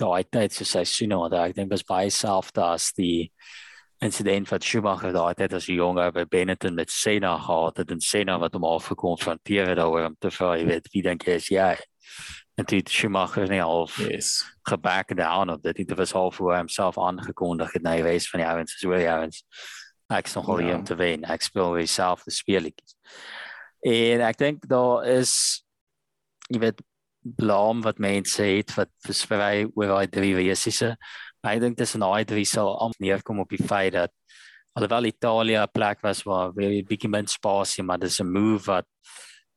daai 0.00 0.24
tyd 0.24 0.54
so 0.54 0.64
seisoene 0.64 1.18
wat 1.18 1.34
ek 1.42 1.56
dink 1.58 1.72
was 1.72 1.84
baie 1.86 2.10
selfde 2.14 2.62
as 2.64 2.92
die 2.96 3.30
incident 4.00 4.48
wat 4.50 4.64
Schumacher 4.64 5.12
daai 5.12 5.34
tyd 5.34 5.52
as 5.54 5.68
'n 5.68 5.74
jonger 5.78 6.12
by 6.12 6.24
Benetton 6.24 6.74
met 6.74 6.90
Senna 6.90 7.38
gehad 7.38 7.76
het 7.76 7.90
en 7.90 8.00
Senna 8.00 8.38
wat 8.38 8.52
hom 8.54 8.64
al 8.64 8.78
gekonfronteer 8.80 9.68
het 9.68 9.76
daaroor 9.78 10.06
om 10.06 10.16
te 10.18 10.30
vra, 10.30 10.56
jy 10.56 10.66
weet, 10.66 10.88
wie 10.92 11.02
dink 11.02 11.22
jy 11.24 11.32
is 11.34 11.48
jy? 11.48 11.76
En 12.56 12.64
het 12.68 12.88
Schumacher 12.88 13.48
nie 13.48 13.60
half 13.60 13.96
Yes. 13.98 14.44
geback 14.62 15.16
down 15.16 15.50
op 15.50 15.62
dit. 15.62 15.76
Dit 15.76 15.96
was 15.96 16.12
half 16.12 16.36
hoe 16.38 16.50
hy 16.52 16.58
homself 16.58 16.98
aangekondig 16.98 17.72
het 17.72 17.82
na 17.82 17.94
die 17.96 18.02
race 18.02 18.28
van 18.30 18.40
die 18.40 18.48
ouens, 18.48 18.78
so 18.78 18.90
die 18.96 19.10
ouens. 19.10 19.44
Ek 20.10 20.26
is 20.26 20.34
nogal 20.34 20.58
Ja. 20.60 20.64
hier 20.66 20.74
om 20.76 20.84
te 20.84 20.94
wen. 20.96 21.24
Ek 21.24 21.42
speel 21.42 21.72
weer 21.72 21.86
self 21.88 22.22
die 22.24 22.34
speletjies. 22.34 22.94
En 23.84 24.20
ek 24.20 24.36
dink 24.38 24.68
daar 24.68 25.04
is 25.06 25.64
jy 26.50 26.58
weet 26.60 26.80
blaam 27.22 27.82
wat 27.82 27.98
mense 27.98 28.42
het 28.42 28.74
wat 28.76 28.88
versprei 29.00 29.66
oor 29.74 29.86
daai 29.86 30.06
drie 30.08 30.34
resiese. 30.34 30.96
Ek 31.44 31.60
dink 31.60 31.76
tussen 31.76 32.00
daai 32.00 32.24
drie 32.24 32.46
sal 32.48 32.72
amper 32.80 33.04
neerkom 33.04 33.42
op 33.42 33.50
die 33.52 33.60
feit 33.60 33.92
dat 33.92 34.12
alhoewel 34.74 35.10
Italië 35.10 35.58
'n 35.62 35.72
plek 35.72 36.00
was 36.02 36.24
waar 36.24 36.52
weer 36.54 36.70
'n 36.70 36.86
bietjie 36.88 37.10
min 37.10 37.26
spasie, 37.26 37.84
maar 37.84 37.98
dis 37.98 38.20
'n 38.20 38.32
move 38.32 38.66
wat 38.66 38.86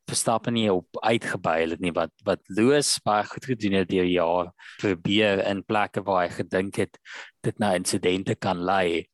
Verstappen 0.08 0.54
nie 0.54 0.72
op 0.72 0.88
uitgebuil 1.04 1.70
het 1.70 1.82
nie 1.84 1.92
wat 1.92 2.12
wat 2.24 2.40
Lewis 2.48 3.00
baie 3.04 3.26
goed 3.28 3.46
gedoen 3.46 3.74
het 3.74 3.90
deur 3.90 4.06
die 4.08 4.16
jaar 4.16 4.54
probeer 4.80 5.44
in 5.44 5.66
plekke 5.68 6.04
waar 6.04 6.28
hy 6.28 6.30
gedink 6.32 6.76
het 6.76 7.00
dit 7.44 7.60
na 7.60 7.74
insidente 7.76 8.36
kan 8.36 8.64
lei 8.64 9.08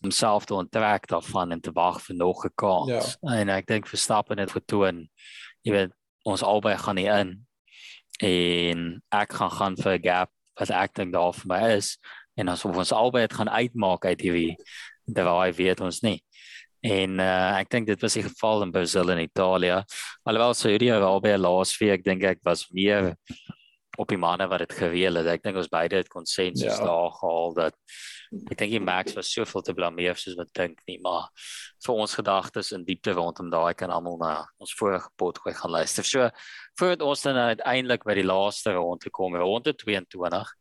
homself 0.00 0.46
te 0.48 0.54
onttrek 0.54 1.06
daarvan 1.06 1.52
en 1.52 1.60
te 1.60 1.72
wag 1.72 2.00
vir 2.00 2.16
nog 2.16 2.44
'n 2.44 2.54
kans. 2.54 3.18
Ja. 3.20 3.36
En 3.36 3.48
ek 3.48 3.66
dink 3.66 3.86
Verstappen 3.86 4.38
het 4.38 4.50
getoon 4.50 5.08
jy 5.62 5.72
weet 5.72 5.92
ons 6.24 6.42
albei 6.42 6.76
gaan 6.76 6.96
nie 6.96 7.08
in 7.08 7.46
en 8.20 9.02
ek 9.12 9.32
gaan 9.32 9.50
gaan 9.50 9.76
vir 9.76 9.98
'n 9.98 10.02
gap 10.02 10.30
wat 10.60 10.70
ek 10.70 10.94
dink 11.00 11.14
daar 11.16 11.32
vir 11.36 11.48
my 11.50 11.60
is 11.76 11.94
en 12.38 12.48
as 12.52 12.64
ons 12.68 12.92
albei 12.96 13.24
dit 13.26 13.36
gaan 13.36 13.48
uitmaak 13.50 14.04
uit 14.06 14.20
hierdie 14.24 14.56
draai 15.10 15.52
weet 15.56 15.80
ons 15.82 16.02
nie. 16.06 16.18
En 16.86 17.18
uh, 17.20 17.58
ek 17.60 17.68
dink 17.74 17.88
dit 17.90 18.00
was 18.00 18.14
die 18.16 18.22
geval 18.24 18.62
in 18.64 18.70
Brazil 18.72 19.10
en 19.12 19.18
Italië. 19.20 19.82
Alhoewel 20.24 20.54
Saudi-Arabië 20.56 21.36
laas 21.36 21.74
week 21.80 22.04
dink 22.06 22.24
ek 22.24 22.40
was 22.46 22.68
meer 22.72 23.10
op 24.00 24.08
die 24.08 24.20
manne 24.20 24.46
wat 24.48 24.62
dit 24.64 24.72
gereël 24.78 25.18
het. 25.20 25.28
Ek 25.34 25.42
dink 25.44 25.58
ons 25.60 25.68
beide 25.68 26.00
het 26.00 26.08
konsensus 26.08 26.78
Ja. 26.78 26.84
daar 26.86 27.10
gehaal 27.18 27.52
dat 27.58 27.76
ek 28.30 28.58
dink 28.60 28.70
die 28.70 28.82
Max 28.82 29.16
was 29.16 29.30
soveel 29.32 29.64
te 29.66 29.74
blameer 29.74 30.18
soos 30.18 30.36
wat 30.38 30.52
dink 30.54 30.78
nie, 30.86 30.98
maar 31.02 31.28
vir 31.84 32.00
ons 32.04 32.14
gedagtes 32.14 32.70
in 32.76 32.86
diepte 32.86 33.14
rondom 33.16 33.50
daai 33.50 33.74
kan 33.74 33.90
almal 33.90 34.18
na 34.20 34.32
ons 34.62 34.74
vorige 34.78 35.10
potgooi 35.18 35.54
gaan 35.58 35.74
luister. 35.74 36.06
So 36.06 36.30
voordat 36.78 37.02
ons 37.06 37.26
dan 37.26 37.40
uiteindelik 37.50 38.06
by 38.06 38.14
die 38.20 38.26
laaste 38.26 38.76
ronde 38.76 39.10
kom, 39.10 39.34
ronde 39.34 39.74
22. 39.74 40.54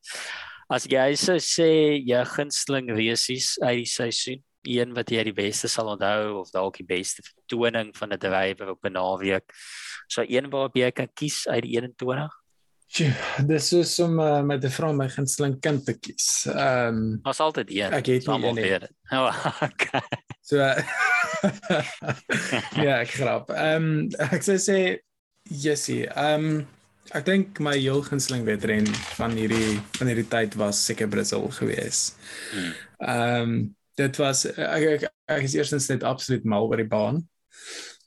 As 0.70 0.86
jy 0.90 1.08
sou 1.18 1.38
sê 1.42 1.70
jy 1.98 2.24
gunsteling 2.34 2.92
resies 2.94 3.56
uit 3.62 3.84
die 3.84 3.90
seisoen, 3.90 4.44
een 4.68 4.94
wat 4.94 5.12
jy 5.14 5.24
die 5.30 5.36
beste 5.36 5.70
sal 5.72 5.94
onthou 5.94 6.42
of 6.42 6.52
dalk 6.54 6.78
die 6.82 6.88
beste 6.88 7.24
vertoning 7.26 7.94
van 7.96 8.14
'n 8.14 8.20
drywer 8.20 8.74
op 8.74 8.86
'n 8.86 8.94
naweek. 8.94 9.46
So 10.10 10.26
een 10.28 10.50
waarop 10.50 10.76
jy 10.76 10.92
kan 10.92 11.08
kies 11.14 11.48
uit 11.48 11.64
die 11.64 11.78
21. 11.78 12.39
Tjoe, 12.90 13.12
dis 13.46 13.68
soos 13.70 13.92
om 14.02 14.16
uh, 14.18 14.40
met 14.42 14.64
'n 14.66 14.72
vrou 14.74 14.90
my 14.98 15.06
gunsteling 15.14 15.60
kind 15.62 15.84
te 15.86 15.94
kies. 15.94 16.48
Ehm 16.50 16.98
um, 16.98 17.20
Ons 17.30 17.40
altyd 17.40 17.70
een. 17.70 17.94
Ek 17.94 18.08
het 18.10 18.28
Almal 18.28 18.58
dit. 18.58 18.88
Oh, 19.14 19.30
okay. 19.68 20.02
so 20.42 20.58
ja, 22.86 22.96
ek 23.04 23.14
grap. 23.14 23.54
Ehm 23.54 23.86
um, 23.86 24.10
ek 24.34 24.42
sou 24.48 24.58
sê 24.58 24.80
Jessie, 25.44 26.08
ehm 26.10 26.50
um, 26.50 26.66
ek 27.14 27.26
dink 27.30 27.62
my 27.62 27.76
heel 27.78 28.02
gunsteling 28.06 28.46
wedren 28.50 28.90
van 29.18 29.38
hierdie 29.38 29.78
van 30.00 30.10
hierdie 30.10 30.30
tyd 30.30 30.58
was 30.58 30.82
seker 30.86 31.10
Brazil 31.10 31.46
gewees. 31.62 32.16
Hmm. 32.54 32.74
Ehm 33.06 33.44
um, 33.44 33.76
dit 34.02 34.18
was 34.18 34.48
ek 34.50 34.84
ek, 34.96 35.10
ek 35.30 35.46
is 35.46 35.54
eerstens 35.60 35.90
net 35.94 36.04
absoluut 36.04 36.46
mal 36.46 36.66
oor 36.66 36.82
die 36.82 36.90
baan. 36.90 37.22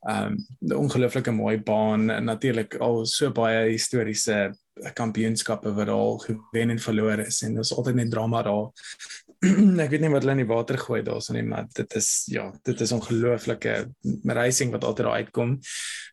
Ehm 0.02 0.32
um, 0.32 0.46
'n 0.60 0.74
ongelooflike 0.74 1.30
mooi 1.30 1.58
baan 1.62 2.10
en 2.10 2.24
natuurlik 2.24 2.74
al 2.74 3.04
so 3.06 3.30
baie 3.30 3.68
historiese 3.70 4.54
kampioenskappe 4.94 5.72
wat 5.74 5.88
al 5.88 6.18
gewen 6.18 6.70
en 6.70 6.78
verloor 6.78 7.18
is 7.18 7.42
en 7.42 7.54
daar's 7.54 7.74
altyd 7.76 7.94
net 7.94 8.10
drama 8.10 8.42
daar. 8.42 8.70
ek 9.84 9.90
weet 9.90 10.00
nie 10.00 10.10
wat 10.10 10.22
hulle 10.22 10.34
in 10.36 10.42
die 10.42 10.54
water 10.54 10.78
gooi 10.78 11.02
daarso 11.06 11.32
nie, 11.32 11.42
maar 11.46 11.66
dit 11.74 11.94
is 11.94 12.24
ja, 12.26 12.48
dit 12.62 12.80
is 12.80 12.92
ongelooflike 12.92 13.74
racing 14.24 14.72
wat 14.74 14.84
altyd 14.84 15.06
daar 15.06 15.22
uitkom. 15.22 15.58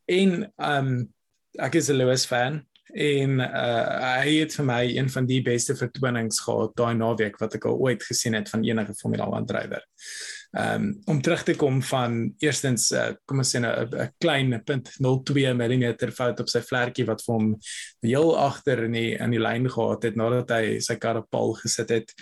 En 0.06 0.43
ehm 0.56 0.88
um, 0.88 1.08
ek 1.58 1.75
is 1.75 1.89
'n 1.89 1.97
Lewis 1.97 2.25
fan 2.25 2.62
en 2.93 3.39
uh, 3.39 4.21
hy 4.21 4.39
het 4.39 4.54
vir 4.54 4.65
my 4.65 4.82
een 4.86 5.10
van 5.10 5.25
die 5.25 5.41
beste 5.45 5.75
vertonings 5.75 6.39
gehad 6.45 6.75
daai 6.78 6.93
naweek 6.97 7.38
wat 7.41 7.58
ek 7.58 7.65
al 7.65 7.78
ooit 7.78 8.04
gesien 8.04 8.34
het 8.34 8.49
van 8.49 8.63
enige 8.63 8.93
Formule 8.93 9.25
1 9.25 9.45
drywer. 9.45 9.86
Ehm 10.57 10.83
um, 10.83 11.01
om 11.05 11.21
terug 11.21 11.43
te 11.43 11.53
kom 11.55 11.81
van 11.85 12.33
eerstens 12.41 12.88
uh, 12.91 13.12
kom 13.25 13.38
ons 13.43 13.51
sê 13.53 13.59
'n 13.62 13.65
'n 13.65 14.13
klein 14.17 14.53
0.02 14.53 15.53
mm 15.53 16.09
fout 16.12 16.39
op 16.39 16.49
sy 16.49 16.62
vlekkie 16.65 17.05
wat 17.05 17.21
vir 17.21 17.33
hom 17.35 17.51
heel 18.01 18.33
agter 18.38 18.83
in 18.83 18.97
die 18.97 19.12
in 19.13 19.29
die 19.31 19.41
lyn 19.41 19.69
gehad 19.69 20.03
het 20.03 20.15
nadat 20.15 20.49
hy 20.49 20.79
sy 20.79 20.95
kar 20.95 21.21
op 21.21 21.29
paal 21.29 21.53
gesit 21.53 21.89
het. 21.89 22.13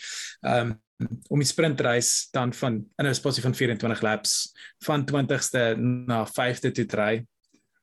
Ehm 0.44 0.76
um, 0.76 0.76
om 1.30 1.40
die 1.40 1.48
sprintreis 1.48 2.28
dan 2.34 2.52
van 2.54 2.84
in 3.00 3.08
'n 3.08 3.14
spasie 3.14 3.44
van 3.44 3.56
24 3.56 4.02
laps 4.02 4.52
van 4.84 5.06
20ste 5.06 5.78
na 5.78 6.26
5de 6.26 6.72
toe 6.72 6.86
te 6.86 6.98
ry 6.98 7.26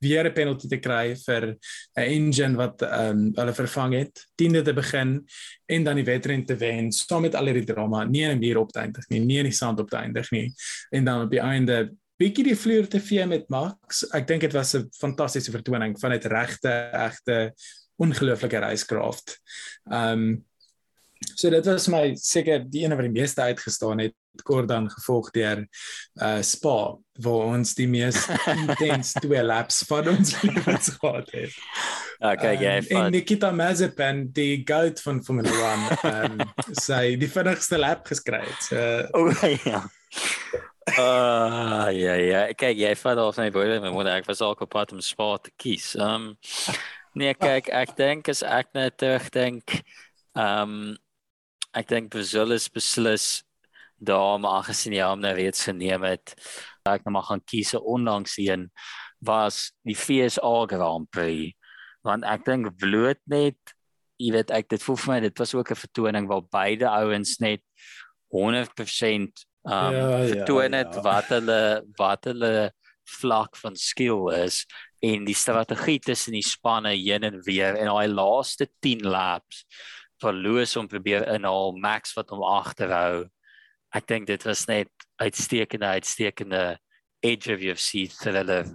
weer 0.04 0.28
'n 0.28 0.36
penalty 0.36 0.68
te 0.68 0.78
kry 0.78 1.16
vir 1.26 1.56
'n 1.96 2.04
engine 2.04 2.56
wat 2.60 2.82
ehm 2.82 3.10
um, 3.10 3.32
hulle 3.40 3.54
vervang 3.54 3.94
het, 3.94 4.26
10de 4.36 4.62
te 4.62 4.74
begin 4.76 5.26
en 5.66 5.84
dan 5.84 5.96
die 5.96 6.04
wedren 6.04 6.44
te 6.44 6.56
wen 6.56 6.92
saam 6.92 7.22
met 7.22 7.34
al 7.34 7.50
hierdie 7.50 7.66
drama, 7.72 8.04
nie 8.04 8.22
in 8.22 8.36
'n 8.36 8.40
muur 8.40 8.58
op 8.58 8.72
te 8.72 8.80
eindig 8.80 9.08
nie, 9.08 9.20
nie 9.20 9.38
in 9.38 9.50
die 9.50 9.58
sand 9.60 9.80
op 9.80 9.90
te 9.90 9.96
eindig 9.96 10.30
nie 10.30 10.52
en 10.90 11.04
dan 11.04 11.24
op 11.24 11.30
die 11.30 11.40
einde 11.40 11.90
bietjie 12.16 12.44
die 12.44 12.56
vloer 12.56 12.86
te 12.88 13.00
vee 13.00 13.26
met 13.26 13.48
Max. 13.48 14.04
Ek 14.14 14.26
dink 14.26 14.40
dit 14.40 14.52
was 14.52 14.74
'n 14.74 14.88
fantastiese 14.98 15.50
vertoning 15.50 15.98
van 16.00 16.12
'n 16.12 16.28
regte 16.28 16.90
egte 16.92 17.54
ongelooflike 17.96 18.58
racecraft. 18.58 19.40
Ehm 19.90 20.18
um, 20.18 20.44
So 21.34 21.50
dit 21.50 21.66
was 21.66 21.88
my 21.92 22.14
seker 22.20 22.64
die 22.64 22.84
ene 22.84 22.98
wat 22.98 23.08
die 23.08 23.14
meeste 23.14 23.42
uitgestaan 23.42 24.02
het 24.04 24.14
kort 24.42 24.68
dan 24.68 24.88
gevolg 24.90 25.30
deur 25.30 25.62
uh 26.22 26.40
Spa 26.42 26.96
waar 27.22 27.52
ons 27.54 27.74
die 27.78 27.86
mees 27.86 28.18
intens 28.54 29.12
twee 29.20 29.42
laps 29.42 29.84
van 29.86 30.08
ons 30.16 30.34
lewens 30.42 30.90
gehad 30.98 31.30
het. 31.30 31.58
Okay, 32.18 32.54
jy 32.58 32.74
Um, 32.74 33.04
en. 33.04 33.12
Nikita 33.14 33.50
Mazepin 33.54 34.26
die 34.34 34.62
goat 34.66 35.02
van 35.04 35.22
Formula 35.24 35.50
1 35.52 35.86
ehm 36.10 36.40
um, 36.40 36.54
sy 36.86 37.14
die 37.20 37.30
vinnigste 37.30 37.78
lap 37.78 38.06
geskry 38.10 38.42
het. 38.42 38.70
So 38.70 38.80
O 39.14 39.30
ja. 39.64 39.84
Ah 40.98 41.88
ja 41.94 42.14
ja, 42.20 42.40
kyk 42.52 42.76
jy 42.76 42.92
vat 43.00 43.18
al 43.18 43.32
my 43.38 43.48
broer, 43.54 43.78
my 43.80 43.92
moeder, 43.94 44.18
ek 44.18 44.28
was 44.28 44.42
ook 44.44 44.66
op 44.66 44.74
pad 44.74 44.92
om 44.92 45.00
Spa 45.00 45.36
te 45.38 45.54
kies. 45.56 45.94
Um, 45.96 46.34
nee, 47.14 47.32
kyk, 47.38 47.70
ek 47.72 47.94
dink 47.96 48.28
as 48.28 48.42
ek 48.44 48.74
net 48.76 48.98
terugdink, 49.00 49.80
ehm 50.36 50.76
um, 50.76 50.92
ek 51.74 51.88
dink 51.90 52.10
Brazil 52.10 52.54
is 52.54 52.68
beslis 52.68 53.42
daar 53.98 54.38
maar 54.40 54.60
aangesien 54.60 54.96
jy 54.96 55.06
hom 55.06 55.22
nou 55.22 55.32
reeds 55.36 55.64
geneem 55.68 56.04
het, 56.06 56.34
ek 56.84 57.06
nou 57.06 57.16
maar 57.16 57.28
gaan 57.28 57.42
kies 57.48 57.74
ondanks 57.78 58.36
die 58.40 58.50
een 58.50 58.68
was 59.24 59.72
die 59.86 59.96
FSA 59.96 60.66
Grand 60.70 61.10
Prix 61.10 61.54
want 62.04 62.26
ek 62.28 62.44
dink 62.44 62.74
bloot 62.80 63.20
net 63.30 63.74
jy 64.20 64.34
weet 64.34 64.52
ek 64.54 64.68
dit 64.74 64.82
voel 64.84 64.98
vir 65.00 65.12
my 65.14 65.18
dit 65.24 65.40
was 65.40 65.54
ook 65.54 65.70
'n 65.70 65.82
vertoning 65.82 66.28
waar 66.28 66.44
beide 66.52 66.88
ouens 66.90 67.38
net 67.40 67.62
100% 68.34 69.44
um 69.64 69.94
Ja, 69.94 70.18
ja, 70.18 70.26
vertoon 70.28 70.72
het 70.72 70.94
ja. 70.94 71.00
wat 71.00 71.28
hulle 71.32 71.84
wat 71.96 72.24
hulle 72.28 72.72
vlak 73.20 73.56
van 73.56 73.76
skill 73.76 74.28
is 74.32 74.64
en 75.00 75.24
die 75.24 75.36
strategie 75.36 75.98
tussen 76.00 76.32
die 76.32 76.44
spanne 76.44 76.94
heen 76.96 77.24
en 77.24 77.40
weer 77.44 77.76
en 77.76 77.88
daai 77.88 78.08
laaste 78.08 78.68
10 78.80 79.04
laps 79.08 79.64
vir 80.22 80.32
Lewis 80.32 80.76
om 80.76 80.88
probeer 80.88 81.26
inhaal 81.34 81.72
Max 81.78 82.14
wat 82.16 82.30
hom 82.30 82.42
agterhou. 82.46 83.26
Ek 83.94 84.06
dink 84.10 84.26
dit 84.26 84.42
was 84.46 84.66
net 84.68 84.90
uitstekende 85.22 85.86
uitstekende 85.98 86.62
edge 87.24 87.54
of 87.54 87.62
UFC 87.62 88.06
thriller 88.20 88.66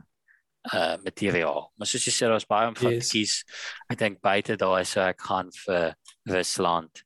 uh 0.73 0.97
materiaal. 1.04 1.69
Maar 1.78 1.88
soos 1.88 2.06
jy 2.08 2.12
sê 2.13 2.28
daar's 2.28 2.47
baie 2.47 2.67
om 2.67 2.75
van 2.75 2.91
Yes. 2.93 3.10
te 3.10 3.17
kies. 3.17 3.36
Ek 3.89 3.99
dink 3.99 4.19
buite 4.21 4.58
daai 4.60 4.84
sou 4.86 5.04
ek 5.08 5.21
gaan 5.21 5.52
vir 5.65 5.93
Rusland 6.28 7.04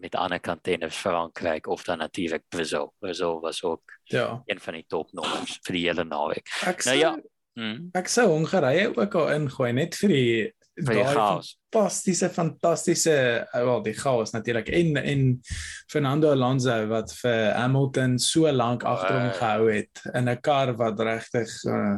met 0.00 0.16
ander 0.18 0.40
kantenders 0.40 0.96
Frankryk 0.96 1.68
of 1.70 1.84
dan 1.84 1.98
natuurlik 1.98 2.42
Brazil. 2.50 2.92
Brazil 3.00 3.40
was 3.40 3.62
ook 3.62 3.82
ja, 4.10 4.42
een 4.46 4.60
van 4.60 4.74
die 4.74 4.84
topnommers 4.88 5.60
vir 5.66 5.76
die 5.76 5.84
hele 5.86 6.04
naweek. 6.04 6.48
ek 6.66 6.84
Nou 6.84 6.96
ja. 6.98 7.14
Hmm. 7.54 7.90
ek 7.94 8.08
sou 8.10 8.26
Hongarye 8.32 8.88
ook 8.96 9.14
al 9.14 9.28
ingooi 9.36 9.72
net 9.72 9.94
vir 9.94 10.08
die 10.10 10.52
Vir 10.76 10.94
die 10.94 11.04
chaos. 11.04 11.56
fantastiese 11.70 12.28
fantastiese 12.30 13.14
uh, 13.54 13.60
wel 13.64 13.82
die 13.82 13.92
chaos 13.94 14.32
natuurlik 14.34 14.68
en 14.68 14.96
en 14.96 15.40
Fernando 15.88 16.30
Alonso 16.32 16.86
wat 16.90 17.12
vir 17.22 17.52
Hamilton 17.54 18.18
so 18.18 18.50
lank 18.52 18.82
agter 18.84 19.14
hom 19.14 19.28
Wow. 19.28 19.38
gehou 19.38 19.68
het 19.70 20.02
in 20.14 20.28
'n 20.28 20.40
kar 20.40 20.74
wat 20.76 21.00
regtig 21.00 21.48
uh, 21.64 21.96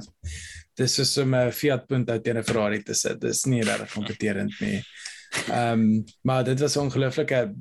dis 0.77 0.99
is 0.99 1.19
om 1.19 1.35
'n 1.35 1.53
Fiat 1.53 1.87
Punto 1.87 2.19
teen 2.21 2.37
'n 2.39 2.45
Ferrari 2.45 2.83
te 2.83 2.95
sit. 2.95 3.21
Dis 3.21 3.45
nie 3.47 3.63
regtig 3.63 3.93
kompeterend 3.95 4.53
nie. 4.61 4.83
Ehm 5.51 5.73
um, 5.81 6.05
maar 6.23 6.45
dit 6.45 6.61
was 6.61 6.77
'n 6.77 6.81
ongelooflike 6.81 7.55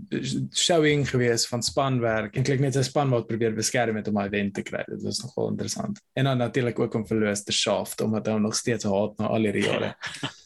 showing 0.54 1.08
gewees 1.10 1.48
van 1.48 1.64
spanwerk. 1.64 2.36
Eintlik 2.36 2.60
net 2.60 2.76
'n 2.76 2.84
span 2.84 3.10
wat 3.10 3.28
probeer 3.28 3.54
beskerm 3.56 3.96
het 3.96 4.08
om 4.08 4.18
hy 4.18 4.30
wen 4.30 4.52
te 4.52 4.62
kry. 4.62 4.84
Dit 4.88 5.02
was 5.04 5.20
nogal 5.24 5.50
interessant. 5.50 6.02
En 6.14 6.24
dan 6.26 6.38
natuurlik 6.38 6.80
ook 6.80 6.94
om 6.94 7.08
verloos 7.08 7.44
te 7.44 7.52
shaft 7.52 8.02
omdat 8.02 8.26
hy 8.28 8.34
nog 8.38 8.56
steeds 8.56 8.84
haat 8.84 9.18
na 9.18 9.28
al 9.28 9.42
hierdie 9.44 9.64
jare. 9.64 9.96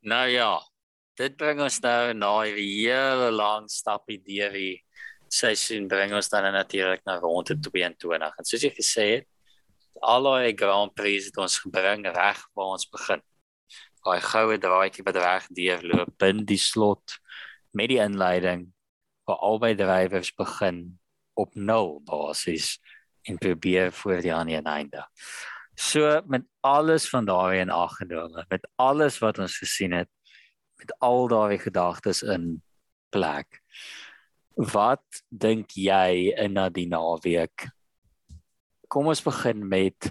Nou 0.00 0.26
ja, 0.32 0.54
dit 1.20 1.34
bring 1.36 1.60
ons 1.60 1.80
nou 1.84 2.12
na 2.16 2.30
hierdie 2.46 2.86
hele 2.86 3.28
lang 3.34 3.66
stappie 3.68 4.20
deur 4.24 4.54
die 4.56 4.78
seisoen 5.30 5.88
bring 5.90 6.14
ons 6.16 6.30
dan 6.32 6.48
natuurlik 6.54 7.02
na 7.04 7.18
ronde 7.20 7.58
22. 7.60 8.38
En 8.38 8.48
soos 8.48 8.64
jy 8.64 8.70
gesê 8.72 9.06
het, 9.10 9.26
al 10.00 10.30
die 10.46 10.56
Grand 10.56 10.94
Prix 10.96 11.28
het 11.28 11.36
ons 11.36 11.58
gebring 11.60 12.06
reg 12.08 12.40
waar 12.56 12.72
ons 12.78 12.88
begin. 12.88 13.20
Daai 14.00 14.20
goue 14.24 14.56
draaitjie 14.56 15.04
wat 15.04 15.20
reg 15.20 15.48
deurloop 15.52 16.14
binne 16.18 16.46
die 16.48 16.60
slot 16.60 17.18
met 17.76 17.92
die 17.92 18.00
inleiding 18.00 18.70
waar 19.28 19.44
albei 19.44 19.74
drywers 19.76 20.32
begin 20.32 20.80
op 21.36 21.52
nul 21.54 21.98
basis 22.08 22.78
en 23.28 23.36
probeer 23.38 23.92
voor 23.92 24.24
die 24.24 24.32
aan 24.34 24.48
die 24.48 24.56
einde. 24.64 25.04
So 25.80 26.20
met 26.28 26.44
alles 26.60 27.08
van 27.08 27.24
daardie 27.24 27.62
in 27.64 27.70
ag 27.72 27.94
genome, 27.96 28.44
met 28.48 28.66
alles 28.76 29.16
wat 29.18 29.38
ons 29.40 29.56
gesien 29.62 29.94
het, 29.96 30.10
met 30.76 30.92
al 31.00 31.28
daardie 31.28 31.58
gedagtes 31.58 32.20
in 32.22 32.58
plek. 33.08 33.62
Wat 34.60 35.22
dink 35.28 35.72
jy 35.72 36.34
in 36.36 36.58
na 36.58 36.68
die 36.68 36.84
naweek? 36.90 37.70
Kom 38.92 39.08
ons 39.08 39.24
begin 39.24 39.64
met 39.68 40.10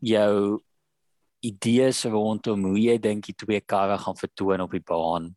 jou 0.00 0.62
idees 1.44 2.00
rondom 2.08 2.64
hoe 2.70 2.80
jy 2.80 2.96
dink 3.02 3.28
die 3.28 3.36
twee 3.36 3.60
karre 3.60 3.98
gaan 4.00 4.16
vertoon 4.16 4.64
op 4.64 4.72
die 4.72 4.84
baan 4.86 5.32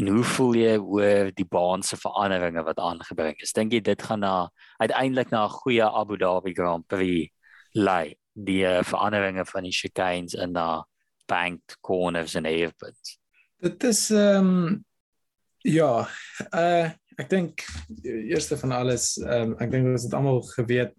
en 0.00 0.10
hoe 0.10 0.24
voel 0.26 0.58
jy 0.58 0.74
oor 0.80 1.30
die 1.36 1.46
baan 1.46 1.84
se 1.86 2.00
veranderinge 2.00 2.66
wat 2.66 2.82
aangebring 2.82 3.38
is? 3.46 3.54
Dink 3.54 3.76
jy 3.76 3.82
dit 3.84 4.02
gaan 4.02 4.24
na 4.26 4.34
uiteindelik 4.82 5.30
na 5.30 5.46
'n 5.46 5.56
goeie 5.62 5.86
Abu 5.86 6.18
Dhabi 6.18 6.52
Grand 6.52 6.88
Prix 6.88 7.30
lei? 7.78 8.18
Die 8.34 8.62
uh, 8.66 8.82
veranderinge 8.82 9.44
van 9.46 9.62
die 9.62 9.72
chicanes 9.72 10.34
en 10.34 10.52
na 10.52 10.86
banked 11.30 11.78
corners 11.80 12.34
en 12.34 12.44
hairpins. 12.44 13.18
Dit 13.62 13.84
is 13.84 14.10
ehm 14.10 14.50
um, 14.50 14.84
ja, 15.64 16.04
uh 16.50 16.90
ek 17.14 17.28
dink 17.30 17.62
eerste 18.02 18.56
van 18.58 18.72
alles 18.74 19.14
ehm 19.22 19.52
um, 19.52 19.56
ek 19.62 19.70
dink 19.70 19.86
ons 19.92 20.06
het 20.06 20.16
almal 20.18 20.40
geweet 20.48 20.94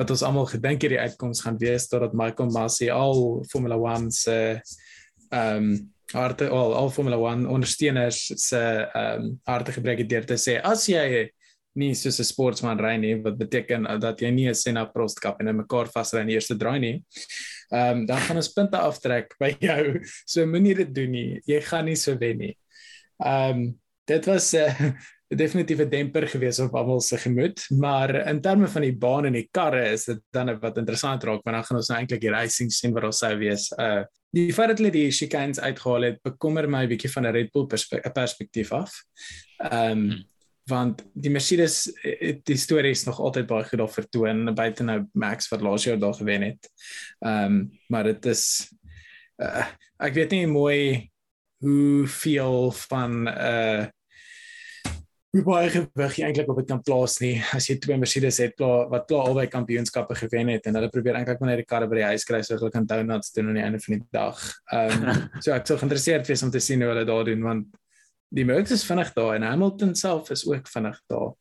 wat 0.00 0.12
ons 0.14 0.24
almal 0.24 0.48
gedink 0.48 0.84
hierdie 0.84 1.00
uitkoms 1.02 1.42
gaan 1.44 1.58
wees 1.60 1.88
totdat 1.90 2.16
Michael 2.16 2.52
Masi 2.54 2.88
al 2.92 3.44
Formula 3.52 3.76
1 3.76 4.10
se 4.16 4.36
ehm 5.28 5.68
um, 5.68 5.70
harte 6.14 6.48
al 6.48 6.72
al 6.72 6.88
Formula 6.90 7.18
1 7.34 7.44
ondersteuners 7.52 8.22
se 8.48 8.60
ehm 8.60 9.26
um, 9.26 9.34
harte 9.44 9.76
gebreek 9.76 10.04
het 10.04 10.12
deur 10.14 10.28
te 10.30 10.38
sê 10.40 10.56
as 10.64 10.86
jy 10.88 11.28
nie 11.78 11.94
soos 11.94 12.18
'n 12.20 12.26
sportsman 12.26 12.80
ry 12.82 12.96
nie 12.96 13.14
wat 13.22 13.38
beteken 13.38 13.86
dat 14.00 14.20
jy 14.20 14.30
nie 14.30 14.48
'n 14.48 14.54
Senna 14.54 14.84
Prost 14.84 15.20
Cup 15.20 15.40
en 15.40 15.48
in 15.48 15.56
mekaar 15.56 15.86
vasry 15.86 16.20
in 16.20 16.28
die 16.28 16.34
eerste 16.34 16.56
draai 16.56 16.78
nie. 16.78 17.04
Ehm 17.70 17.98
um, 17.98 18.06
dan 18.06 18.18
gaan 18.18 18.36
ons 18.36 18.52
punte 18.52 18.78
aftrek 18.78 19.34
by 19.40 19.54
jou. 19.60 20.00
So 20.26 20.46
moenie 20.46 20.74
dit 20.74 20.94
doen 20.94 21.10
nie. 21.10 21.40
Jy 21.46 21.60
gaan 21.60 21.84
nie 21.84 21.96
so 21.96 22.16
wen 22.16 22.38
nie. 22.38 22.56
Ehm 23.18 23.50
um, 23.50 23.78
dit 24.08 24.26
was 24.26 24.54
'n 24.54 24.58
uh, 24.58 24.92
definitief 25.28 25.80
'n 25.80 25.90
demper 25.90 26.28
gewees 26.28 26.58
op 26.58 26.74
almal 26.74 27.00
se 27.00 27.18
gemoed, 27.18 27.66
maar 27.70 28.14
in 28.28 28.40
terme 28.40 28.68
van 28.68 28.82
die 28.82 28.96
baan 28.96 29.26
en 29.26 29.32
die 29.32 29.48
karre 29.52 29.92
is 29.92 30.04
dit 30.04 30.20
dan 30.32 30.58
wat 30.60 30.78
interessant 30.78 31.24
raak 31.24 31.44
want 31.44 31.56
dan 31.56 31.64
gaan 31.64 31.76
ons 31.76 31.88
nou 31.88 31.98
eintlik 31.98 32.20
die 32.20 32.30
racing 32.30 32.72
sien 32.72 32.94
wat 32.94 33.04
ons 33.04 33.18
sou 33.18 33.36
wees. 33.38 33.72
Uh 33.78 34.04
die 34.30 34.52
feit 34.52 34.68
dat 34.68 34.78
hulle 34.78 34.92
die 34.92 35.10
chicanes 35.10 35.60
uitgehaal 35.60 36.02
het, 36.02 36.22
bekommer 36.22 36.68
my 36.68 36.84
'n 36.84 36.88
bietjie 36.88 37.10
van 37.10 37.26
'n 37.26 37.32
Red 37.32 37.52
Bull 37.52 37.66
perspe 37.66 38.00
perspektief 38.14 38.72
af. 38.72 38.92
Ehm 39.58 39.90
um. 39.90 40.24
Want 40.68 41.02
die 41.14 41.32
Mercedes 41.32 41.86
die 42.44 42.58
storie 42.60 42.92
is 42.94 43.06
nog 43.08 43.20
altyd 43.20 43.48
baie 43.48 43.66
goed 43.68 43.80
daar 43.82 43.92
vertoon 43.92 44.54
buite 44.54 44.86
nou 44.86 45.00
Max 45.12 45.48
wat 45.52 45.64
laas 45.64 45.86
jaar 45.88 46.00
daar 46.00 46.16
gewen 46.18 46.50
het. 46.52 46.70
Ehm 47.24 47.44
um, 47.44 47.60
maar 47.88 48.04
dit 48.04 48.26
is 48.26 48.44
uh, 49.42 49.66
ek 49.98 50.14
weet 50.14 50.34
nie 50.36 50.46
mooi 50.46 51.10
hoe 51.64 52.06
veel 52.06 52.70
van 52.88 53.28
uh, 53.28 53.86
hoe 55.28 55.42
baie 55.44 55.68
gewig 55.72 56.14
jy 56.18 56.28
eintlik 56.28 56.48
op 56.48 56.60
dit 56.60 56.68
kan 56.70 56.80
plaas 56.84 57.18
nie 57.20 57.34
as 57.56 57.66
jy 57.68 57.76
twee 57.82 57.98
Mercedes 58.00 58.38
het 58.42 58.54
klaar 58.58 58.88
wat 58.92 59.08
klaar 59.10 59.28
albei 59.28 59.46
kampioenskappe 59.52 60.16
gewen 60.22 60.52
het 60.54 60.68
en 60.68 60.78
hulle 60.78 60.92
probeer 60.92 61.18
eintlik 61.18 61.40
maar 61.40 61.52
net 61.52 61.62
die 61.62 61.68
karre 61.68 61.88
by 61.90 62.00
die 62.00 62.08
huis 62.12 62.24
kry 62.28 62.40
sodat 62.42 62.64
hulle 62.64 62.76
kan 62.76 62.88
donuts 62.88 63.34
doen 63.34 63.50
aan 63.50 63.60
die 63.60 63.66
einde 63.66 63.82
van 63.84 63.98
die 63.98 64.06
dag. 64.14 64.40
Ehm 64.72 65.04
um, 65.12 65.20
so 65.44 65.52
ek 65.56 65.68
sou 65.68 65.76
geïnteresseerd 65.80 66.30
wees 66.30 66.46
om 66.46 66.54
te 66.54 66.62
sien 66.64 66.82
hoe 66.82 66.92
hulle 66.92 67.06
daar 67.08 67.28
doen 67.28 67.44
want 67.50 67.68
die 68.28 68.44
Mercedes 68.44 68.82
is 68.82 68.88
vinnig 68.88 69.12
daar 69.16 69.34
en 69.34 69.42
Hamilton 69.42 69.94
self 69.94 70.30
is 70.30 70.46
ook 70.46 70.68
vinnig 70.68 71.00
daar. 71.06 71.32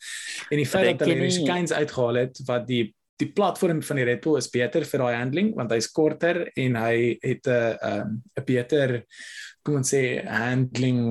En 0.50 0.58
die 0.58 0.68
feit 0.68 1.00
dat 1.00 1.08
hulle 1.08 1.20
die 1.28 1.32
skins 1.36 1.74
uitgehaal 1.74 2.24
het 2.26 2.40
wat 2.46 2.68
die 2.68 2.96
die 3.18 3.32
platform 3.34 3.82
van 3.82 3.98
die 3.98 4.06
Red 4.06 4.22
Bull 4.22 4.38
is 4.38 4.50
beter 4.54 4.86
vir 4.86 5.02
daai 5.02 5.16
handling 5.18 5.50
want 5.58 5.72
hy's 5.74 5.90
korter 5.90 6.44
en 6.54 6.76
hy 6.78 7.18
het 7.24 7.48
'n 7.48 7.78
'n 7.82 8.22
um, 8.38 8.46
beter 8.46 9.04
kom 9.66 9.80
ons 9.82 9.94
sê 9.94 10.24
handling 10.24 11.02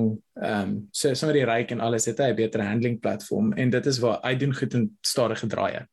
ehm 0.41 0.61
um, 0.61 0.71
so 0.91 1.13
sommer 1.13 1.35
die 1.35 1.45
ryk 1.45 1.71
en 1.71 1.81
alles 1.81 2.05
het 2.05 2.19
hy 2.19 2.31
'n 2.31 2.35
beter 2.35 2.63
handling 2.63 2.99
platform 2.99 3.53
en 3.53 3.69
dit 3.69 3.85
is 3.85 3.99
waar 3.99 4.19
hy 4.23 4.35
doen 4.35 4.53
goed 4.53 4.73
in 4.73 4.97
stadige 5.01 5.47
draaie. 5.47 5.85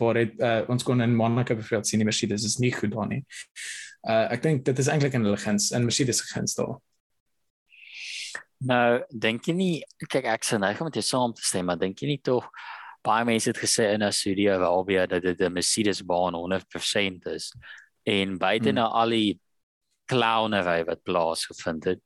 Waar 0.00 0.14
dit 0.14 0.32
uh, 0.40 0.62
ons 0.68 0.82
kon 0.82 1.00
in 1.00 1.16
Monaco 1.16 1.54
bevoel 1.54 1.84
sien 1.84 2.00
die 2.00 2.08
Mercedes 2.08 2.44
is 2.44 2.58
nie 2.58 2.72
goed 2.72 2.92
daar 2.92 3.06
nie. 3.06 3.24
Uh 4.02 4.32
ek 4.32 4.42
dink 4.42 4.64
dit 4.64 4.78
is 4.78 4.88
eintlik 4.88 5.14
in 5.14 5.24
hulle 5.24 5.36
guns 5.36 5.70
in 5.70 5.84
Mercedes 5.84 6.18
se 6.18 6.34
guns 6.34 6.54
daar. 6.54 6.80
Nou, 8.60 9.00
dink 9.08 9.46
jy 9.48 9.54
nie 9.56 9.74
kyk 10.08 10.26
ek 10.34 10.44
sê 10.44 10.58
nou 10.60 10.72
kom 10.76 10.90
dit 10.92 11.04
saam 11.04 11.32
te 11.32 11.42
stem, 11.42 11.66
maar 11.66 11.78
dink 11.80 12.00
jy 12.02 12.10
nie 12.12 12.20
tog 12.20 12.48
baie 13.06 13.24
mense 13.24 13.48
het 13.48 13.56
gesê 13.56 13.94
in 13.94 14.02
'n 14.02 14.12
studio 14.12 14.58
waar 14.60 14.84
weer 14.84 15.06
dat 15.08 15.22
dit 15.22 15.40
'n 15.40 15.52
Mercedes 15.52 16.02
baan 16.04 16.34
100% 16.34 17.26
is 17.26 17.54
en 18.04 18.38
buite 18.38 18.68
hmm. 18.68 18.74
na 18.74 18.86
al 18.88 19.08
die 19.08 19.40
clownery 20.06 20.84
wat 20.84 21.02
plaasgevind 21.02 21.84
het 21.84 22.00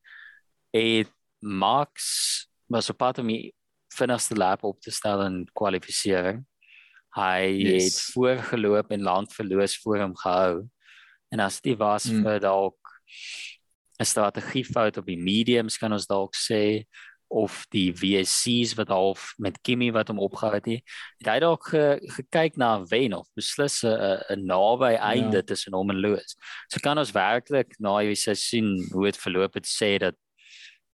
het 0.70 1.10
Max 1.40 2.48
was 2.66 2.90
op 2.90 2.98
pad 2.98 3.18
om 3.18 3.26
die 3.26 3.54
vinnigste 3.94 4.34
lap 4.34 4.64
op 4.64 4.80
te 4.80 4.90
stel 4.90 5.22
in 5.22 5.44
kwalifikasie. 5.52 6.40
Hy 7.14 7.42
yes. 7.46 7.84
het 7.84 7.98
voorgeloop 8.14 8.90
en 8.90 9.02
land 9.06 9.34
verloos 9.34 9.76
voor 9.82 10.00
hom 10.02 10.16
gehou. 10.18 10.64
En 11.30 11.40
as 11.44 11.60
dit 11.60 11.78
was 11.78 12.08
mm. 12.10 12.24
vir 12.26 12.40
dalk 12.42 12.94
'n 14.00 14.04
strategiefout 14.04 14.96
op 14.98 15.06
die 15.06 15.18
mediums 15.18 15.78
kan 15.78 15.92
ons 15.92 16.06
dalk 16.06 16.34
sê 16.34 16.84
of 17.34 17.64
die 17.74 17.90
VSC's 17.96 18.74
wat 18.78 18.92
half 18.94 19.32
met 19.42 19.58
Kimmy 19.62 19.90
wat 19.92 20.08
hom 20.08 20.20
opgehou 20.22 20.54
het, 20.54 20.66
het 21.18 21.28
hy 21.28 21.38
dalk 21.42 21.70
ge, 21.72 21.84
gekyk 22.18 22.58
na 22.60 22.76
wen 22.90 23.16
of 23.16 23.26
beslis 23.34 23.82
'n 23.82 24.20
'n 24.36 24.46
naby 24.46 24.94
einde 24.94 25.42
ja. 25.42 25.42
tussen 25.42 25.74
hom 25.74 25.90
en 25.90 25.98
Lewis. 25.98 26.36
So 26.68 26.78
kan 26.82 26.98
ons 26.98 27.12
werklik 27.12 27.74
na 27.78 27.98
hierdie 27.98 28.20
seisoen 28.20 28.86
hoe 28.92 29.04
dit 29.10 29.16
verloop 29.16 29.54
het 29.54 29.66
sê 29.66 29.98
dat 29.98 30.14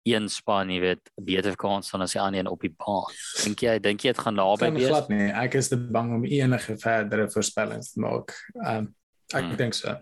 een 0.08 0.28
span, 0.28 0.70
jy 0.70 0.80
weet, 0.80 1.10
beter 1.20 1.56
kans 1.56 1.90
dan 1.90 2.02
as 2.02 2.12
die 2.12 2.20
ander 2.20 2.40
een 2.40 2.50
op 2.50 2.60
die 2.60 2.72
baan. 2.72 3.12
Dink 3.44 3.60
jy 3.60 3.78
dink 3.82 4.04
jy 4.04 4.12
dit 4.12 4.22
gaan 4.24 4.38
naby 4.38 4.70
wees? 4.72 4.88
Glad 4.88 5.08
nie. 5.08 5.28
Ek 5.32 5.54
is 5.54 5.68
te 5.68 5.76
bang 5.76 6.14
om 6.14 6.24
enige 6.24 6.76
verdere 6.80 7.28
voorspellings 7.30 7.92
te 7.92 8.00
maak. 8.00 8.34
Um, 8.64 8.94
ek 9.34 9.44
hmm. 9.44 9.56
dink 9.56 9.74
so. 9.74 9.96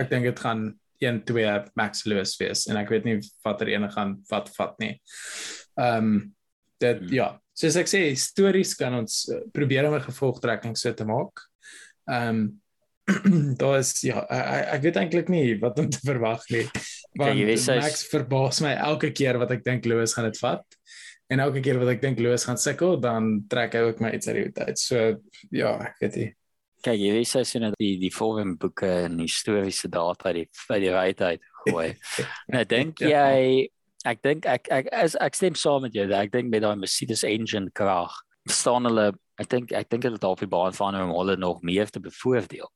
Ek 0.00 0.10
dink 0.10 0.24
dit 0.28 0.40
gaan 0.40 0.80
1 1.00 1.22
2 1.28 1.56
Max 1.78 2.04
Lewis 2.08 2.36
wees 2.40 2.66
en 2.68 2.78
ek 2.80 2.92
weet 2.92 3.08
nie 3.08 3.18
watter 3.44 3.68
een 3.72 3.88
gaan 3.92 4.18
wat 4.30 4.52
vat 4.56 4.76
nie. 4.82 4.94
Ehm 5.80 6.12
um, 6.12 6.20
dit 6.80 6.96
hmm. 6.96 7.12
ja, 7.12 7.34
soos 7.52 7.76
ek 7.76 7.90
sê, 7.92 7.98
stories 8.16 8.72
kan 8.78 8.94
ons 9.02 9.26
uh, 9.28 9.42
probeer 9.52 9.88
om 9.88 9.98
'n 9.98 10.06
gevolgtrekking 10.08 10.76
so 10.80 10.92
te 10.96 11.04
maak. 11.08 11.44
Ehm 12.08 12.28
um, 12.28 12.50
daar 13.60 13.78
is 13.80 14.00
ja, 14.06 14.22
ek, 14.30 14.66
ek 14.76 14.82
weet 14.86 14.98
eintlik 15.00 15.30
nie 15.32 15.58
wat 15.60 15.78
om 15.82 15.88
te 15.90 16.00
verwag 16.10 16.44
nie. 16.54 16.66
Want 17.18 17.34
okay, 17.34 17.46
weet, 17.48 17.66
Max 17.80 18.04
verbaas 18.08 18.60
my 18.64 18.74
elke 18.78 19.10
keer 19.12 19.40
wat 19.40 19.50
ek 19.56 19.64
dink 19.66 19.88
Lewis 19.88 20.14
gaan 20.14 20.28
dit 20.30 20.38
vat. 20.40 20.64
En 21.30 21.42
elke 21.42 21.62
keer 21.62 21.78
wat 21.78 21.92
ek 21.92 22.02
dink 22.02 22.18
Lewis 22.18 22.44
gaan 22.46 22.58
sukkel, 22.58 22.96
dan 23.02 23.44
trek 23.50 23.74
hy 23.78 23.82
ook 23.86 24.00
my 24.02 24.10
iets 24.16 24.30
uit 24.30 24.38
die 24.40 24.52
tyd. 24.54 24.78
So 24.82 25.02
ja, 25.54 25.76
ek 25.90 26.00
weet 26.02 26.18
nie. 26.18 26.30
Kyk, 26.80 26.96
jy 26.96 27.10
weet 27.12 27.28
sy 27.28 27.42
sien 27.44 27.66
dat 27.66 27.76
die 27.80 27.96
die 28.00 28.12
forum 28.14 28.54
boeke 28.60 28.88
en 29.04 29.18
historiese 29.20 29.90
data 29.92 30.32
die 30.36 30.46
vir 30.66 30.80
die 30.80 30.94
right 30.94 31.20
uit 31.20 31.44
gooi. 31.66 31.90
nou 32.54 32.64
dink 32.68 33.02
ja. 33.04 33.26
jy 33.28 33.68
ek 34.08 34.22
dink 34.24 34.48
ek 34.48 34.70
ek 34.72 34.88
as 34.96 35.16
ek 35.20 35.36
stem 35.36 35.58
saam 35.58 35.84
met 35.84 35.96
jou 35.96 36.06
dat 36.08 36.24
ek 36.24 36.32
dink 36.32 36.48
met 36.52 36.64
daai 36.64 36.78
Mercedes 36.80 37.24
engine 37.28 37.68
krag 37.76 38.14
staan 38.48 38.88
hulle 38.88 39.10
ek 39.40 39.48
dink 39.52 39.72
ek 39.76 39.90
dink 39.92 40.06
dit 40.06 40.20
dalk 40.22 40.40
die 40.40 40.50
baan 40.50 40.76
van 40.76 40.96
hom 40.96 41.12
hulle 41.16 41.36
nog 41.36 41.60
meer 41.66 41.88
te 41.92 42.00
bevoordeel. 42.00 42.68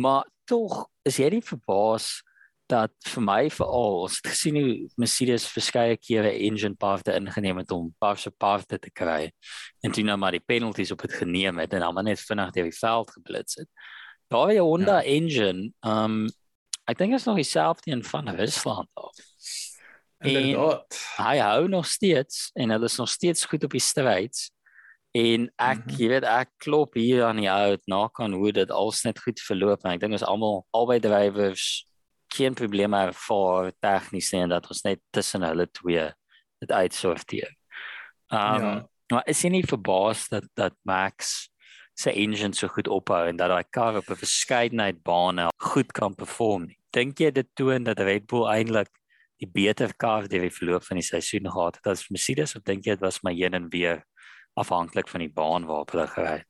Maar 0.00 0.24
tog 0.48 0.86
is 1.08 1.20
jy 1.20 1.28
nie 1.36 1.44
verbaas 1.44 2.22
dat 2.72 2.92
vir 3.12 3.24
my 3.24 3.40
veral 3.52 3.98
ons 4.06 4.18
het 4.20 4.30
gesien 4.32 4.56
hoe 4.56 4.74
Mercedes 5.00 5.44
verskeie 5.52 5.98
kere 6.00 6.32
engine 6.32 6.78
parte 6.80 7.14
ingeneem 7.16 7.60
het 7.60 7.72
om 7.74 7.90
paar 8.00 8.18
se 8.18 8.30
parte 8.30 8.78
te 8.80 8.90
kry 8.90 9.30
en 9.84 9.92
toe 9.92 10.04
nou 10.06 10.16
maar 10.20 10.36
die 10.36 10.44
penalties 10.44 10.92
op 10.94 11.04
het 11.04 11.18
geneem 11.20 11.60
het 11.60 11.74
en 11.76 11.84
dan 11.84 11.94
maar 11.94 12.06
net 12.08 12.20
vinnig 12.20 12.54
deur 12.56 12.70
die 12.70 12.78
veld 12.78 13.12
geblits 13.16 13.60
het. 13.60 13.68
Daai 14.32 14.58
Honda 14.58 15.02
ja. 15.02 15.18
engine, 15.18 15.68
um 15.84 16.24
ek 16.88 16.98
dink 16.98 17.14
is 17.14 17.28
nog 17.28 17.38
dieselfde 17.38 17.92
in 17.92 18.04
van 18.04 18.32
Rusland 18.38 18.88
af. 18.94 19.20
En 20.22 20.56
hy 21.18 21.36
hou 21.42 21.68
nog 21.68 21.86
steeds 21.86 22.50
en 22.54 22.70
hulle 22.70 22.88
is 22.88 22.98
nog 22.98 23.10
steeds 23.10 23.44
goed 23.44 23.64
op 23.64 23.74
die 23.74 23.82
stryd. 23.82 24.50
En 25.12 25.50
ek, 25.56 25.78
mm 25.78 25.88
-hmm. 25.88 25.98
jy 25.98 26.08
weet, 26.08 26.24
ek 26.24 26.50
klop 26.56 26.94
hier 26.94 27.24
aan 27.24 27.36
die 27.36 27.50
ou 27.50 27.76
na 27.84 28.06
kan 28.08 28.32
hoe 28.32 28.52
dit 28.52 28.70
alles 28.70 29.02
net 29.04 29.18
goed 29.20 29.40
verloop 29.40 29.84
en 29.84 29.92
ek 29.92 30.00
dink 30.00 30.16
ons 30.16 30.24
almal 30.24 30.62
albei 30.70 31.00
drywers 31.00 31.84
geen 32.36 32.54
probleme 32.54 33.04
vir 33.26 33.72
tegnies 33.84 34.32
nie 34.32 34.42
en 34.46 34.54
dat 34.54 34.68
ons 34.70 34.82
net 34.86 35.00
tussen 35.14 35.44
hulle 35.46 35.66
twee 35.70 36.08
dit 36.62 36.72
uitsorteer. 36.72 37.54
Ehm 38.32 38.54
um, 38.54 38.68
ja. 38.68 38.88
maar 39.12 39.26
is 39.28 39.42
jy 39.44 39.50
nie 39.52 39.66
verbaas 39.68 40.28
dat 40.32 40.46
dat 40.56 40.76
Max 40.88 41.50
se 41.94 42.12
engine 42.12 42.54
so 42.56 42.68
goed 42.68 42.88
ophou 42.88 43.26
en 43.28 43.36
dat 43.36 43.50
daai 43.52 43.64
kar 43.70 43.96
op 43.96 44.08
'n 44.10 44.22
verskeidenheid 44.24 45.02
bane 45.02 45.48
goed 45.56 45.92
kan 45.92 46.14
perform 46.14 46.66
nie? 46.66 46.78
Dink 46.90 47.18
jy 47.18 47.30
dit 47.30 47.48
toon 47.54 47.84
dat 47.84 48.00
Red 48.00 48.26
Bull 48.26 48.48
eintlik 48.48 48.88
die 49.42 49.50
beter 49.50 49.92
kar 49.96 50.28
deur 50.28 50.46
die 50.46 50.56
verloop 50.58 50.84
van 50.84 50.96
die 50.96 51.06
seisoen 51.06 51.50
gehad 51.50 51.76
het 51.76 51.86
as 51.86 52.08
Mercedes 52.10 52.56
of 52.56 52.62
dink 52.62 52.86
jy 52.86 52.96
dit 52.96 53.04
was 53.04 53.20
maar 53.22 53.32
een 53.36 53.54
en 53.54 53.68
weer 53.68 54.04
afhanklik 54.54 55.08
van 55.08 55.20
die 55.20 55.32
baan 55.32 55.66
waarop 55.66 55.90
hulle 55.90 56.06
gery 56.06 56.38
het? 56.38 56.48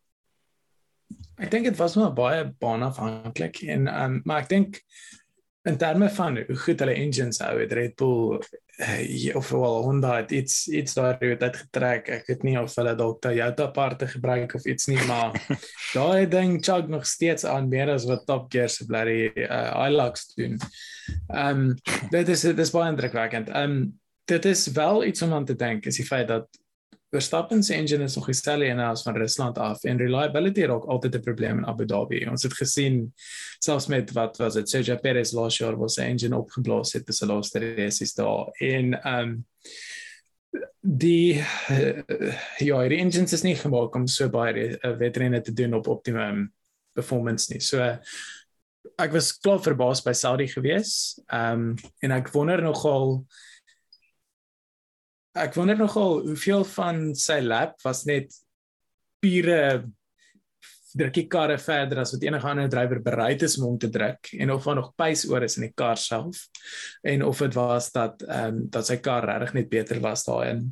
Ek 1.39 1.51
dink 1.51 1.65
dit 1.65 1.77
was 1.77 1.97
maar 1.97 2.13
baie 2.13 2.45
baan 2.61 2.83
afhanklik 2.83 3.63
en 3.63 3.89
ehm 3.89 4.05
um, 4.05 4.21
maar 4.25 4.43
ek 4.43 4.49
dink 4.49 4.83
in 5.63 5.77
terme 5.79 6.11
van 6.11 6.37
hoe 6.47 6.57
goed 6.57 6.81
hulle 6.83 6.95
engines 6.99 7.39
hou, 7.39 7.55
het 7.61 7.73
Red 7.73 7.95
Bull 7.97 8.41
uh, 8.83 9.37
of 9.37 9.51
wel 9.51 9.83
Honda 9.83 10.17
het 10.17 10.31
iets 10.31 10.69
iets 10.69 10.95
daardie 10.95 11.37
uit 11.39 11.57
getrek. 11.57 12.09
Ek 12.09 12.27
weet 12.27 12.43
nie 12.47 12.57
of 12.59 12.75
hulle 12.79 12.95
dalk 12.99 13.21
Toyota 13.23 13.69
parte 13.75 14.09
gebruik 14.11 14.55
of 14.59 14.67
iets 14.67 14.89
nie, 14.91 14.99
maar 15.07 15.37
daai 15.97 16.27
ding 16.29 16.59
chug 16.65 16.89
nog 16.91 17.07
steeds 17.07 17.47
aan 17.47 17.71
meer 17.71 17.93
as 17.95 18.09
wat 18.11 18.27
Top 18.27 18.51
Gear 18.53 18.69
se 18.69 18.87
blerry 18.87 19.31
uh, 19.35 19.69
Hilux 19.85 20.33
doen. 20.35 20.59
Ehm 21.29 21.69
um, 21.69 22.09
dit 22.11 22.29
is 22.29 22.47
dit 22.49 22.59
is 22.59 22.75
baie 22.75 22.91
indrukwekkend. 22.91 23.53
Ehm 23.53 23.77
um, 23.77 24.01
dit 24.25 24.45
is 24.45 24.67
wel 24.75 25.05
iets 25.05 25.23
om 25.23 25.33
aan 25.35 25.45
te 25.45 25.57
dink, 25.59 25.87
is 25.87 25.97
die 25.99 26.07
feit 26.07 26.29
dat 26.29 26.62
Verstappen 27.13 27.63
se 27.63 27.75
engine 27.75 28.05
is 28.05 28.15
nog 28.15 28.25
gestel 28.25 28.63
en 28.63 28.79
as 28.79 29.03
van 29.03 29.17
Rusland 29.17 29.59
af 29.59 29.83
en 29.85 29.99
reliability 30.01 30.65
raak 30.65 30.85
altyd 30.89 31.15
'n 31.15 31.21
probleem 31.21 31.59
in 31.59 31.67
Abu 31.67 31.85
Dhabi. 31.85 32.27
Ons 32.27 32.43
het 32.43 32.55
gesien 32.55 33.13
selfs 33.59 33.87
met 33.87 34.13
wat 34.13 34.37
was 34.37 34.55
dit 34.55 34.69
Sergio 34.69 34.97
Perez 34.97 35.33
laas 35.33 35.59
jaar 35.59 35.77
was 35.77 35.95
sy 35.95 36.03
engine 36.03 36.37
opgeblaas 36.37 36.93
het 36.93 37.07
tussen 37.07 37.29
laaste 37.29 37.59
races 37.59 38.15
daar 38.15 38.49
en 38.61 39.03
ehm 39.03 39.19
um, 39.19 39.45
die 40.81 41.35
uh, 41.71 42.03
ja, 42.59 42.89
die 42.89 42.99
engines 42.99 43.33
is 43.33 43.43
nie 43.43 43.57
gemaak 43.57 43.95
om 43.95 44.07
so 44.07 44.29
baie 44.29 44.79
uh, 44.79 44.97
wedrenne 44.97 45.41
te 45.41 45.53
doen 45.53 45.75
op 45.75 45.89
optimum 45.89 46.53
performance 46.93 47.53
nie. 47.53 47.61
So 47.61 47.99
ek 48.99 49.13
was 49.13 49.39
klaar 49.39 49.61
verbaas 49.61 50.03
by 50.03 50.13
Saudi 50.13 50.49
gewees. 50.49 51.21
Ehm 51.29 51.53
um, 51.53 51.77
en 52.01 52.11
ek 52.11 52.33
wonder 52.33 52.63
nogal 52.63 53.27
ek 55.33 55.55
wonder 55.57 55.79
nogal 55.79 56.21
hoeveel 56.27 56.65
van 56.75 57.05
sy 57.17 57.41
lap 57.41 57.79
was 57.85 58.05
net 58.09 58.33
pure 59.23 59.85
drukkie 60.93 61.25
karre 61.33 61.57
verder 61.61 62.03
as 62.03 62.13
wat 62.13 62.25
enige 62.27 62.49
ander 62.49 62.69
drywer 62.73 63.01
bereid 63.05 63.43
is 63.47 63.57
om 63.59 63.71
hom 63.71 63.79
te 63.81 63.89
druk 63.93 64.33
en 64.37 64.53
of 64.53 64.67
daar 64.67 64.77
nog 64.77 64.91
pace 64.99 65.29
oor 65.31 65.47
is 65.47 65.57
in 65.57 65.67
die 65.69 65.77
kar 65.77 65.97
self 66.01 66.43
en 67.09 67.25
of 67.25 67.41
dit 67.45 67.57
was 67.57 67.89
dat 67.95 68.25
ehm 68.27 68.59
um, 68.59 68.67
dat 68.75 68.89
sy 68.89 68.99
kar 69.05 69.25
regtig 69.29 69.57
net 69.57 69.73
beter 69.73 70.03
was 70.05 70.27
daarin. 70.29 70.69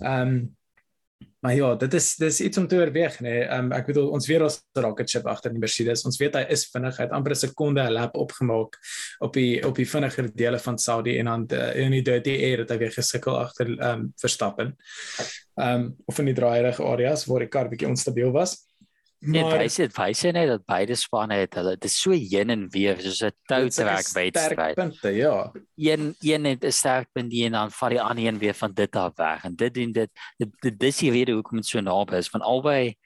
Ehm 0.00 0.34
um, 0.34 0.42
Maar 1.42 1.54
ja, 1.54 1.74
dit 1.74 1.94
is 1.94 2.08
dis 2.16 2.40
iets 2.40 2.58
om 2.58 2.66
te 2.68 2.76
oorweeg 2.78 3.18
nê. 3.20 3.30
Nee. 3.30 3.46
Um, 3.50 3.72
ek 3.74 3.88
bedoel 3.90 4.10
ons 4.14 4.26
weet 4.30 4.44
ons 4.46 4.58
rocket 4.84 5.10
ship 5.10 5.26
agter 5.26 5.52
die 5.54 5.62
Mercedes. 5.62 6.04
Ons 6.08 6.18
weet 6.20 6.36
hy 6.38 6.44
is 6.54 6.66
vinnig. 6.70 6.96
Hy 6.98 7.06
het 7.08 7.14
amper 7.16 7.34
'n 7.34 7.40
sekonde 7.42 7.82
'n 7.82 7.92
lap 7.92 8.16
opgemaak 8.16 8.78
op 9.20 9.32
die 9.34 9.62
op 9.66 9.76
die 9.76 9.88
vinniger 9.88 10.30
dele 10.34 10.58
van 10.58 10.78
Saudi 10.78 11.18
en 11.18 11.26
dan 11.26 11.46
uh, 11.52 11.76
in 11.76 11.90
die 11.90 12.02
dirty 12.02 12.36
air 12.48 12.58
het 12.62 12.70
hy 12.70 12.78
weer 12.78 12.94
gesukkel 12.94 13.38
agter 13.38 13.66
ehm 13.78 14.00
um, 14.00 14.12
Verstappen. 14.16 14.76
Ehm 15.56 15.80
um, 15.80 15.96
of 16.06 16.18
in 16.18 16.30
die 16.30 16.34
draaierige 16.34 16.82
areas 16.82 17.26
waar 17.26 17.40
die 17.40 17.48
kar 17.48 17.68
bietjie 17.68 17.88
onstabiel 17.88 18.32
was. 18.32 18.71
Nee, 19.22 19.42
maar 19.42 19.60
wys 19.62 19.76
dit 19.78 19.92
wys 19.94 20.22
net 20.34 20.48
dat 20.50 20.64
beide 20.66 20.96
spanne 20.98 21.36
het 21.44 21.54
hulle 21.54 21.76
dit 21.76 21.84
is 21.86 21.98
so 22.00 22.10
heen 22.10 22.50
en 22.50 22.64
weer 22.74 22.98
soos 23.00 23.20
'n 23.22 23.30
toutrek 23.46 24.08
wedstryd. 24.16 24.74
Punte, 24.74 25.10
ja. 25.14 25.52
Een 25.76 26.14
een 26.18 26.44
het 26.44 26.64
'n 26.64 26.72
sterk 26.72 27.08
punt 27.12 27.30
die 27.30 27.44
en 27.44 27.52
dan 27.52 27.70
vat 27.70 27.90
die 27.90 28.00
ander 28.00 28.26
een 28.26 28.38
weer 28.38 28.54
van 28.54 28.72
dit 28.74 28.96
af 28.96 29.16
weg 29.16 29.44
en 29.44 29.54
dit 29.54 29.74
doen 29.74 29.92
dit 29.92 30.10
dit, 30.36 30.48
dit 30.60 30.78
dis 30.78 30.96
die 30.96 31.10
rede 31.10 31.32
hoekom 31.32 31.56
dit 31.56 31.66
so 31.66 31.80
naby 31.80 32.16
is 32.16 32.28
van 32.28 32.40
albei 32.40 32.96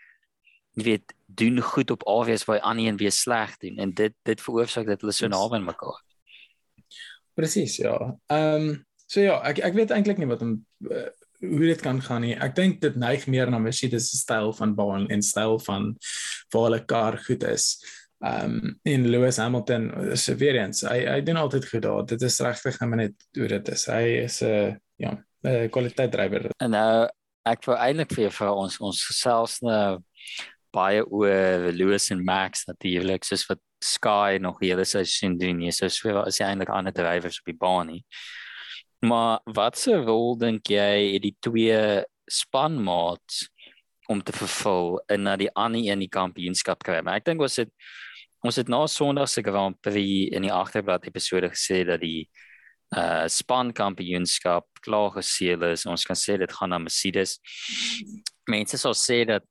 jy 0.77 0.83
weet 0.85 1.15
doen 1.27 1.61
goed 1.61 1.91
op 1.91 2.03
alwees 2.03 2.45
waar 2.45 2.57
die 2.57 2.65
ander 2.65 2.87
een 2.87 2.97
weer 2.97 3.13
sleg 3.13 3.57
doen 3.57 3.77
en 3.77 3.95
dit 3.95 4.15
dit 4.23 4.41
veroorsaak 4.41 4.87
dat 4.87 5.01
hulle 5.01 5.13
so 5.13 5.29
naby 5.29 5.55
aan 5.55 5.65
mekaar. 5.65 6.03
Presies, 7.35 7.77
ja. 7.77 8.19
Ehm 8.27 8.69
um, 8.69 8.85
so 9.07 9.21
ja, 9.21 9.41
ek 9.45 9.59
ek 9.59 9.75
weet 9.75 9.91
eintlik 9.91 10.19
nie 10.19 10.27
wat 10.27 10.43
om 10.43 10.67
uh, 10.79 11.09
hoe 11.49 11.67
dit 11.67 11.83
kan 11.83 12.01
gaan 12.03 12.25
nie. 12.27 12.35
Ek 12.35 12.55
dink 12.57 12.81
dit 12.81 12.97
neig 12.97 13.27
meer 13.31 13.51
na 13.51 13.59
Mercedes 13.63 14.11
se 14.11 14.21
styl 14.21 14.53
van 14.57 14.75
baan 14.79 15.07
en 15.13 15.23
styl 15.23 15.59
van 15.67 15.93
waar 16.55 16.69
hulle 16.69 16.83
kar 16.85 17.19
goed 17.27 17.47
is. 17.49 17.77
Um 18.25 18.79
in 18.89 19.09
Lewis 19.13 19.37
Hamilton 19.37 19.91
is 20.13 20.27
weer 20.41 20.57
eens. 20.63 20.83
Hy 20.89 21.05
hy 21.07 21.21
doen 21.25 21.37
altyd 21.37 21.69
goed 21.69 21.85
daar. 21.85 22.05
Dit 22.07 22.23
is 22.23 22.41
regtig 22.41 22.81
net 22.81 22.97
net 23.03 23.29
hoe 23.39 23.49
dit 23.49 23.69
is. 23.69 23.87
Hy 23.87 24.05
is 24.25 24.41
'n 24.43 24.47
uh, 24.49 24.75
ja, 24.97 25.13
'n 25.45 25.71
kwaliteit 25.71 26.13
drywer. 26.13 26.51
En 26.59 26.71
nou 26.71 27.09
ek 27.47 27.65
wou 27.65 27.77
eintlik 27.77 28.15
vir 28.15 28.31
vir 28.31 28.53
ons 28.53 28.81
ons 28.81 29.05
gesels 29.11 29.61
nou 29.63 29.99
baie 30.75 31.05
oor 31.05 31.71
Lewis 31.73 32.11
en 32.11 32.25
Max 32.25 32.67
natuurlik 32.67 33.25
soos 33.25 33.47
wat 33.49 33.61
Sky 33.85 34.39
nog 34.41 34.61
hele 34.61 34.85
seisoen 34.85 35.37
doen. 35.39 35.61
Jy 35.61 35.73
sou 35.77 35.89
sê 35.93 36.15
as 36.17 36.41
jy 36.41 36.47
eintlik 36.49 36.73
ander 36.73 36.95
drywers 36.97 37.41
op 37.43 37.51
die 37.51 37.59
baan 37.61 37.93
nie. 37.93 38.03
Maar 39.05 39.41
wat 39.45 39.79
se 39.79 39.97
rol 39.97 40.37
dink 40.41 40.71
jy 40.73 41.13
het 41.15 41.23
die 41.23 41.37
twee 41.41 42.03
spanmaats 42.31 43.47
om 44.09 44.23
te 44.23 44.33
vervul 44.33 45.01
in 45.13 45.27
na 45.27 45.37
die 45.37 45.51
ander 45.55 45.83
een 45.85 46.05
die 46.05 46.13
kampioenskap 46.13 46.85
kry? 46.87 47.03
Maar 47.03 47.21
ek 47.21 47.29
dink 47.31 47.45
ons 47.45 47.61
het 47.61 47.73
ons 48.47 48.57
het 48.61 48.69
na 48.71 48.85
Sondag 48.87 49.29
se 49.29 49.43
Grand 49.43 49.75
Prix 49.83 50.31
in 50.37 50.45
die 50.47 50.53
agterblad 50.53 51.07
episode 51.09 51.51
gesê 51.51 51.83
dat 51.89 52.01
die 52.01 52.29
uh 52.95 53.27
span 53.27 53.73
kampioenskap 53.75 54.67
klaar 54.81 55.11
geseël 55.17 55.65
is. 55.73 55.87
Ons 55.91 56.07
kan 56.07 56.17
sê 56.17 56.39
dit 56.39 56.53
gaan 56.53 56.71
na 56.71 56.79
Mercedes. 56.79 57.41
Mense 58.49 58.79
sal 58.79 58.95
sê 58.95 59.25
dat 59.27 59.43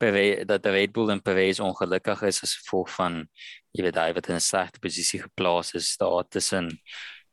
Perez, 0.00 0.46
dat 0.48 0.62
die 0.64 0.72
Red 0.72 0.92
Bull 0.96 1.12
en 1.12 1.20
Perez 1.22 1.60
ongelukkig 1.60 2.22
is 2.22 2.40
as 2.42 2.56
gevolg 2.56 2.88
van 2.96 3.20
jy 3.76 3.84
weet 3.84 3.98
hy 4.00 4.12
wat 4.16 4.28
in 4.30 4.34
'n 4.36 4.40
slegte 4.40 4.80
posisie 4.80 5.20
geplaas 5.22 5.74
is 5.74 5.96
daar 6.00 6.24
tussen 6.28 6.70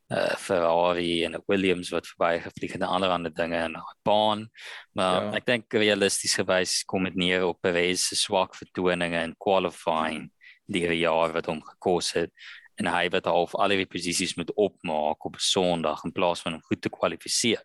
uh 0.10 0.36
Ferrari 0.40 1.24
en 1.26 1.36
'n 1.36 1.44
Williams 1.48 1.90
wat 1.90 2.08
verby 2.08 2.40
gevlieg 2.40 2.74
en 2.74 2.82
ander 2.82 3.10
ander 3.10 3.34
dinge 3.34 3.58
en 3.58 3.76
'n 3.76 3.84
baan. 4.04 4.50
Maar 4.94 5.24
ja. 5.24 5.32
ek 5.36 5.46
dink 5.46 5.74
realisties 5.74 6.36
gewys 6.36 6.84
kom 6.84 7.04
dit 7.04 7.16
neer 7.16 7.46
op 7.46 7.62
Perez 7.62 8.08
se 8.08 8.16
swak 8.16 8.56
vertoninge 8.56 9.24
in 9.24 9.36
qualifying 9.38 10.32
die 10.68 10.88
jaar 11.00 11.34
wat 11.34 11.46
hom 11.46 11.62
gekos 11.64 12.14
het 12.14 12.32
en 12.78 12.88
hy 12.88 13.08
wat 13.10 13.26
half 13.26 13.56
al 13.56 13.74
die 13.74 13.86
posisies 13.86 14.36
moet 14.38 14.52
opmaak 14.56 15.26
op 15.26 15.36
Sondag 15.42 16.04
in 16.06 16.12
plaas 16.12 16.42
van 16.42 16.54
om 16.54 16.62
goed 16.62 16.82
te 16.82 16.90
kwalifiseer. 16.90 17.64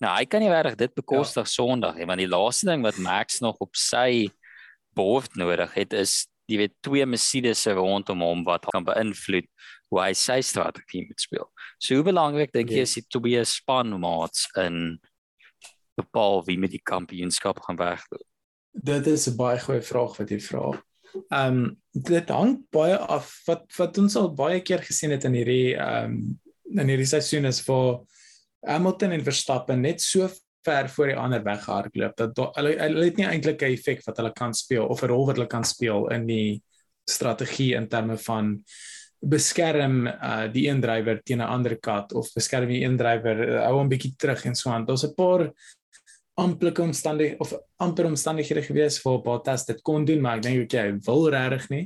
Nou 0.00 0.12
hy 0.16 0.24
kan 0.24 0.40
nie 0.40 0.50
regtig 0.50 0.76
dit 0.76 0.94
bekostig 0.94 1.46
ja. 1.46 1.50
Sondag 1.50 1.98
nie 1.98 2.06
want 2.06 2.22
die 2.22 2.30
laaste 2.30 2.66
ding 2.70 2.82
wat 2.82 2.98
Max 2.98 3.40
nog 3.40 3.58
op 3.62 3.76
sy 3.76 4.30
bord 4.94 5.34
nodig 5.36 5.74
het 5.74 5.92
is 5.92 6.26
jy 6.50 6.60
weet 6.60 6.74
twee 6.84 7.06
Mercedes 7.06 7.66
rondom 7.66 8.22
hom 8.22 8.44
wat 8.46 8.66
kan 8.72 8.84
beïnvloed 8.86 9.48
hoe 9.92 10.00
hy 10.00 10.12
sy 10.18 10.40
strategie 10.40 11.04
moet 11.06 11.20
speel. 11.20 11.48
So 11.78 11.98
hoe 11.98 12.06
belangrik 12.06 12.52
dink 12.52 12.70
jy 12.70 12.84
is 12.86 12.94
dit 12.94 13.08
toe 13.10 13.20
be 13.20 13.36
'n 13.38 13.44
spanmaats 13.44 14.48
in 14.56 15.00
bepaal 15.96 16.44
wie 16.46 16.58
met 16.58 16.70
die 16.70 16.82
kampioenskap 16.82 17.60
gaan 17.62 17.78
wegloop? 17.78 18.26
Dit 18.72 19.06
is 19.06 19.28
'n 19.28 19.36
baie 19.36 19.58
goeie 19.58 19.82
vraag 19.82 20.16
wat 20.18 20.30
jy 20.30 20.40
vra. 20.40 20.82
Ehm 21.30 21.58
um, 21.58 21.76
dit 21.92 22.28
hang 22.28 22.64
baie 22.70 22.96
af 22.96 23.42
wat 23.46 23.66
wat 23.78 23.98
ons 23.98 24.16
al 24.16 24.34
baie 24.34 24.60
keer 24.60 24.82
gesien 24.82 25.10
het 25.10 25.24
in 25.24 25.34
hierdie 25.34 25.76
ehm 25.76 26.10
um, 26.10 26.40
in 26.80 26.88
hierdie 26.88 27.06
seisoen 27.06 27.44
is 27.44 27.60
vir 27.62 28.02
Hamilton 28.66 29.12
en 29.12 29.24
Verstappen 29.24 29.80
net 29.80 30.00
so 30.02 30.28
ver 30.64 30.88
voor 30.88 31.06
die 31.06 31.16
ander 31.16 31.42
weghardloop 31.44 32.16
dat 32.16 32.40
hulle 32.56 32.72
hulle 32.80 33.04
het 33.04 33.16
nie 33.20 33.26
eintlik 33.28 33.62
'n 33.62 33.76
effek 33.76 34.02
wat 34.06 34.16
hulle 34.16 34.32
kan 34.32 34.54
speel 34.54 34.86
of 34.86 35.02
'n 35.02 35.08
rol 35.12 35.26
wat 35.26 35.36
hulle 35.36 35.48
kan 35.48 35.64
speel 35.64 36.08
in 36.10 36.26
die 36.26 36.62
strategie 37.04 37.74
in 37.74 37.88
terme 37.88 38.16
van 38.18 38.64
beskerm 39.30 40.06
uh 40.06 40.46
die 40.52 40.66
een 40.68 40.80
drywer 40.80 41.22
teen 41.22 41.40
'n 41.40 41.52
ander 41.56 41.76
kat 41.78 42.12
of 42.12 42.32
beskerm 42.34 42.68
die 42.68 42.84
een 42.84 42.96
drywer 42.96 43.48
uh, 43.48 43.64
hou 43.66 43.78
hom 43.78 43.88
bietjie 43.88 44.14
terug 44.16 44.44
en 44.44 44.54
so 44.54 44.70
aan. 44.70 44.86
Daar's 44.86 45.04
'n 45.04 45.14
paar 45.14 45.52
amplike 46.34 46.82
omstandighede 46.82 47.38
of 47.38 47.54
amper 47.76 48.06
omstandighede 48.06 48.62
gewees 48.62 49.02
waar 49.02 49.20
Bottas 49.22 49.66
dit 49.66 49.82
kon 49.82 50.04
doen, 50.04 50.20
maar 50.20 50.36
ek 50.36 50.42
dink 50.42 50.64
okay, 50.64 50.90
hy 50.90 50.98
wil 51.06 51.28
regtig 51.30 51.68
nie. 51.70 51.84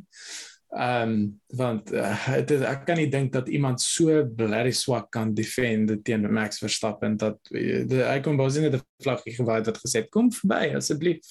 Ehm 0.68 1.12
um, 1.12 1.40
want 1.56 1.92
uh, 1.96 2.10
het, 2.26 2.50
ek 2.52 2.82
kan 2.84 2.98
nie 3.00 3.08
dink 3.08 3.32
dat 3.32 3.48
iemand 3.48 3.80
so 3.80 4.20
blerry 4.36 4.72
swak 4.76 5.06
kan 5.10 5.30
defend 5.34 5.94
teen 6.04 6.26
Max 6.32 6.60
Verstappen 6.60 7.16
dat 7.16 7.38
uh, 7.56 7.86
hy 8.10 8.18
kom 8.20 8.36
bous 8.36 8.58
in 8.60 8.68
die 8.68 8.80
vlaggie 9.00 9.32
gewaai 9.32 9.62
wat 9.64 9.80
gesê 9.80 10.04
kom 10.12 10.28
verby 10.28 10.74
asseblief. 10.76 11.24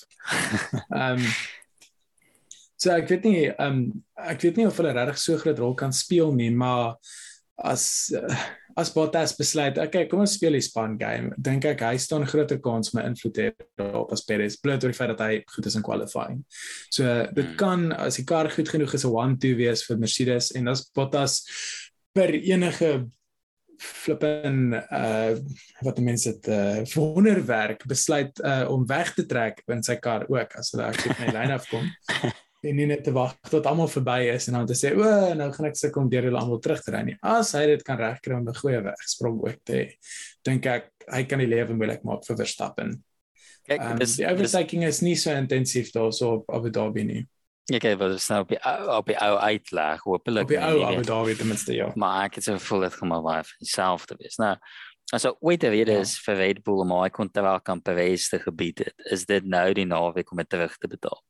Ehm 0.89 1.22
um, 1.22 1.30
So 2.78 2.94
ek 2.94 3.10
weet 3.10 3.26
nie 3.26 3.48
ehm 3.50 3.68
um, 3.68 4.04
ek 4.18 4.42
weet 4.46 4.60
nie 4.60 4.68
of 4.70 4.78
hulle 4.78 4.94
regtig 4.94 5.20
so 5.22 5.38
groot 5.42 5.60
rol 5.60 5.76
kan 5.78 5.94
speel 5.94 6.32
nie, 6.34 6.50
maar 6.54 6.98
as 7.58 8.14
uh, 8.14 8.46
as 8.78 8.92
Bottas 8.94 9.34
besluit, 9.34 9.80
okay, 9.82 10.06
kom 10.06 10.22
ons 10.22 10.36
speel 10.38 10.54
die 10.54 10.62
span 10.62 10.94
game, 11.00 11.32
dink 11.42 11.66
ek 11.66 11.82
hy 11.82 11.96
staan 11.98 12.28
groter 12.30 12.60
kans 12.62 12.92
om 12.94 13.00
'n 13.02 13.10
invloed 13.10 13.34
te 13.34 13.48
hê 13.48 13.88
op 13.98 14.14
as 14.14 14.22
Perez, 14.22 14.60
bloot 14.62 14.84
oor 14.86 14.94
die 14.94 14.98
feit 15.00 15.10
dat 15.16 15.24
hy 15.26 15.42
goed 15.50 15.66
is 15.66 15.78
in 15.80 15.86
qualifying. 15.86 16.44
So 16.94 17.04
dit 17.34 17.46
hmm. 17.46 17.58
kan 17.58 17.92
as 17.92 18.22
die 18.22 18.26
kar 18.30 18.50
goed 18.54 18.70
genoeg 18.70 18.94
is 18.94 19.06
'n 19.06 19.38
1-2 19.42 19.58
wees 19.58 19.86
vir 19.88 19.98
Mercedes 19.98 20.52
en 20.54 20.68
as 20.68 20.86
Bottas 20.94 21.42
per 22.14 22.30
enige 22.30 23.10
flippen 23.78 24.74
uh 24.74 25.38
wat 25.86 26.00
mense 26.02 26.32
dit 26.32 26.48
uh 26.50 26.86
wonderwerk 26.96 27.86
besluit 27.86 28.34
uh 28.46 28.66
om 28.70 28.86
weg 28.86 29.14
te 29.14 29.26
trek 29.26 29.62
in 29.68 29.84
sy 29.84 29.98
kar 30.02 30.26
ook 30.30 30.58
as 30.58 30.72
hulle 30.74 30.86
aktief 30.86 31.20
met 31.20 31.34
lyn 31.34 31.54
afkom 31.54 31.86
en 32.64 32.76
nie 32.76 32.88
net 32.89 33.03
te 33.05 33.14
wag 33.14 33.36
tot 33.51 33.66
almal 33.70 33.89
verby 33.91 34.32
is 34.34 34.47
en 34.49 34.58
dan 34.58 34.68
te 34.68 34.76
sê 34.78 34.93
o, 34.97 35.03
nou 35.38 35.51
gaan 35.53 35.70
ek 35.70 35.78
sukkel 35.78 36.01
om 36.01 36.10
deur 36.10 36.26
hulle 36.30 36.39
almal 36.39 36.60
terug 36.64 36.82
te 36.84 36.91
ry 36.91 37.03
nie. 37.05 37.18
As 37.22 37.53
hy 37.53 37.66
dit 37.68 37.84
kan 37.86 37.99
regkry 38.01 38.34
om 38.34 38.47
'n 38.47 38.53
goeie 38.58 38.82
wegsprong 38.82 39.38
ook 39.45 39.60
te 39.64 39.74
hê, 39.74 39.86
dink 40.43 40.66
ek 40.66 40.91
hy 41.14 41.24
kan 41.24 41.39
die 41.39 41.47
lewe 41.47 41.74
moeilik 41.74 42.03
maak 42.03 42.26
vir 42.26 42.38
Verstappen. 42.38 43.03
Kyk, 43.68 43.82
um, 43.82 43.97
dis 43.99 44.16
die 44.18 44.28
overtaking 44.28 44.84
is 44.84 45.01
nie 45.01 45.16
so 45.16 45.32
intensief 45.32 45.91
daarso 45.91 46.38
op 46.39 46.49
Abu 46.49 46.70
Dhabi 46.72 47.03
nie. 47.03 47.28
Ja, 47.68 47.80
kyk, 47.80 47.97
wat 47.99 48.16
is 48.16 48.28
nou 48.30 48.41
op 48.41 48.49
die 48.49 48.60
op 48.64 49.05
die 49.05 49.18
ou 49.20 49.38
uitleg, 49.38 50.03
hopelik. 50.03 50.43
Op 50.43 50.49
die 50.49 50.60
ou 50.60 50.78
jy 50.80 50.86
weet. 50.86 50.97
Abu 50.97 51.03
Dhabi 51.03 51.36
ten 51.36 51.47
minste 51.47 51.74
ja. 51.76 51.91
maar 51.95 52.26
ek 52.26 52.36
het 52.36 52.43
so 52.43 52.53
gevoel 52.53 52.88
dit 52.88 52.93
gaan 52.93 53.08
maar 53.08 53.22
baie 53.22 53.43
van 53.43 53.58
dieselfde 53.60 54.16
wees. 54.18 54.38
Nou, 54.38 54.55
also 55.12 55.36
ooit 55.39 55.60
die 55.62 55.70
rede 55.70 55.91
Ja. 55.91 55.99
is 55.99 56.18
vir 56.20 56.36
Red 56.36 56.64
Bull 56.64 56.80
om 56.80 56.91
hy 56.91 57.10
kontrak 57.10 57.70
aan 57.70 57.82
Perez 57.82 58.30
te 58.30 58.39
gebied 58.39 58.80
het, 58.80 58.95
is 59.12 59.26
dit 59.26 59.43
nou 59.43 59.74
die 59.74 59.86
naweek 59.86 60.32
om 60.32 60.38
dit 60.38 60.49
terug 60.49 60.78
te 60.78 60.88
betaal. 60.88 61.22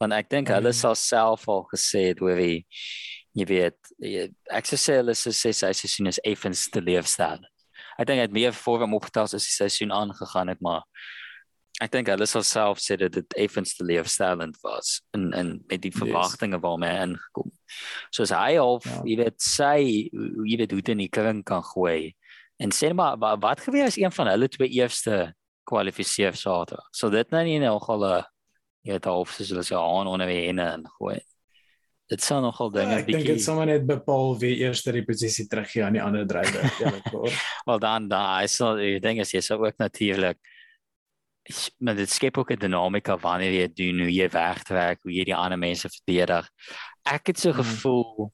Want 0.00 0.12
ek 0.12 0.28
dink 0.28 0.48
hulle 0.48 0.68
Mhm. 0.72 0.74
sal 0.74 0.94
self 0.94 1.48
al 1.48 1.66
gesê 1.72 2.08
het 2.08 2.20
oor 2.22 2.36
die 2.36 2.66
jy 3.36 3.44
weet, 3.46 3.76
jy, 3.98 4.28
ek 4.50 4.66
sou 4.66 4.76
sê 4.76 4.96
hulle 5.00 5.14
sou 5.14 5.30
sê 5.32 5.52
sy 5.54 5.72
seisoen 5.72 6.06
is 6.08 6.20
effens 6.24 6.68
te 6.70 6.80
leefstyl. 6.80 7.40
Ek 7.98 8.06
dink 8.06 8.18
hy 8.18 8.22
het 8.22 8.32
meer 8.32 8.52
vorm 8.52 8.94
opgetel 8.94 9.22
as 9.24 9.30
die 9.32 9.38
seisoen 9.40 9.90
aangegaan 9.92 10.48
het, 10.48 10.60
maar 10.62 10.82
ek 11.82 11.90
dink 11.90 12.06
hulle 12.06 12.26
sal 12.26 12.42
self 12.42 12.78
sê 12.78 12.96
dat 12.98 13.12
dit 13.12 13.34
effens 13.36 13.74
te 13.76 13.84
leefstylend 13.84 14.56
was 14.62 15.00
en 15.14 15.32
en 15.34 15.64
met 15.68 15.80
die 15.82 15.90
Yes. 15.90 15.98
verwagtinge 16.00 16.60
waarmee 16.60 16.90
hy 16.90 17.06
ingekom. 17.08 17.50
Soos 18.12 18.30
hy 18.30 18.54
half, 18.56 18.84
Ja. 18.84 19.02
jy 19.04 19.16
weet, 19.16 19.40
sy 19.42 20.10
hoe 20.12 20.46
jy 20.46 20.56
weet 20.58 20.70
hoe 20.70 20.80
dit 20.80 20.88
in 20.90 20.98
die 20.98 21.08
kring 21.08 21.42
kan 21.44 21.62
gooi. 21.62 22.14
En 22.60 22.70
sê 22.70 22.94
maar 22.94 23.16
wa- 23.18 23.36
wat 23.36 23.60
gebeur 23.60 23.86
as 23.86 23.96
een 23.98 24.12
van 24.12 24.26
hulle 24.28 24.48
twee 24.48 24.68
eerste 24.68 25.34
kwalifiseer 25.68 26.34
Saterdag? 26.36 26.86
So 26.92 27.10
dit 27.10 27.30
nou 27.32 27.42
nie 27.44 27.58
nogal 27.58 28.04
'n 28.04 28.24
jy 28.84 28.92
weet 28.92 29.06
half 29.08 29.32
soos 29.32 29.50
hulle 29.52 29.62
so 29.64 29.80
aan 29.80 30.06
onder 30.10 30.28
die 30.30 30.46
henne 30.46 30.66
ingooi. 30.78 31.18
Dit 32.12 32.20
sou 32.20 32.40
nogal 32.44 32.70
dinge 32.70 32.92
Ja, 32.92 32.98
ek 33.00 33.06
dink 33.08 33.22
dit 33.24 33.30
bietjie 33.32 33.44
sommer 33.46 33.66
net 33.66 33.86
bepaal 33.88 34.34
wie 34.38 34.58
eers 34.60 34.82
die 34.84 35.04
posisie 35.08 35.46
teruggee 35.48 35.82
aan 35.86 35.96
die 35.96 36.02
ander 36.04 36.26
drywer. 36.28 36.66
Eerlikwaar. 36.82 37.32
Wel 37.64 37.78
dan 37.80 38.08
dan 38.08 38.26
hy 38.38 38.46
sal 38.52 38.76
die 38.76 38.98
ding 39.00 39.20
is 39.24 39.32
jy 39.32 39.40
sou 39.40 39.62
ook 39.64 39.78
natuurlik 39.80 40.38
maar 41.84 41.96
dit 41.96 42.08
skep 42.08 42.38
ook 42.40 42.52
'n 42.52 42.58
dinamika 42.60 43.18
wanneer 43.20 43.52
jy 43.52 43.68
doen 43.68 43.98
hoe 44.00 44.12
jy 44.12 44.28
wegtrek, 44.32 45.02
hoe 45.02 45.12
jy 45.12 45.24
die 45.24 45.36
ander 45.36 45.58
mense 45.58 45.88
verdedig. 45.88 46.48
Ek 47.04 47.26
het 47.26 47.38
so 47.38 47.50
Mhm. 47.52 47.56
gevoel 47.60 48.32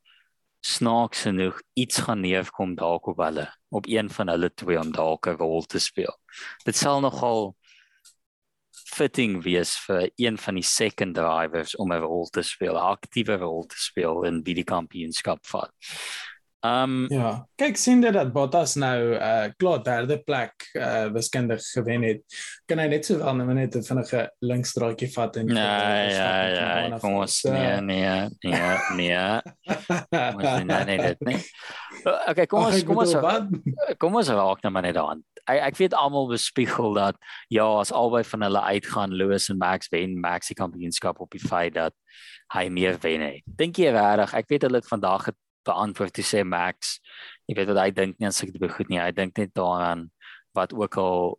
snaaks 0.63 1.23
genoeg 1.23 1.61
iets 1.75 1.99
gaan 1.99 2.21
neerkom 2.21 2.75
dalk 2.77 3.07
op 3.07 3.19
hulle 3.19 3.49
op 3.71 3.87
een 3.87 4.11
van 4.11 4.29
hulle 4.29 4.51
twee 4.55 4.79
om 4.79 4.93
dalk 4.93 5.27
'n 5.27 5.37
rol 5.39 5.63
te 5.63 5.79
speel. 5.79 6.15
Dit 6.65 6.77
sal 6.77 7.01
nogal 7.01 7.57
fitting 9.01 9.39
wees 9.45 9.71
vir 9.87 10.11
een 10.21 10.37
van 10.39 10.59
die 10.59 10.67
second 10.67 11.15
drivers 11.17 11.77
om 11.81 11.93
'n 11.93 12.03
rol 12.05 12.27
te 12.29 12.43
speel, 12.43 12.77
'n 12.77 12.91
aktiewe 12.97 13.37
rol 13.41 13.65
te 13.65 13.79
speel 13.79 14.25
in 14.29 14.43
wie 14.45 14.55
die 14.55 14.65
kampioenskap 14.65 15.41
vat. 15.47 15.73
Um 16.61 17.07
Ja, 17.09 17.47
kyk 17.57 17.79
sien 17.81 18.03
dit 18.05 18.13
dat 18.13 18.33
Bottas 18.35 18.75
nou 18.77 19.15
uh 19.17 19.49
klaar 19.57 19.81
derde 19.85 20.19
plek 20.21 20.67
uh 20.77 21.09
wiskundig 21.15 21.65
gewen 21.73 22.05
het. 22.05 22.21
Kan 22.69 22.83
hy 22.83 22.89
net 22.93 23.09
sowel 23.09 23.39
nou 23.39 23.55
net 23.57 23.77
'n 23.77 23.83
vinnige 23.87 24.27
linksdraadjie 24.45 25.09
vat 25.15 25.37
en 25.41 25.47
Nee, 25.47 25.57
ja, 25.57 26.29
van 26.29 26.91
ja, 26.91 26.95
af 26.95 27.01
kom 27.01 27.15
ons 27.15 27.41
So, 27.41 27.53
nee, 27.53 27.81
nee, 27.81 28.29
nee, 28.45 28.77
nee. 28.97 29.41
Kom 30.11 30.41
ons 30.43 30.65
nee, 30.65 30.85
nee, 30.85 30.99
dit 30.99 31.21
nie. 31.21 31.41
Okay, 32.29 32.47
kom 32.47 32.65
ons 32.69 32.85
kom 32.85 32.99
ons 32.99 33.17
kom 33.97 34.17
ons 34.21 34.29
raak 34.29 34.63
nou 34.63 34.73
maar 34.73 34.85
net 34.85 35.01
aan. 35.01 35.25
Ek 35.49 35.63
ek 35.71 35.77
weet 35.81 35.97
almal 35.97 36.29
bespiegel 36.29 36.93
dat 36.93 37.17
ja, 37.49 37.65
as 37.81 37.93
albei 37.93 38.25
van 38.25 38.43
hulle 38.43 38.61
uitgaan, 38.61 39.17
Lewis 39.17 39.49
en 39.49 39.57
Max 39.57 39.89
wen 39.89 40.21
Max 40.21 40.53
die 40.53 40.61
kampioenskap 40.61 41.21
op 41.21 41.31
die 41.33 41.41
feit 41.41 41.75
dat 41.75 41.97
hy 42.53 42.69
meer 42.69 42.99
wen 43.01 43.21
het. 43.25 43.43
Dink 43.47 43.81
jy 43.81 43.95
regtig? 43.95 44.35
Ek 44.35 44.49
weet 44.53 44.69
hulle 44.69 44.83
het 44.83 44.89
vandag 44.89 45.31
beantwoord 45.65 46.13
te 46.13 46.23
sê 46.23 46.45
Max, 46.45 47.01
jy 47.47 47.55
weet 47.59 47.69
wat 47.69 47.77
hy 47.85 47.91
dink 47.91 48.19
nie 48.19 48.27
aan 48.27 48.33
sulke 48.33 48.53
tipe 48.53 48.69
goed 48.69 48.89
nie. 48.89 48.99
Hy 49.01 49.11
dink 49.13 49.37
net 49.39 49.53
daaraan 49.55 50.11
wat 50.55 50.73
ook 50.73 50.97
al 50.99 51.39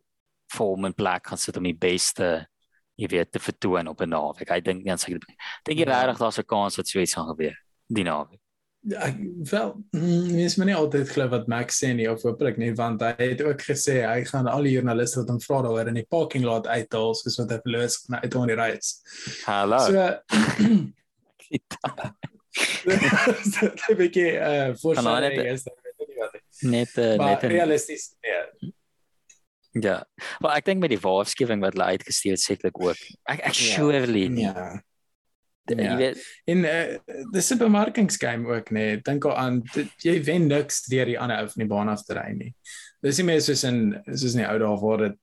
vir 0.52 0.66
hom 0.66 0.84
in 0.84 0.94
plek 0.94 1.26
gaan 1.26 1.38
sit 1.38 1.56
om 1.56 1.64
die 1.64 1.74
beste 1.76 2.46
jy 3.00 3.08
weet 3.08 3.32
te 3.32 3.38
vertoon 3.40 3.88
op 3.88 4.00
'n 4.02 4.10
naweek. 4.10 4.48
Hy 4.50 4.60
dink 4.60 4.84
nie 4.84 4.92
aan 4.92 4.98
sulke. 4.98 5.26
Dink 5.64 5.78
jy 5.78 5.86
Ja. 5.88 6.02
regtig 6.04 6.18
daar's 6.18 6.38
'n 6.38 6.44
kans 6.46 6.76
dat 6.76 6.86
so 6.88 6.98
iets 7.00 7.14
gaan 7.14 7.26
gebeur 7.28 7.56
die 7.88 8.04
naweek? 8.04 8.38
Ja, 8.84 8.98
Ek 9.06 9.16
wel 9.50 9.74
mm, 9.92 10.34
mens 10.34 10.56
moet 10.56 10.66
nie 10.66 10.74
altyd 10.74 11.08
glo 11.08 11.28
wat 11.28 11.46
Max 11.48 11.78
sê 11.78 11.94
nie 11.94 12.08
of 12.10 12.22
hopelik 12.22 12.58
nie 12.58 12.72
want 12.74 13.00
hy 13.00 13.14
het 13.18 13.40
ook 13.42 13.60
gesê 13.62 14.02
hy 14.06 14.24
gaan 14.24 14.46
al 14.48 14.62
die 14.62 14.72
joernaliste 14.72 15.20
wat 15.20 15.28
hom 15.28 15.40
vra 15.40 15.62
daaroor 15.62 15.86
in 15.88 15.94
die 15.94 16.06
parking 16.10 16.44
lot 16.44 16.66
uithaal 16.66 17.14
soos 17.14 17.38
wat 17.38 17.50
hy 17.50 17.58
verloos 17.62 18.08
na 18.08 18.20
uit 18.22 18.34
on 18.34 18.48
die 18.48 18.56
race. 18.56 19.00
Hallo. 19.46 19.78
So 19.78 20.18
'n 23.90 23.96
bietjie 23.96 24.30
uh 24.36 24.70
voorstelling 24.82 25.36
net- 25.36 25.52
is 25.54 25.64
net 26.60 26.96
uh, 26.98 27.16
Maar 27.16 27.30
net 27.34 27.42
'n 27.42 27.46
realisties 27.56 28.14
nee. 28.20 28.72
Ja. 29.72 30.04
Maar 30.40 30.56
ek 30.60 30.64
dink 30.68 30.80
met 30.84 30.90
die 30.92 31.00
waarskuwing 31.00 31.62
wat 31.64 31.72
hulle 31.72 31.84
uitgestuur 31.96 32.34
het 32.36 32.40
sekerlik 32.44 32.76
ook. 32.82 32.98
Ek 33.24 33.38
ek 33.40 33.54
Ja. 33.56 33.72
surely 33.74 34.26
nie. 34.28 34.44
Ja. 34.44 34.82
Jy 35.64 35.78
ja. 35.82 35.96
weet 35.96 36.18
En 36.44 36.58
uh, 36.66 36.98
die 37.32 37.40
supermarkingsgame 37.40 38.48
ook 38.56 38.70
nee, 38.70 38.98
dink 39.00 39.24
al 39.24 39.36
aan 39.36 39.60
dit, 39.72 39.88
jy 40.02 40.18
wen 40.26 40.46
niks 40.50 40.82
deur 40.90 41.06
die 41.06 41.18
ander 41.18 41.38
ou 41.40 41.46
van 41.48 41.62
die 41.64 41.70
baan 41.70 41.88
af 41.88 42.02
te 42.04 42.14
ry 42.18 42.32
nie. 42.36 42.54
Dis 43.00 43.16
nie 43.16 43.24
meer 43.30 43.40
soos 43.40 43.62
in 43.64 44.02
soos 44.12 44.34
in 44.34 44.42
die 44.42 44.48
ou 44.50 44.58
dae 44.58 44.76
waar 44.82 44.98
dit 45.08 45.16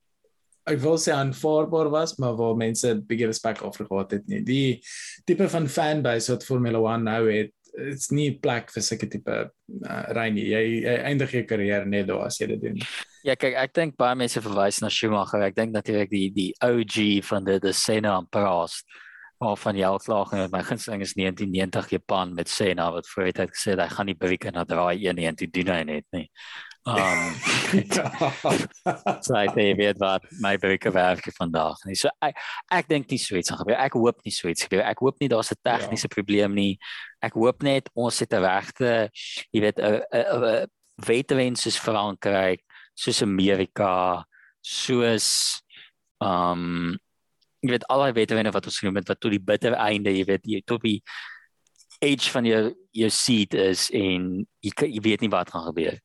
ek 0.70 0.82
wil 0.84 0.98
sê 1.02 1.14
aanvaarbaar 1.16 1.90
was, 1.94 2.16
maar 2.22 2.38
waar 2.40 2.58
mense 2.60 2.94
bietjie 3.10 3.30
respek 3.30 3.64
afgehad 3.66 4.18
het 4.18 4.28
nie. 4.32 4.44
Die 4.46 4.68
tipe 5.28 5.50
van 5.50 5.68
fanbase 5.68 6.34
wat 6.34 6.46
Formula 6.48 6.82
1 6.94 7.08
nou 7.10 7.24
het, 7.30 7.54
dit's 7.78 8.10
nie 8.16 8.32
plek 8.42 8.72
vir 8.74 8.84
sulke 8.86 9.10
tipe 9.12 9.36
uh, 9.50 10.04
ry 10.16 10.30
nie. 10.34 10.48
Jy, 10.52 10.64
jy 10.84 10.96
eindig 11.12 11.36
jou 11.36 11.44
carrière 11.50 11.88
net 11.90 12.10
daar 12.10 12.26
as 12.28 12.40
jy 12.42 12.50
dit 12.54 12.64
doen. 12.70 12.82
ja 13.28 13.36
kyk 13.36 13.58
ek 13.60 13.76
dink 13.76 13.98
baie 14.00 14.18
mense 14.20 14.42
verwys 14.44 14.82
na 14.84 14.92
Schumacher. 14.94 15.44
Ek 15.46 15.58
dink 15.58 15.76
natuurlik 15.76 16.12
die 16.14 16.30
die 16.36 16.50
OG 16.66 17.22
van 17.30 17.48
dit 17.48 17.70
is 17.70 17.84
Senna 17.84 18.18
en 18.20 18.28
Prost. 18.32 18.88
Waarvan 19.40 19.78
jy 19.80 19.88
al 19.88 20.02
klaar 20.04 20.28
met 20.36 20.52
my 20.52 20.60
gunsteling 20.68 21.04
is 21.06 21.14
1990 21.16 21.94
Japan 21.96 22.34
met 22.36 22.52
Senna 22.52 22.90
wat 22.92 23.08
voor 23.08 23.30
die 23.30 23.38
tyd 23.38 23.54
gesê 23.54 23.72
het 23.72 23.86
hy 23.86 23.92
gaan 23.94 24.10
nie 24.12 24.18
breek 24.20 24.50
na 24.52 24.66
draai 24.68 24.98
1 25.00 25.16
nie 25.16 25.30
en 25.30 25.40
toe 25.40 25.48
doen 25.48 25.72
hy 25.76 25.84
net 25.88 26.08
nie. 26.16 26.26
Um 26.88 27.34
so 29.20 29.36
sê 29.36 29.66
jy 29.68 29.76
weet 29.78 30.00
wat 30.00 30.24
my 30.40 30.56
breeke 30.58 30.92
werk 30.96 31.28
vandag 31.36 31.78
nie. 31.86 31.98
So 32.00 32.10
ek 32.24 32.40
ek 32.72 32.88
dink 32.88 33.12
nie 33.12 33.20
so 33.20 33.36
iets 33.36 33.52
gaan 33.52 33.60
gebeur. 33.62 33.78
Ek 33.78 33.98
hoop 34.00 34.24
nie 34.26 34.34
so 34.34 34.48
iets 34.48 34.64
gebeur. 34.66 34.86
Ek 34.88 35.04
hoop 35.04 35.20
nie 35.20 35.30
daar's 35.30 35.52
'n 35.52 35.60
tegniese 35.60 36.08
ja. 36.08 36.16
probleem 36.16 36.56
nie. 36.56 36.80
Ek 37.22 37.36
hoop 37.36 37.64
net 37.64 37.90
ons 37.94 38.20
het 38.20 38.34
'n 38.34 38.44
regte 38.44 39.12
jy 39.52 39.60
weet 39.62 39.80
'n 39.80 40.68
veteran 41.00 41.56
soos 41.56 41.78
Frankryk, 41.78 42.64
soos 42.96 43.22
Amerika, 43.22 44.24
soos 44.62 45.62
um 46.20 46.98
jy 47.60 47.76
weet 47.76 47.88
al 47.92 48.06
die 48.08 48.16
veterane 48.22 48.52
wat 48.56 48.68
ons 48.70 48.80
genoem 48.80 49.02
het 49.02 49.10
wat 49.12 49.20
tot 49.20 49.32
die 49.36 49.44
bitter 49.44 49.76
einde, 49.76 50.14
jy 50.16 50.26
weet 50.28 50.46
jy 50.48 50.62
tot 50.64 50.84
die 50.84 51.00
edge 52.00 52.32
van 52.32 52.46
jou 52.48 52.62
jou 52.96 53.10
seat 53.12 53.54
is 53.60 53.90
en 53.96 54.46
jy 54.64 54.72
jy 54.88 55.02
weet 55.04 55.22
nie 55.26 55.32
wat 55.32 55.52
gaan 55.52 55.68
gebeur. 55.68 56.00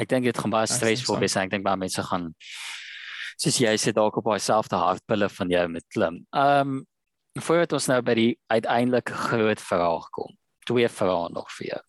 Ek 0.00 0.08
dink 0.10 0.26
dit 0.26 0.38
gaan 0.38 0.52
baie 0.52 0.66
stem 0.66 0.80
stresvol 0.80 1.20
wees. 1.22 1.36
en 1.36 1.46
Ek 1.46 1.54
dink 1.54 1.66
baie 1.66 1.78
mense 1.80 2.02
gaan 2.02 2.32
soos 3.40 3.58
jy 3.58 3.74
sê 3.80 3.92
dalk 3.94 4.18
op 4.20 4.28
daai 4.30 4.42
selfde 4.42 4.78
hartpille 4.78 5.28
van 5.36 5.50
jou 5.50 5.64
met 5.68 5.86
klim. 5.94 6.22
Um 6.30 6.82
voordat 7.34 7.72
ons 7.74 7.88
nou 7.90 7.98
by 8.06 8.14
die 8.14 8.32
uiteindelike 8.46 9.14
groot 9.26 9.58
vraag 9.58 10.04
kom. 10.14 10.36
Twee 10.70 10.86
vrae 10.86 11.32
nog 11.34 11.48
vir 11.56 11.66
jou. 11.72 11.80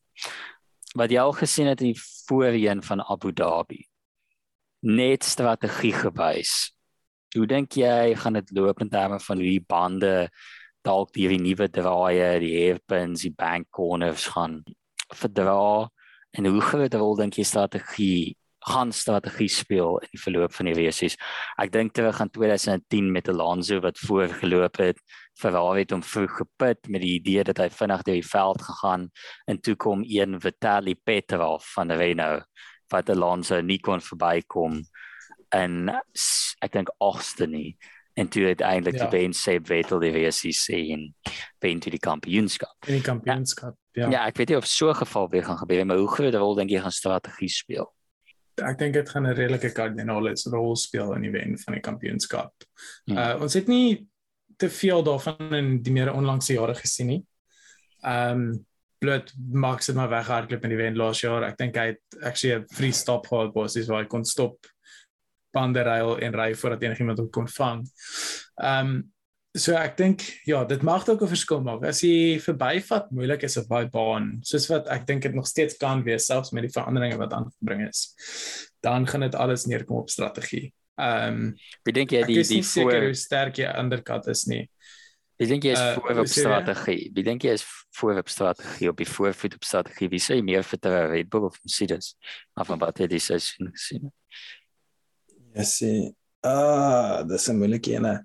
Wat 0.97 1.11
jy 1.13 1.19
al 1.21 1.35
gesien 1.37 1.69
het 1.69 1.83
in 1.85 1.91
die 1.93 2.01
voorheen 2.25 2.81
van 2.81 3.03
Abu 3.05 3.29
Dhabi. 3.29 3.83
Net 4.89 5.23
strategie 5.23 5.93
gewys. 5.93 6.71
Hoe 7.35 7.45
dink 7.45 7.77
jy 7.77 8.15
gaan 8.17 8.39
dit 8.39 8.55
loop 8.57 8.81
in 8.81 8.89
terme 8.89 9.19
van 9.21 9.37
hoe 9.37 9.51
die 9.51 9.61
bande 9.61 10.15
dalk 10.85 11.13
die 11.13 11.37
nuwe 11.41 11.67
draaie, 11.69 12.39
die 12.41 12.53
hairpins, 12.55 13.25
die 13.25 13.33
bank 13.33 13.69
corners 13.73 14.25
gaan 14.33 14.63
verdra 15.13 15.89
en 16.37 16.45
hoe 16.51 16.61
groot 16.61 16.93
rol 16.93 17.15
dink 17.19 17.37
jy 17.39 17.43
strategie 17.47 18.35
gaan 18.65 18.89
strategie 18.97 19.47
speel 19.51 19.99
in 20.01 20.09
die 20.15 20.19
verloop 20.23 20.53
van 20.57 20.65
die 20.65 20.73
resies. 20.73 21.13
Ek 21.61 21.69
dink 21.71 21.93
terug 21.93 22.17
aan 22.23 22.31
2010 22.33 23.11
met 23.13 23.27
Alonso 23.29 23.77
wat 23.83 23.99
voorgeloop 24.01 24.79
het. 24.81 24.97
Ferrari 25.37 25.83
het 25.83 25.91
hom 25.93 26.01
vroeg 26.01 26.33
gepit 26.39 26.89
met 26.89 27.03
die 27.05 27.11
idee 27.19 27.43
dat 27.45 27.61
hy 27.61 27.67
vinnig 27.69 28.01
deur 28.07 28.17
die 28.17 28.25
veld 28.25 28.63
gegaan 28.65 29.09
en 29.45 29.59
toe 29.61 29.75
kom 29.75 30.01
een 30.07 30.39
Vitaly 30.41 30.95
Petrov 30.95 31.61
van 31.75 31.91
Renault 31.93 32.47
wat 32.89 33.09
Alonso 33.13 33.61
nie 33.61 33.77
kon 33.85 34.01
verbykom 34.01 34.81
en 35.53 35.89
ek 36.65 36.71
dink 36.73 36.89
agste 37.05 37.45
nie 37.47 37.75
en 38.17 38.27
toe 38.31 38.47
uiteindelik 38.49 38.97
Ja. 38.97 39.05
die 39.09 39.19
wen 39.19 39.33
Seb 39.33 39.67
Vettel 39.67 39.99
die 39.99 40.11
resies 40.15 40.65
en 40.73 41.13
wen 41.61 41.79
toe 41.79 41.91
die 41.91 41.99
kampioenskap. 42.01 42.73
in 42.87 42.93
die 42.97 43.01
kampioenskap. 43.05 43.75
Ja. 43.95 44.09
Ja. 44.11 44.25
ek 44.27 44.37
weet 44.37 44.49
nie 44.51 44.57
of 44.57 44.67
so 44.67 44.89
'n 44.89 44.95
geval 44.95 45.29
weer 45.29 45.43
gaan 45.43 45.57
gebeur 45.57 45.77
nie, 45.77 45.85
maar 45.85 45.97
hoe 45.97 46.15
groot 46.15 46.35
rol 46.35 46.55
dink 46.55 46.69
jy 46.69 46.81
gaan 46.81 46.91
strategie 46.91 47.49
speel? 47.49 47.95
ek 48.63 48.77
dink 48.79 48.93
dit 48.95 49.09
gaan 49.09 49.27
'n 49.27 49.35
redelike 49.35 49.71
kardinale 49.75 50.33
rol 50.51 50.75
speel 50.75 51.13
in 51.15 51.21
die 51.21 51.31
wen 51.31 51.57
van 51.57 51.73
die 51.73 51.81
kampioenskap. 51.81 52.53
Hmm. 53.05 53.17
Uh 53.17 53.41
ons 53.41 53.53
het 53.53 53.67
nie 53.67 54.07
te 54.57 54.69
veel 54.69 55.03
daarvan 55.03 55.53
in 55.53 55.81
die 55.83 55.91
meer 55.91 56.13
onlangse 56.13 56.53
jare 56.53 56.75
gesien 56.75 57.07
nie. 57.07 57.25
Ehm 58.03 58.31
um, 58.31 58.65
bloot 58.99 59.33
Max 59.51 59.87
het 59.87 59.95
maar 59.95 60.09
weghardloop 60.09 60.63
in 60.63 60.69
die 60.69 60.77
wen 60.77 60.95
laas 60.95 61.19
jaar. 61.21 61.43
Ek 61.43 61.57
dink 61.57 61.75
hy 61.75 61.87
het 61.93 62.23
actually 62.23 62.55
'n 62.55 62.67
free 62.71 62.91
stop 62.91 63.27
gehad 63.27 63.53
basies 63.53 63.87
waar 63.87 64.03
hy 64.03 64.07
kon 64.07 64.25
stop 64.25 64.65
bande 65.51 65.83
ruil 65.83 66.17
en 66.19 66.33
ry 66.33 66.53
voordat 66.55 66.83
enigiemand 66.83 67.19
hom 67.19 67.29
kon 67.29 67.47
vang. 67.47 67.83
Ehm 68.61 68.87
um, 68.87 69.13
so 69.55 69.75
ek 69.79 69.95
dink 69.97 70.23
ja, 70.47 70.63
dit 70.67 70.81
mag 70.83 71.05
dalk 71.07 71.21
'n 71.23 71.31
verskil 71.31 71.61
maak. 71.63 71.83
As 71.87 72.01
jy 72.03 72.39
verbyvat 72.43 73.11
moeilik 73.11 73.43
is 73.43 73.57
op 73.57 73.67
daai 73.69 73.87
baan, 73.89 74.39
soos 74.43 74.67
wat 74.69 74.87
ek 74.87 75.07
dink 75.07 75.23
dit 75.23 75.33
nog 75.33 75.47
steeds 75.47 75.77
kan 75.77 76.03
wees 76.03 76.27
selfs 76.27 76.51
met 76.51 76.67
die 76.67 76.73
veranderinge 76.73 77.17
wat 77.17 77.33
aangebring 77.33 77.87
is. 77.87 78.15
Dan 78.83 79.07
gaan 79.07 79.21
dit 79.21 79.35
alles 79.35 79.65
neerkom 79.65 80.03
op 80.03 80.09
strategie. 80.09 80.73
Ehm 80.99 81.33
um, 81.33 81.55
Wie 81.83 81.93
dink 81.93 82.11
jy 82.11 82.23
die 82.25 82.39
is 82.39 82.47
die 82.47 82.61
nie 82.61 82.63
seker 82.63 82.91
voor 82.91 83.05
hoe 83.05 83.13
sterk 83.13 83.57
jy 83.57 83.71
undercut 83.79 84.27
is 84.27 84.45
nie. 84.45 84.69
Wie 85.37 85.47
dink 85.47 85.63
jy 85.63 85.71
is 85.71 85.79
Uh, 85.79 85.93
voor 85.95 86.19
op 86.19 86.27
strategie? 86.27 87.11
Wie 87.13 87.23
dink 87.23 87.43
jy 87.43 87.51
is 87.51 87.65
voor 87.95 88.17
op 88.17 88.29
strategie 88.29 88.89
op 88.89 88.97
die 88.97 89.07
voorvoet 89.07 89.55
op 89.55 89.63
strategie? 89.63 90.09
Wie 90.09 90.19
sê 90.19 90.35
jy 90.39 90.43
meer 90.43 90.63
vertrou 90.63 91.09
Red 91.11 91.29
Bull 91.29 91.47
of 91.47 91.59
Mercedes? 91.63 92.15
Af 92.55 92.67
van 92.67 92.79
wat 92.79 92.99
jy 92.99 93.07
die 93.07 93.19
seisoen 93.19 93.71
gesien 93.71 94.07
het. 94.07 94.13
Ja, 95.55 95.63
sê. 95.63 96.13
Ah, 96.45 97.23
dis 97.27 97.47
'n 97.49 97.57
moeilike 97.57 97.91
ene. 97.91 98.21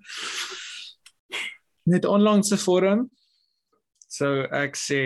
Net 1.83 2.05
onlangs 2.05 2.49
se 2.49 2.57
forum. 2.57 3.09
So 4.11 4.43
ek 4.51 4.75
sê 4.75 5.01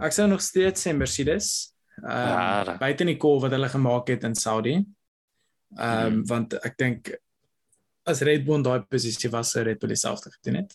ek 0.00 0.12
sou 0.12 0.26
nog 0.26 0.40
steeds 0.40 0.86
sê 0.86 0.94
Mercedes. 0.96 1.74
Ja, 2.02 2.62
Ehm 2.62 2.68
um, 2.72 2.78
buite 2.80 3.04
die 3.04 3.18
call 3.20 3.40
wat 3.40 3.52
hulle 3.52 3.68
gemaak 3.68 4.08
het 4.08 4.24
in 4.24 4.34
Saudi. 4.34 4.74
Ehm 5.76 6.06
um, 6.06 6.12
Hmm. 6.12 6.24
want 6.26 6.54
ek 6.64 6.76
dink 6.78 7.12
as 8.06 8.22
Red 8.22 8.44
Bull 8.44 8.62
daai 8.62 8.82
posisie 8.88 9.30
was, 9.30 9.52
sou 9.52 9.62
Red 9.62 9.78
Bull 9.78 9.88
dieselfde 9.92 10.30
gedoen 10.30 10.62
het. 10.62 10.74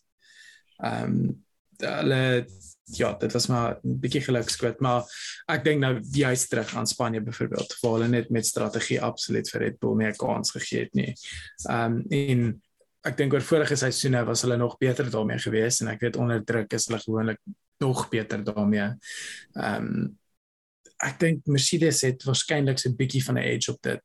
Ehm 0.83 1.03
um, 1.03 1.43
hulle 1.77 2.47
ja, 2.95 3.13
dit 3.19 3.33
was 3.33 3.47
maar 3.47 3.79
'n 3.83 3.99
bietjie 3.99 4.21
gelukskoot, 4.21 4.79
maar 4.79 5.03
ek 5.47 5.63
dink 5.63 5.79
nou 5.79 5.99
juist 6.01 6.49
terug 6.49 6.75
aan 6.75 6.87
Spanje 6.87 7.21
byvoorbeeld, 7.21 7.75
waar 7.81 7.91
hulle 7.93 8.07
net 8.07 8.29
met 8.29 8.45
strategie 8.45 9.01
absoluut 9.01 9.49
vir 9.49 9.61
Red 9.61 9.79
Bull 9.79 9.97
'n 10.01 10.15
kans 10.15 10.51
gegee 10.51 10.79
het 10.79 10.93
nie. 10.93 11.13
Ehm 11.69 11.91
um, 11.97 12.05
en 12.09 12.61
ek 13.07 13.17
dink 13.17 13.33
oor 13.33 13.41
vorige 13.41 13.75
seisoene 13.79 14.25
was 14.27 14.41
hulle 14.45 14.57
nog 14.57 14.77
beter 14.77 15.09
daarmee 15.11 15.39
geweest 15.39 15.81
en 15.81 15.87
ek 15.93 16.01
weet 16.05 16.17
onder 16.19 16.43
druk 16.43 16.73
is 16.73 16.87
hulle 16.89 16.99
gewoonlik 17.03 17.39
nog 17.79 18.07
beter 18.09 18.43
daarmee. 18.43 18.91
Ehm 19.55 19.75
um, 19.91 20.17
ek 21.03 21.19
dink 21.21 21.45
Mercedes 21.45 22.01
het 22.01 22.23
waarskynlik 22.25 22.79
so 22.81 22.89
'n 22.89 22.95
bietjie 22.97 23.23
van 23.23 23.35
'n 23.37 23.43
edge 23.45 23.71
op 23.71 23.81
dit. 23.81 24.01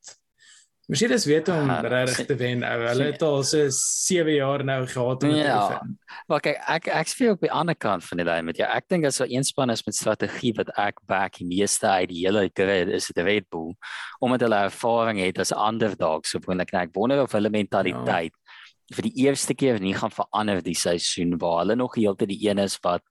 Mercedes 0.91 1.25
weet 1.25 1.49
om 1.49 1.71
Ah, 1.71 1.81
regtig 1.89 2.27
te 2.27 2.35
wen. 2.37 2.63
ou. 2.65 2.81
Hulle 2.89 3.05
het 3.13 3.23
al 3.23 3.43
so 3.45 3.69
7 3.71 4.33
jaar 4.35 4.65
nou 4.65 4.87
gehad 4.87 5.23
om 5.23 5.29
dit 5.31 5.39
te 5.41 5.47
Ja. 5.47 5.63
oefen. 5.71 5.99
Maar 6.27 6.41
kyk, 6.41 6.59
ek 6.69 6.87
ek 6.89 7.07
speel 7.09 7.33
op 7.33 7.41
die 7.41 7.51
ander 7.53 7.75
kant 7.77 8.05
van 8.05 8.19
die 8.19 8.27
lyn 8.27 8.45
met 8.45 8.57
jou. 8.57 8.69
Ek 8.69 8.89
dink 8.89 9.05
as 9.07 9.17
daar 9.19 9.29
een 9.31 9.45
span 9.45 9.71
is 9.71 9.85
met 9.87 9.95
strategie 9.95 10.53
wat 10.57 10.69
ek 10.77 10.99
back 11.07 11.39
die 11.39 11.47
meeste 11.47 11.87
uit 11.87 12.09
die 12.09 12.27
hele 12.27 12.51
grid 12.53 12.89
is 12.89 13.07
dit 13.07 13.25
Red 13.25 13.49
Bull 13.49 13.75
omdat 14.21 14.41
hulle 14.41 14.57
ervaring 14.65 15.19
het 15.21 15.39
as 15.39 15.53
underdogs 15.53 16.31
so 16.31 16.39
gewoonlik. 16.41 16.75
Ek 16.75 16.91
wonder 16.93 17.23
of 17.23 17.33
hulle 17.33 17.49
mentaliteit 17.51 18.33
ja. 18.35 18.41
Vir 18.93 19.07
die 19.07 19.14
eerste 19.24 19.55
keer 19.55 19.78
nie 19.80 19.95
gaan 19.95 20.11
verander 20.12 20.61
die 20.64 20.74
seisoen 20.76 21.37
waar 21.41 21.62
hulle 21.62 21.76
nog 21.76 21.95
heeltyd 21.97 22.28
die 22.28 22.49
een 22.49 22.59
is 22.59 22.78
wat 22.85 23.03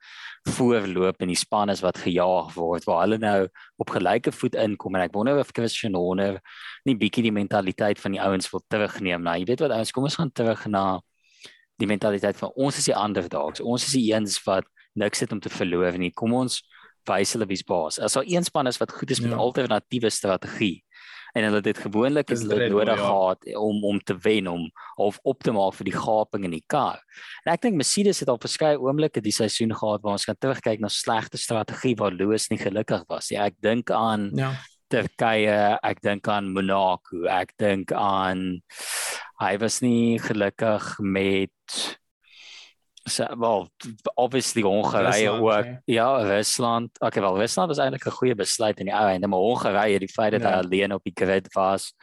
voorloop 0.50 1.22
en 1.22 1.30
die 1.32 1.38
span 1.38 1.70
is 1.70 1.82
wat 1.86 1.98
gejaag 2.02 2.54
word 2.58 2.86
waar 2.90 3.04
hulle 3.06 3.18
nou 3.22 3.48
op 3.82 3.94
gelyke 3.94 4.32
voet 4.34 4.56
inkom 4.56 4.96
en 4.98 5.06
ek 5.06 5.14
wonder 5.14 5.40
of 5.40 5.54
Christian 5.54 5.96
Horner 5.98 6.40
nie 6.86 6.96
bietjie 6.98 7.24
die 7.28 7.34
mentaliteit 7.36 8.02
van 8.02 8.12
die 8.18 8.22
ouens 8.22 8.50
wil 8.52 8.64
terugneem. 8.70 9.22
Nou, 9.24 9.36
jy 9.38 9.46
weet 9.46 9.62
wat 9.62 9.72
ouens, 9.78 9.92
kom 9.94 10.04
ons 10.10 10.18
gaan 10.18 10.32
terug 10.34 10.66
na 10.68 11.00
die 11.82 11.88
mentaliteit 11.90 12.38
van 12.38 12.52
ons 12.56 12.78
is 12.78 12.86
die 12.90 12.98
underdogs. 12.98 13.62
Ons 13.62 13.88
is 13.88 13.94
die 13.98 14.12
eens 14.14 14.38
wat 14.46 14.66
niks 14.98 15.22
het 15.24 15.32
om 15.32 15.40
te 15.42 15.50
verloor 15.50 15.98
nie. 15.98 16.12
Kom 16.12 16.34
ons 16.38 16.60
wys 17.10 17.34
hulle 17.34 17.48
wie's 17.50 17.64
baas. 17.66 17.98
As 17.98 18.14
daar 18.18 18.28
een 18.30 18.44
span 18.46 18.68
is 18.70 18.78
wat 18.82 18.92
goed 18.94 19.10
is 19.12 19.22
met 19.22 19.32
Ja. 19.32 19.38
alternatiewe 19.38 20.10
strategie 20.10 20.84
en 21.34 21.46
hulle 21.48 21.62
het 21.62 21.70
dit 21.70 21.82
gewoonlik 21.86 22.32
het 22.34 22.44
hulle 22.44 22.70
nodig 22.70 23.00
ja. 23.00 23.06
gehad 23.06 23.48
om 23.60 23.84
om 23.88 24.00
te 24.00 24.18
wen 24.24 24.48
om 24.48 24.68
of 24.96 25.20
op 25.24 25.44
te 25.44 25.54
maak 25.56 25.78
vir 25.80 25.90
die 25.92 25.98
gaping 25.98 26.48
in 26.48 26.56
die 26.56 26.64
kar. 26.68 27.00
En 27.46 27.54
ek 27.54 27.64
dink 27.66 27.80
Mercedes 27.80 28.22
het 28.24 28.32
al 28.32 28.42
verskeie 28.42 28.80
oomblikke 28.82 29.24
die 29.24 29.36
seisoen 29.36 29.74
gehad 29.76 30.04
waar 30.04 30.18
ons 30.20 30.28
kan 30.28 30.40
terugkyk 30.40 30.84
na 30.84 30.92
slegte 30.92 31.40
strategie 31.42 31.96
waar 32.00 32.16
Lewis 32.16 32.50
nie 32.52 32.60
gelukkig 32.62 33.08
was 33.10 33.32
nie. 33.32 33.40
Ek 33.40 33.58
dink 33.62 33.92
aan 33.92 34.30
Ja. 34.38 34.54
Turkye, 34.92 35.78
ek 35.88 36.02
dink 36.04 36.28
aan 36.28 36.50
Monaco, 36.52 37.24
ek 37.32 37.54
dink 37.62 37.94
aan 37.96 38.60
hy 39.40 39.54
was 39.62 39.80
nie 39.82 40.20
gelukkig 40.20 40.98
met 41.00 42.00
so 43.10 43.26
wel 43.40 43.70
obviously 44.16 44.62
Hongarye 44.62 45.30
Rusland, 45.30 45.42
ook. 45.42 45.64
nee. 45.66 45.80
Ja, 45.86 46.18
Rusland. 46.22 47.00
Okay, 47.00 47.22
wel 47.22 47.38
Rusland 47.38 47.68
was 47.68 47.78
eintlik 47.78 48.06
'n 48.06 48.12
goeie 48.12 48.36
besluit 48.36 48.80
in 48.80 48.86
die 48.86 48.94
ou 48.96 49.08
einde, 49.08 49.28
maar 49.28 49.40
Hongarye, 49.40 50.00
die 50.00 50.08
feit 50.12 50.32
dat 50.32 50.42
Ja. 50.42 50.50
hy 50.50 50.64
alleen 50.64 50.94
op 50.94 51.04
die 51.04 51.14
grid 51.16 51.54
was. 51.54 51.94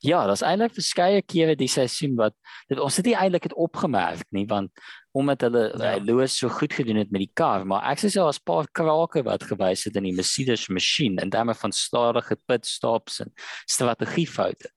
Ja, 0.00 0.26
daar's 0.26 0.42
eintlik 0.42 0.72
verskeie 0.74 1.22
kere 1.22 1.56
die 1.56 1.68
seisoen 1.68 2.14
wat 2.16 2.32
dit 2.68 2.78
ons 2.78 2.96
het 2.96 3.04
nie 3.06 3.14
eintlik 3.16 3.42
dit 3.42 3.54
opgemerk 3.54 4.24
nie, 4.30 4.46
want 4.46 4.70
omdat 5.12 5.40
hulle 5.40 5.72
Ja. 5.78 5.90
ja. 5.94 6.00
Lewis 6.04 6.36
so 6.38 6.48
goed 6.48 6.72
gedoen 6.72 6.96
het 6.96 7.10
met 7.10 7.20
die 7.20 7.30
kar, 7.34 7.64
maar 7.66 7.82
ek 7.90 7.98
sê 7.98 8.08
so 8.10 8.26
as 8.26 8.38
paar 8.38 8.66
krake 8.72 9.22
wat 9.24 9.42
gewys 9.42 9.84
het 9.84 9.96
in 9.96 10.02
die 10.04 10.14
Mercedes 10.14 10.68
masjien 10.68 11.18
in 11.18 11.30
terme 11.30 11.54
van 11.54 11.72
stadige 11.72 12.36
pitstops 12.46 13.20
en 13.20 13.32
strategiefoute. 13.66 14.68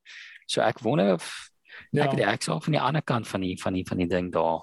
So 0.48 0.62
ek 0.62 0.80
wonder 0.84 1.14
of 1.14 1.50
ja. 1.92 2.04
Ek 2.06 2.20
ek 2.20 2.42
sou 2.44 2.60
van 2.62 2.74
die 2.74 2.82
ander 2.82 3.02
kant 3.02 3.28
van 3.28 3.42
die 3.42 3.58
van 3.62 3.74
die 3.74 3.86
van 3.88 3.98
die 3.98 4.08
ding 4.08 4.32
daar. 4.32 4.62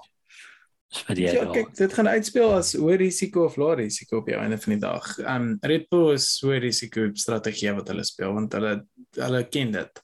Vir 0.89 1.17
die 1.19 1.25
Ja, 1.27 1.45
kyk, 1.53 1.73
dit 1.77 1.93
gaan 1.93 2.09
uitspeel 2.09 2.51
as 2.55 2.71
hoë 2.73 2.95
risiko 3.03 3.43
of 3.45 3.57
lae 3.61 3.75
risiko 3.83 4.23
op 4.23 4.29
die 4.29 4.37
einde 4.37 4.57
van 4.57 4.73
die 4.73 4.81
dag. 4.81 5.09
Um 5.21 5.49
Red 5.61 5.85
Bull 5.91 6.15
is 6.15 6.27
hoë 6.41 6.61
risiko 6.63 7.09
strategie 7.13 7.73
wat 7.77 7.91
hulle 7.93 8.05
speel 8.07 8.33
want 8.33 8.55
hulle 8.57 8.73
hulle 9.19 9.43
ken 9.53 9.75
dit. 9.75 10.01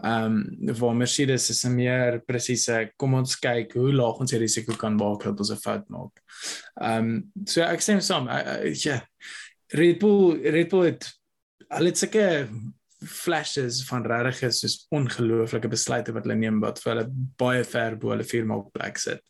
Um 0.00 0.38
waar 0.80 0.96
Mercedes 0.96 1.50
is 1.52 1.64
'n 1.64 1.76
meer 1.76 2.22
presiese 2.24 2.90
kom 2.96 3.14
ons 3.14 3.36
kyk 3.36 3.76
hoe 3.76 3.92
laag 3.92 4.20
ons 4.20 4.30
die 4.30 4.40
risiko 4.40 4.72
kan 4.72 4.96
maak 4.96 5.24
dat 5.24 5.38
ons 5.38 5.52
'n 5.52 5.60
fout 5.60 5.84
maak. 5.90 6.22
Um 6.80 7.30
so 7.44 7.60
ek 7.60 7.82
stem 7.82 8.00
saam. 8.00 8.28
Ja. 8.84 9.02
Red 9.74 9.98
Bull 9.98 10.40
Red 10.40 10.70
Bull 10.70 10.86
het 10.86 11.12
hulle 11.68 11.92
het 11.92 11.98
sulke 11.98 12.48
flashes 13.08 13.82
van 13.88 14.06
regtig 14.08 14.48
is 14.48 14.60
soos 14.62 14.76
ongelooflike 14.94 15.70
besluite 15.72 16.14
wat 16.14 16.26
hulle 16.26 16.38
neem 16.40 16.60
wat 16.62 16.80
vir 16.82 16.94
hulle 16.94 17.08
baie 17.40 17.64
ver 17.68 17.98
bo 18.00 18.14
hulle 18.14 18.26
firma 18.28 18.58
op 18.60 18.72
plek 18.76 19.00
sit. 19.02 19.22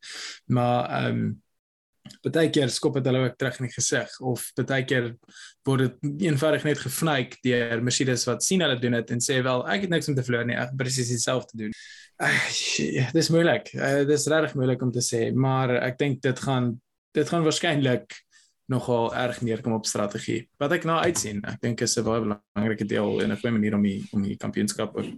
Maar 0.53 0.93
ehm 1.01 1.25
um, 1.25 1.33
baie 2.25 2.51
keer 2.53 2.69
skop 2.69 2.99
dit 2.99 3.07
hulle 3.09 3.23
ook 3.25 3.37
terug 3.41 3.59
in 3.61 3.67
die 3.67 3.73
gesig 3.73 4.11
of 4.21 4.43
baie 4.59 4.85
keer 4.85 5.07
word 5.65 5.87
dit 5.87 6.27
eenvoudig 6.29 6.67
net 6.69 6.83
gefnuik 6.83 7.39
deur 7.47 7.81
Mercedes 7.85 8.27
wat 8.29 8.45
sien 8.45 8.61
hulle 8.61 8.77
doen 8.81 8.99
dit 8.99 9.13
en 9.15 9.25
sê 9.25 9.39
wel 9.45 9.65
ek 9.73 9.87
het 9.87 9.95
niks 9.95 10.11
om 10.13 10.17
te 10.17 10.25
verloor 10.27 10.45
nie, 10.49 10.59
ek 10.61 10.75
presies 10.81 11.13
dieselfde 11.13 11.63
doen. 11.65 11.73
Uh, 12.23 13.11
dis 13.17 13.31
moeilik. 13.33 13.73
Uh, 13.75 14.05
dis 14.09 14.29
regtig 14.31 14.55
moeilik 14.59 14.85
om 14.85 14.93
te 14.95 15.03
sê, 15.03 15.27
maar 15.33 15.73
ek 15.81 15.99
dink 15.99 16.21
dit 16.25 16.45
gaan 16.47 16.75
dit 17.15 17.29
gaan 17.31 17.45
waarskynlik 17.47 18.17
nogal 18.67 19.15
erg 19.15 19.41
neerkom 19.41 19.73
op 19.73 19.87
strategie. 19.87 20.49
Wat 20.59 20.73
ek 20.73 20.85
nou 20.85 20.99
uitsien, 20.99 21.45
ek 21.45 21.61
dink 21.61 21.81
is 21.81 21.99
'n 21.99 22.05
baie 22.05 22.21
belangrike 22.21 22.87
deel 22.87 23.21
en 23.23 23.33
'n 23.33 23.37
goeie 23.37 23.53
manier 23.53 23.75
om 23.75 23.83
die 23.83 24.09
om 24.13 24.23
die 24.23 24.37
kampioenskap 24.37 24.97
ook 24.97 25.13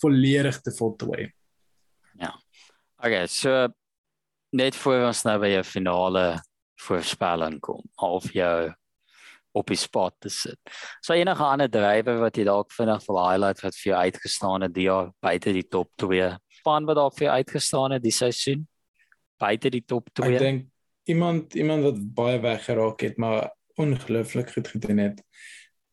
volledig 0.00 0.60
te 0.60 0.70
voltooi. 0.70 1.32
Okay, 3.04 3.26
so 3.26 3.68
net 4.56 4.76
voor 4.80 5.02
ons 5.10 5.24
nou 5.26 5.34
by 5.42 5.50
jou 5.52 5.64
finale 5.68 6.22
voorspelling 6.86 7.58
kom, 7.60 7.82
of 8.00 8.30
jou 8.32 8.70
op 9.54 9.68
die 9.68 9.76
spot 9.76 10.14
te 10.24 10.30
sit. 10.32 10.56
So 11.04 11.12
enige 11.12 11.44
ander 11.44 11.68
drywer 11.68 12.22
wat 12.22 12.38
jy 12.40 12.46
dalk 12.48 12.72
vinnig 12.72 13.04
wil 13.06 13.20
highlight 13.20 13.60
wat 13.60 13.76
vir 13.76 13.90
jou 13.90 13.98
uitgestaan 14.08 14.64
het 14.64 14.72
die 14.74 14.86
jaar 14.88 15.10
buite 15.22 15.52
die 15.52 15.66
top 15.68 15.90
2. 16.00 16.30
Span 16.62 16.88
wat 16.88 16.96
dalk 16.96 17.18
vir 17.18 17.26
jou 17.28 17.34
uitgestaan 17.42 17.98
het 17.98 18.02
die 18.02 18.14
seisoen 18.14 18.64
buite 19.42 19.70
die 19.74 19.84
top 19.84 20.08
Ek 20.14 20.22
2. 20.22 20.40
dink 20.40 20.64
iemand 21.10 21.54
iemand 21.54 21.82
wat 21.82 22.00
baie 22.14 22.40
weggeraak 22.40 23.00
het 23.00 23.16
maar 23.16 23.50
ongelooflik 23.80 24.52
goed 24.54 24.68
gedoen 24.68 24.98
het 24.98 25.24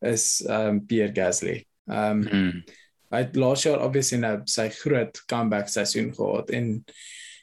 is 0.02 0.42
ehm 0.46 0.68
um, 0.68 0.86
Pierre 0.86 1.14
Gasly. 1.14 1.66
Ehm 1.86 2.22
um, 2.22 2.28
Hmm. 2.30 2.64
hy 3.12 3.20
het 3.26 3.36
laas 3.36 3.64
jaar 3.64 3.82
obviously 3.84 4.18
nou 4.18 4.38
sy 4.48 4.70
groot 4.70 5.24
comeback 5.28 5.68
seisoen 5.68 6.14
gehad 6.16 6.50
en 6.50 6.70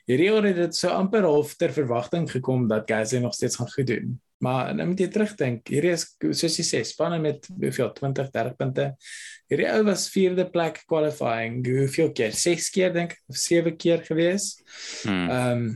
hierdie 0.08 0.30
jaar 0.30 0.46
het 0.48 0.56
dit 0.56 0.76
so 0.76 0.88
amper 0.88 1.26
half 1.28 1.54
ter 1.60 1.72
verwagting 1.72 2.30
gekom 2.30 2.68
dat 2.68 2.88
Gasly 2.90 3.20
nog 3.20 3.34
steeds 3.34 3.56
gaan 3.56 3.70
goed 3.70 3.86
doen. 3.86 4.20
Maar 4.38 4.74
nou 4.74 4.86
moet 4.88 5.00
jy 5.02 5.08
terugdink, 5.12 5.66
hierdie 5.68 5.92
is 5.96 6.04
soos 6.18 6.56
jy 6.60 6.64
sê, 6.64 6.80
spanne 6.86 7.18
met 7.18 7.48
hoeveel 7.50 7.90
20, 7.92 8.30
30 8.30 8.54
punte. 8.56 8.86
Hierdie 9.50 9.66
ou 9.72 9.82
was 9.88 10.06
vierde 10.14 10.46
plek 10.50 10.84
qualifying, 10.86 11.58
hoeveel 11.66 12.12
keer? 12.14 12.32
6 12.32 12.70
keer 12.70 12.94
dink 12.94 13.16
ek 13.16 13.34
of 13.34 13.40
7 13.42 13.76
keer 13.76 14.04
gewees. 14.06 14.54
Hmm. 15.02 15.28
Ehm 15.28 15.52
um, 15.52 15.68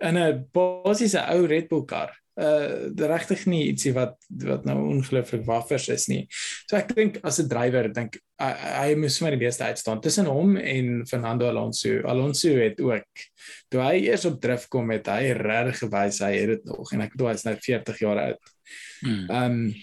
in 0.00 0.18
'n 0.18 0.46
basiese 0.52 1.22
ou 1.34 1.46
Red 1.46 1.68
Bull 1.68 1.84
kar. 1.84 2.14
Uh 2.38 2.86
regtig 2.94 3.46
nie 3.50 3.64
ietsie 3.72 3.92
wat 3.96 4.14
wat 4.44 4.64
nou 4.64 4.76
ongelooflik 4.92 5.42
waffers 5.46 5.88
is 5.90 6.06
nie. 6.08 6.26
So 6.70 6.76
ek 6.78 6.94
dink 6.94 7.18
as 7.24 7.40
'n 7.40 7.48
drywer 7.50 7.90
dink 7.92 8.20
hy, 8.38 8.52
hy 8.52 8.94
moes 8.94 9.18
maar 9.20 9.34
die 9.34 9.42
beste 9.42 9.64
uitstaan 9.64 10.00
tussen 10.00 10.26
hom 10.30 10.56
en 10.56 11.06
Fernando 11.06 11.48
Alonso. 11.48 12.00
Alonso 12.06 12.54
het 12.54 12.80
ook 12.80 13.26
toe 13.68 13.82
hy 13.82 14.06
eers 14.06 14.24
op 14.24 14.40
drif 14.40 14.68
kom 14.68 14.90
het 14.90 15.10
hy 15.10 15.32
regtig 15.34 15.82
gewys 15.82 16.20
hy 16.22 16.34
het 16.36 16.48
dit 16.54 16.64
nog 16.64 16.92
en 16.92 17.00
ek 17.00 17.16
bedoel 17.16 17.32
hy's 17.32 17.44
nou 17.44 17.56
40 17.56 17.98
jaar 17.98 18.22
oud. 18.28 18.54
Hmm. 19.02 19.26
Ehm 19.30 19.58
um, 19.58 19.74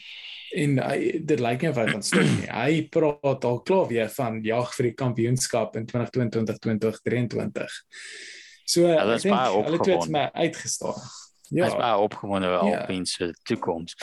en 0.55 0.77
hy 0.79 1.19
dit 1.27 1.41
lyk 1.43 1.65
nie 1.65 1.69
of 1.73 1.79
hy 1.81 1.85
gaan 1.89 2.05
stop 2.05 2.27
nie. 2.29 2.47
Hy 2.47 2.87
praat 2.93 3.43
al 3.47 3.61
klaar 3.67 3.89
weer 3.89 4.09
van 4.15 4.39
jag 4.45 4.71
vir 4.77 4.89
die 4.89 4.95
kampioenskap 4.95 5.75
in 5.75 5.87
2022 5.89 6.61
2023. 7.03 7.79
So 8.65 8.81
Hulle 8.87 9.13
ek 9.13 9.21
is 9.21 9.23
baie 9.29 9.51
hulle 9.53 9.77
twee 9.79 9.95
het 9.95 10.03
opgewonde. 10.05 10.11
my 10.11 10.29
uitgestaan. 10.33 11.01
Ja. 11.51 11.63
Hy's 11.65 11.73
Ja. 11.73 11.77
baie 11.79 11.97
opgewonde 12.07 12.47
oor 12.49 12.65
Ja. 12.69 12.79
Alpine 12.81 13.05
se 13.05 13.33
toekoms. 13.45 13.95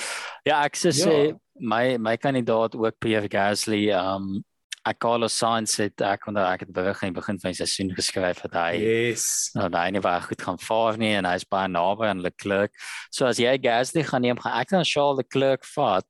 Ja, 0.46 0.62
ek 0.64 0.76
sê 0.76 0.92
Ja. 0.94 1.34
my 1.58 1.96
my 1.98 2.16
kandidaat 2.16 2.74
ook 2.76 2.98
Pierre 3.00 3.28
Gasly, 3.28 3.90
um 3.90 4.44
ek 4.84 4.98
Carlos 4.98 5.36
Sainz 5.38 5.76
het 5.78 6.00
ek 6.00 6.26
onder 6.26 6.44
ek 6.44 6.60
het 6.60 6.72
berig 6.72 7.02
in 7.02 7.12
die 7.12 7.20
begin 7.20 7.38
van 7.40 7.50
die 7.52 7.64
seisoen 7.66 7.90
geskryf 7.94 8.42
dat 8.42 8.52
hy 8.52 8.78
Yes. 8.78 9.50
nou 9.54 9.68
daai 9.68 9.90
nie 9.92 10.00
baie 10.00 10.20
goed 10.20 10.42
gaan 10.42 10.58
vaar 10.58 10.96
nie 10.98 11.14
en 11.14 11.24
hy's 11.24 11.44
baie 11.44 11.68
naby 11.68 12.04
aan 12.06 12.20
Leclerc. 12.22 12.70
So 13.10 13.26
as 13.26 13.38
jy 13.38 13.58
Gasly 13.62 14.02
gaan 14.04 14.22
neem, 14.22 14.36
gaan 14.38 14.60
ek 14.60 14.68
dan 14.70 14.84
Charles 14.84 15.18
Leclerc 15.18 15.64
vat. 15.74 16.04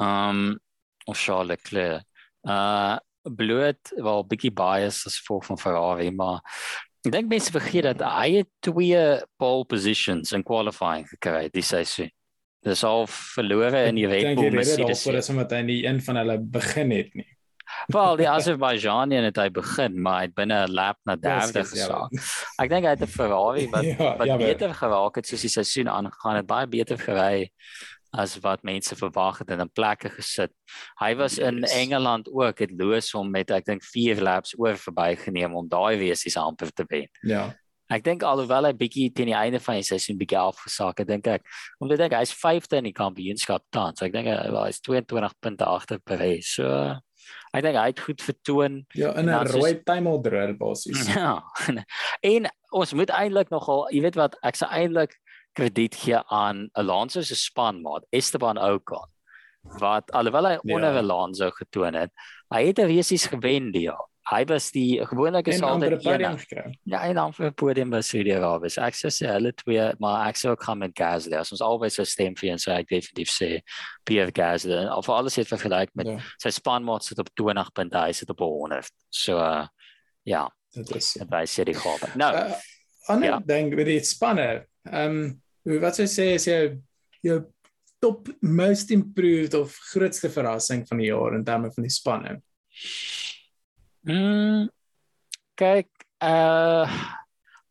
Um 0.00 0.58
of 1.06 1.16
Charles 1.18 1.48
Leclerc. 1.48 2.02
Uh 2.46 2.98
bloot 3.24 3.90
wel 3.96 4.22
bietjie 4.24 4.52
bias 4.54 5.04
as 5.06 5.18
voor 5.26 5.42
van 5.44 5.58
Ferrari, 5.58 6.10
maar 6.12 6.40
ek 7.06 7.12
dink 7.14 7.28
mense 7.30 7.52
vergeet 7.54 7.86
dat 7.92 8.02
hy 8.02 8.28
het 8.40 8.48
twee 8.66 9.00
pole 9.38 9.64
positions 9.64 10.32
in 10.36 10.42
qualifying 10.46 11.06
gekry 11.08 11.48
die 11.54 11.62
seisoen. 11.62 12.10
Dis 12.66 12.82
al 12.84 13.06
verlore 13.06 13.84
in 13.86 13.94
die 13.94 14.06
Red 14.10 14.34
Bull 14.36 14.50
Mercedes. 14.50 15.04
daarvoor 15.04 15.18
is 15.20 15.28
omdat 15.30 15.50
hy 15.54 15.62
nie 15.62 15.80
een 15.86 16.00
van 16.02 16.16
hulle 16.16 16.38
begin 16.40 16.90
het 16.90 17.14
nie. 17.14 17.26
Wel, 17.94 18.16
die 18.16 18.28
Azerbaijanian 18.36 19.24
het 19.28 19.36
hy 19.38 19.48
begin, 19.50 20.00
maar 20.02 20.20
hy 20.20 20.26
het 20.28 20.34
binne 20.34 20.66
'n 20.66 20.72
lap 20.74 20.98
na 21.06 21.16
derde 21.16 21.62
Dis- 21.62 21.72
ja. 21.78 21.86
gesaak. 21.86 22.10
Ek 22.62 22.70
dink 22.70 22.84
hy 22.84 22.90
het 22.96 23.02
'n 23.02 23.06
Ferrari 23.06 23.68
wat 23.70 23.84
Ja, 23.90 24.16
wat 24.18 24.26
jammer. 24.26 24.46
beter 24.46 24.74
geraak 24.74 25.16
het 25.16 25.26
soos 25.26 25.40
die 25.46 25.50
seisoen 25.50 25.88
aangegaan 25.88 26.36
het, 26.36 26.46
baie 26.46 26.66
beter 26.66 26.98
gery 26.98 27.50
as 28.12 28.36
wat 28.40 28.62
mense 28.62 28.96
verwag 28.96 29.38
het 29.38 29.50
en 29.50 29.60
in 29.60 29.70
plekke 29.72 30.08
gesit. 30.10 30.52
Hy 31.00 31.14
was 31.16 31.38
in 31.38 31.58
Yes. 31.62 31.72
Engeland 31.74 32.28
ook, 32.32 32.58
het 32.58 32.70
Lewis 32.70 33.10
hom 33.12 33.30
met 33.30 33.50
ek 33.50 33.64
dink 33.64 33.82
4 33.84 34.22
laps 34.22 34.54
oor 34.58 34.76
verbygeneem 34.76 35.54
om 35.54 35.68
daai 35.68 35.96
wesies 35.98 36.36
amper 36.36 36.70
te 36.72 36.84
wen. 36.88 37.08
Ja. 37.22 37.54
Ek 37.88 38.02
dink 38.02 38.22
alhoewel 38.22 38.64
hy 38.64 38.72
bietjie 38.72 39.12
teen 39.14 39.26
die 39.26 39.34
einde 39.36 39.60
van 39.60 39.74
die 39.78 39.82
seisoen 39.86 40.16
bietjie 40.18 40.38
afgesak 40.38 40.98
het, 40.98 41.06
dink 41.08 41.26
ek 41.26 41.42
omdat 41.78 42.00
ek 42.00 42.12
hy's 42.18 42.32
5de 42.34 42.78
in 42.78 42.84
die 42.84 42.92
kampioenskap 42.96 43.62
tans. 43.70 44.02
Ek 44.02 44.12
dink 44.12 44.26
hy 44.26 44.50
hy's 44.64 44.80
22 44.80 45.34
punte 45.40 45.64
agter 45.64 45.98
Perez. 46.02 46.54
So 46.56 46.66
ek 47.54 47.62
dink 47.62 47.76
hy 47.78 47.86
het 47.92 48.00
goed 48.00 48.22
vertoon. 48.22 48.86
Ja, 48.94 49.12
in 49.14 49.28
'n 49.30 49.46
soos- 49.46 49.54
rooi 49.54 49.82
tuimeldrol 49.84 50.56
basies. 50.58 51.06
Ja. 51.14 51.42
En 52.22 52.48
ons 52.72 52.92
moet 52.94 53.10
eintlik 53.10 53.50
nogal, 53.50 53.86
jy 53.92 54.00
weet 54.02 54.16
wat, 54.16 54.36
ek 54.42 54.56
sou 54.56 54.68
eintlik 54.70 55.14
krediet 55.56 55.94
gee 55.96 56.18
aan 56.32 56.66
Alonso 56.76 57.22
se 57.24 57.34
spanmaat, 57.38 58.04
Esteban 58.12 58.58
Ocon, 58.60 59.06
wat 59.80 60.12
alhoewel 60.12 60.44
hy 60.50 60.58
Ja. 60.62 60.74
onder 60.74 60.96
Alonso 61.00 61.50
getoon 61.50 61.94
het, 61.94 62.10
hy 62.54 62.66
het 62.66 62.78
'n 62.78 62.86
resies 62.86 63.26
gewen 63.26 63.72
die 63.72 63.88
jaar. 63.88 64.04
Hy 64.28 64.44
was 64.44 64.70
die 64.72 64.98
gewoonlik 65.06 65.46
is 65.46 65.60
En 65.60 65.62
amper 65.68 65.88
'n 65.88 65.92
altyd 65.92 66.02
podium 66.02 66.36
een. 66.64 66.78
Ja, 66.82 67.00
en 67.06 67.14
dan 67.14 67.32
vir 67.32 67.52
podium 67.52 67.90
by 67.90 68.00
Saudi-Arabië. 68.00 68.80
Ek 68.82 68.94
sou 68.94 69.08
sê 69.10 69.26
hulle 69.30 69.52
twee, 69.54 69.92
maar 69.98 70.26
ek 70.28 70.36
sou 70.36 70.50
ook 70.52 70.62
gaan 70.64 70.78
met 70.78 70.90
Gasly. 70.98 71.36
As 71.36 71.52
ons 71.52 71.60
albei 71.62 71.88
sou 71.90 72.04
stem 72.06 72.34
vir 72.36 72.50
een, 72.50 72.58
sou 72.58 72.74
ek 72.76 72.88
definitief 72.88 73.30
sê 73.30 73.60
Pierre 74.04 74.30
Gasly. 74.34 74.88
Of 74.88 75.08
alles 75.08 75.36
het 75.36 75.46
vergelyk 75.46 75.90
met 75.94 76.06
Ja, 76.06 76.18
sy 76.38 76.50
spanmaat 76.50 77.04
sit 77.04 77.18
op 77.18 77.28
20 77.34 77.72
punte, 77.72 77.96
hy 77.98 78.12
sit 78.12 78.28
op 78.30 78.38
100. 78.38 78.90
So 79.10 79.38
uh, 79.38 79.66
ja, 80.24 80.48
dit 80.74 80.90
is. 80.96 81.12
dit 81.12 81.28
wys 81.30 81.56
jy 81.56 81.64
die 81.64 81.74
gawe. 81.74 82.16
Nou, 82.16 82.34
Uh, 82.36 82.52
ander 83.08 83.28
Ja. 83.28 83.38
ding 83.46 83.74
met 83.74 83.86
die 83.86 84.00
spanne. 84.02 84.66
Ehm 84.90 85.10
um, 85.10 85.42
wat 85.82 85.98
sou 85.98 86.06
sê 86.10 86.32
is 86.36 86.46
jou 86.48 86.62
jou 87.26 87.40
top 88.02 88.28
most 88.44 88.92
improved 88.94 89.54
of 89.58 89.76
grootste 89.90 90.30
verrassing 90.30 90.84
van 90.88 91.00
die 91.00 91.08
jaar 91.08 91.34
in 91.34 91.44
terme 91.44 91.72
van 91.74 91.86
die 91.86 91.92
spanne? 91.92 92.34
Mm, 94.06 94.68
kyk, 95.58 95.90
uh 96.22 96.86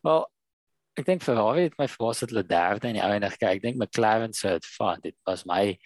wel 0.05 0.25
ek 0.95 1.07
dink 1.07 1.23
Ferrari 1.23 1.65
het 1.65 1.77
my 1.79 1.87
verbaas 1.91 2.21
dat 2.23 2.31
hulle 2.31 2.45
derde 2.47 2.87
en 2.89 2.97
die 2.97 3.03
einde 3.03 3.29
gekry. 3.33 3.55
Ek 3.57 3.63
dink 3.63 3.79
McLaren 3.79 4.35
sou 4.35 4.53
dit 4.55 4.67
vat. 4.77 5.01
Dit 5.03 5.15
was 5.27 5.45
my 5.47 5.77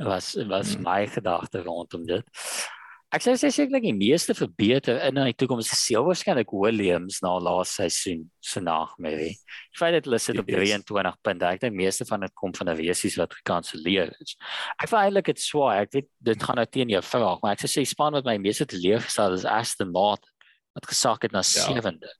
was 0.00 0.34
was 0.48 0.74
Hmm. 0.74 0.84
my 0.84 1.06
gedagte 1.06 1.62
rondom 1.64 2.06
dit. 2.06 2.24
Ek 3.10 3.24
sou 3.24 3.32
sê 3.34 3.48
sekerlik 3.50 3.82
die 3.82 3.96
meeste 3.96 4.36
verbeter 4.38 5.00
in 5.08 5.16
die 5.18 5.32
toekoms 5.34 5.72
is 5.74 5.80
heel 5.90 6.04
waarskynlik 6.06 6.52
Williams 6.54 7.16
na 7.24 7.32
laaste 7.42 7.82
seisoen 7.82 8.20
se 8.40 8.60
nagmerrie. 8.62 9.32
Die 9.34 9.78
feit 9.80 9.96
dat 9.96 10.06
hulle 10.06 10.20
sit 10.22 10.38
op 10.38 10.46
Yes. 10.46 10.60
23 10.86 11.16
punte, 11.26 11.48
ek 11.50 11.60
dink 11.64 11.74
meeste 11.74 12.06
van 12.06 12.20
dit 12.22 12.34
kom 12.38 12.54
van 12.54 12.68
'n 12.70 12.76
resies 12.78 13.16
wat 13.18 13.34
gekanselleer 13.34 14.14
is. 14.20 14.36
Ek 14.80 14.88
voel 14.88 15.00
eintlik 15.00 15.26
dit 15.26 15.40
swaar. 15.40 15.80
Ek 15.82 15.90
weet 15.92 16.08
dit 16.22 16.42
gaan 16.42 16.56
nou 16.56 16.66
teen 16.66 16.88
jou 16.88 17.02
vraag, 17.02 17.42
maar 17.42 17.52
ek 17.52 17.66
sou 17.66 17.68
sê 17.68 17.84
span 17.86 18.12
wat 18.12 18.24
my 18.24 18.36
meeste 18.38 18.64
teleurgestel 18.64 19.34
is 19.34 19.44
Aston 19.44 19.90
Martin 19.90 20.30
wat 20.74 20.86
gesak 20.86 21.22
het 21.22 21.32
na 21.32 21.38
Ja. 21.42 21.66
7de. 21.66 22.14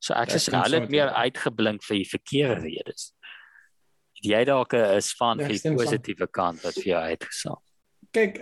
So 0.00 0.14
ek 0.14 0.30
Ek 0.32 0.40
sê 0.40 0.62
hulle 0.64 0.80
het 0.80 0.90
meer 0.90 1.10
uitgeblink 1.12 1.84
vir 1.84 1.96
die 1.96 2.08
verkeerde 2.08 2.62
redes. 2.62 3.12
Het 4.16 4.24
Jy 4.32 4.44
dalk 4.46 4.72
'n 4.72 5.00
span 5.02 5.38
Ja, 5.40 5.46
vir 5.46 5.58
die 5.58 5.74
positiewe 5.76 6.26
kant 6.32 6.62
wat 6.62 6.72
vir 6.74 6.84
jou 6.84 7.00
uitgesak. 7.04 7.58
Kyk, 8.12 8.40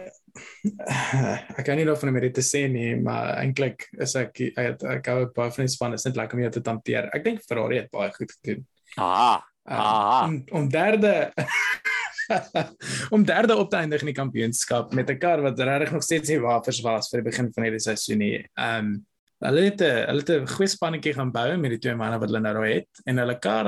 ek 1.59 1.64
kan 1.64 1.76
nie 1.76 1.85
daarvan 1.89 2.12
meer 2.12 2.33
te 2.33 2.41
sê 2.45 2.68
nie, 2.70 2.97
maar 2.97 3.37
eintlik 3.43 3.87
is 3.99 4.14
ek 4.16 4.41
ek 4.41 4.57
het- 4.57 4.85
ek 4.85 5.07
hou 5.07 5.26
baie 5.35 5.51
van 5.51 5.64
die 5.66 5.72
span. 5.72 5.95
Is 5.95 6.05
net 6.05 6.16
lekker 6.16 6.37
om 6.39 6.43
jou 6.47 6.51
te 6.51 6.62
hanteer. 6.70 7.11
Ek 7.14 7.24
dink 7.24 7.43
Ferrari 7.49 7.76
het 7.83 7.91
baie 7.91 8.11
goed 8.12 8.33
gedoen. 8.41 8.66
Ah, 8.97 9.41
Um, 9.68 9.74
Ah. 9.76 10.24
om, 10.24 10.45
om 10.53 10.68
derde 10.70 11.31
om 13.14 13.24
derde 13.24 13.57
op 13.57 13.68
te 13.70 13.76
eindig 13.76 14.01
in 14.01 14.07
die 14.07 14.16
kampioenskap 14.16 14.95
met 14.97 15.11
'n 15.11 15.18
kar 15.18 15.43
wat 15.45 15.59
regtig 15.61 15.93
nog 15.93 16.03
steeds 16.03 16.29
nie 16.29 16.39
wafers 16.41 16.81
was 16.81 17.09
vir 17.11 17.20
die 17.20 17.31
begin 17.31 17.53
van 17.53 17.64
hierdie 17.64 17.81
seisoen 17.85 18.18
nie. 18.18 18.39
Um, 18.57 19.07
hulle 19.45 19.61
het 19.68 19.81
'n 19.83 20.07
hulle 20.09 20.20
het 20.24 20.31
'n 20.31 20.47
goeie 20.49 20.68
spannetjie 20.68 21.12
gaan 21.14 21.31
bou 21.33 21.57
met 21.59 21.70
die 21.70 21.79
twee 21.79 21.95
manne 21.95 22.18
wat 22.18 22.29
hulle 22.31 22.41
nou 22.41 22.55
daar 22.55 22.66
het 22.74 22.89
en 23.07 23.18
hulle 23.18 23.39
kar 23.39 23.66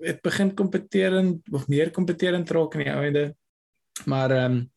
het 0.00 0.22
begin 0.22 0.54
kompeterend 0.54 1.42
of 1.52 1.68
meer 1.68 1.90
kompeterend 1.90 2.50
raak 2.50 2.74
in 2.74 2.80
die 2.84 2.90
einde. 2.92 3.34
Maar 4.06 4.30
ehm 4.30 4.52
um, 4.52 4.70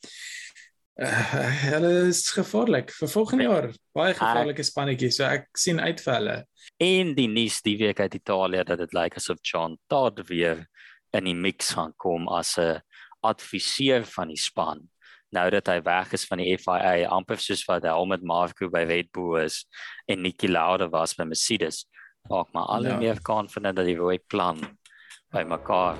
uh, 0.99 1.33
hulle 1.71 2.07
is 2.07 2.29
gevaarlik 2.33 2.91
vir 2.91 3.07
volgende 3.07 3.43
jaar. 3.47 3.67
Baie 3.95 4.13
gevaarlike 4.13 4.63
spannetjie, 4.63 5.11
so 5.11 5.23
ek 5.23 5.47
sien 5.57 5.79
uit 5.79 6.01
vir 6.01 6.13
hulle. 6.13 6.37
en 6.79 7.15
die 7.15 7.27
nuus 7.27 7.61
die 7.61 7.77
week 7.77 7.99
uit 7.99 8.13
Italië 8.15 8.63
dat 8.63 8.77
dit 8.79 8.93
lyk 8.93 9.15
asof 9.17 9.37
John 9.41 9.77
Todd 9.89 10.19
weer 10.29 10.67
in 11.13 11.23
die 11.23 11.33
mix 11.35 11.71
gaan 11.73 11.93
kom 11.97 12.27
as 12.27 12.57
'n 12.57 12.81
adviseur 13.23 14.03
van 14.05 14.27
die 14.27 14.37
span. 14.37 14.89
Nou 15.31 15.49
dat 15.49 15.67
hy 15.67 15.81
weg 15.81 16.13
is 16.13 16.25
van 16.25 16.37
die 16.37 16.57
FIA, 16.57 17.07
amper 17.09 17.37
soos 17.37 17.65
wat 17.67 17.83
Helmut 17.83 18.23
Marko 18.23 18.69
by 18.69 18.83
Red 18.85 19.11
Bull 19.11 19.43
is 19.43 19.65
en 20.07 20.21
Niki 20.21 20.47
Lauda 20.47 20.87
was 20.89 21.13
by 21.15 21.23
Mercedes. 21.23 21.85
Maak 22.29 22.53
maar 22.53 22.65
al 22.65 22.85
Ja. 22.85 22.97
meer 22.97 23.21
confident 23.21 23.75
dat 23.75 23.85
die 23.85 23.95
rooi 23.97 24.19
plan 24.27 24.77
by 25.31 25.43
mekaar. 25.43 25.97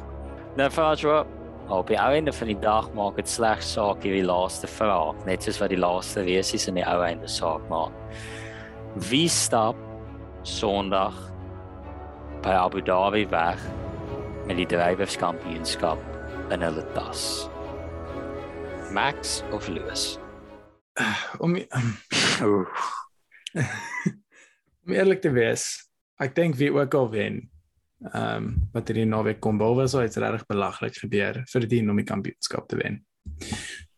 Nou 0.56 1.37
Op 1.68 1.88
die 1.88 1.98
einde 2.00 2.32
van 2.34 2.48
die 2.48 2.60
dag 2.60 2.86
maak 2.96 3.18
dit 3.20 3.28
slegs 3.30 3.74
saak 3.76 4.04
hierdie 4.06 4.24
laaste 4.24 4.70
vraag, 4.72 5.18
net 5.28 5.44
soos 5.44 5.60
wat 5.60 5.74
die 5.74 5.80
laaste 5.80 6.24
resies 6.24 6.70
in 6.72 6.80
die 6.80 6.86
ou 6.88 7.02
einde 7.04 7.28
saak 7.28 7.66
maak. 7.68 7.92
Wie 9.10 9.28
stap 9.28 9.76
Sondag 10.48 11.16
by 12.46 12.56
Abu 12.56 12.80
Dhabi 12.80 13.26
weg 13.34 13.60
met 14.48 14.56
die 14.62 14.68
drywerskampioenskap 14.72 16.00
in 16.56 16.64
hulle 16.64 16.86
tas. 16.96 17.50
Max 18.96 19.42
of 19.52 19.68
Lewis? 19.68 20.16
Om 21.44 21.60
Oeh. 22.48 22.88
om 24.88 24.94
eerlik 24.96 25.20
te 25.22 25.32
wees, 25.36 25.66
ek 26.24 26.36
dink 26.38 26.56
wie 26.62 26.70
ook 26.72 26.96
al 26.96 27.10
wen, 27.12 27.42
ehm 28.06 28.44
um, 28.46 28.50
wat 28.74 28.92
hierdie 28.92 29.08
naweek 29.10 29.40
kom, 29.42 29.58
behalwe 29.58 29.88
so 29.90 30.04
iets 30.06 30.20
regtig 30.22 30.46
belaglik 30.50 31.00
gebeur, 31.02 31.42
verdien 31.50 31.90
om 31.90 31.98
die 31.98 32.06
kampioenskap 32.06 32.68
te 32.70 32.78
wen. 32.82 33.02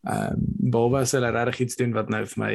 Ehm 0.08 0.32
um, 0.32 0.46
behalwe 0.72 1.02
as 1.04 1.12
hulle 1.16 1.30
regtig 1.34 1.66
iets 1.66 1.76
doen 1.76 1.92
wat 1.96 2.08
nou 2.12 2.22
vir 2.32 2.40
my 2.40 2.52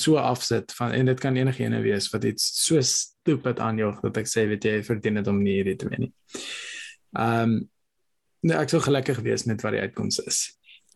so 0.00 0.16
afsit 0.16 0.72
van 0.78 0.94
en 0.96 1.10
dit 1.10 1.20
kan 1.20 1.36
enigiene 1.36 1.82
wees 1.84 2.08
wat 2.12 2.24
iets 2.24 2.46
so 2.64 2.80
stupid 2.80 3.60
aanjaag 3.60 4.00
dat 4.04 4.20
ek 4.22 4.30
sê 4.30 4.46
weet 4.48 4.64
jy 4.64 4.76
verdien 4.86 5.20
dit 5.20 5.28
om 5.28 5.42
nie 5.42 5.58
hierdie 5.58 5.76
te 5.76 5.90
wen 5.90 6.06
nie. 6.06 6.12
Ehm 7.18 7.42
um, 7.42 7.56
nee, 8.46 8.56
ek 8.56 8.70
sou 8.70 8.80
gelukkig 8.80 9.20
wees 9.26 9.44
met 9.50 9.62
wat 9.64 9.74
die 9.74 9.82
uitkoms 9.84 10.20
is. 10.24 10.40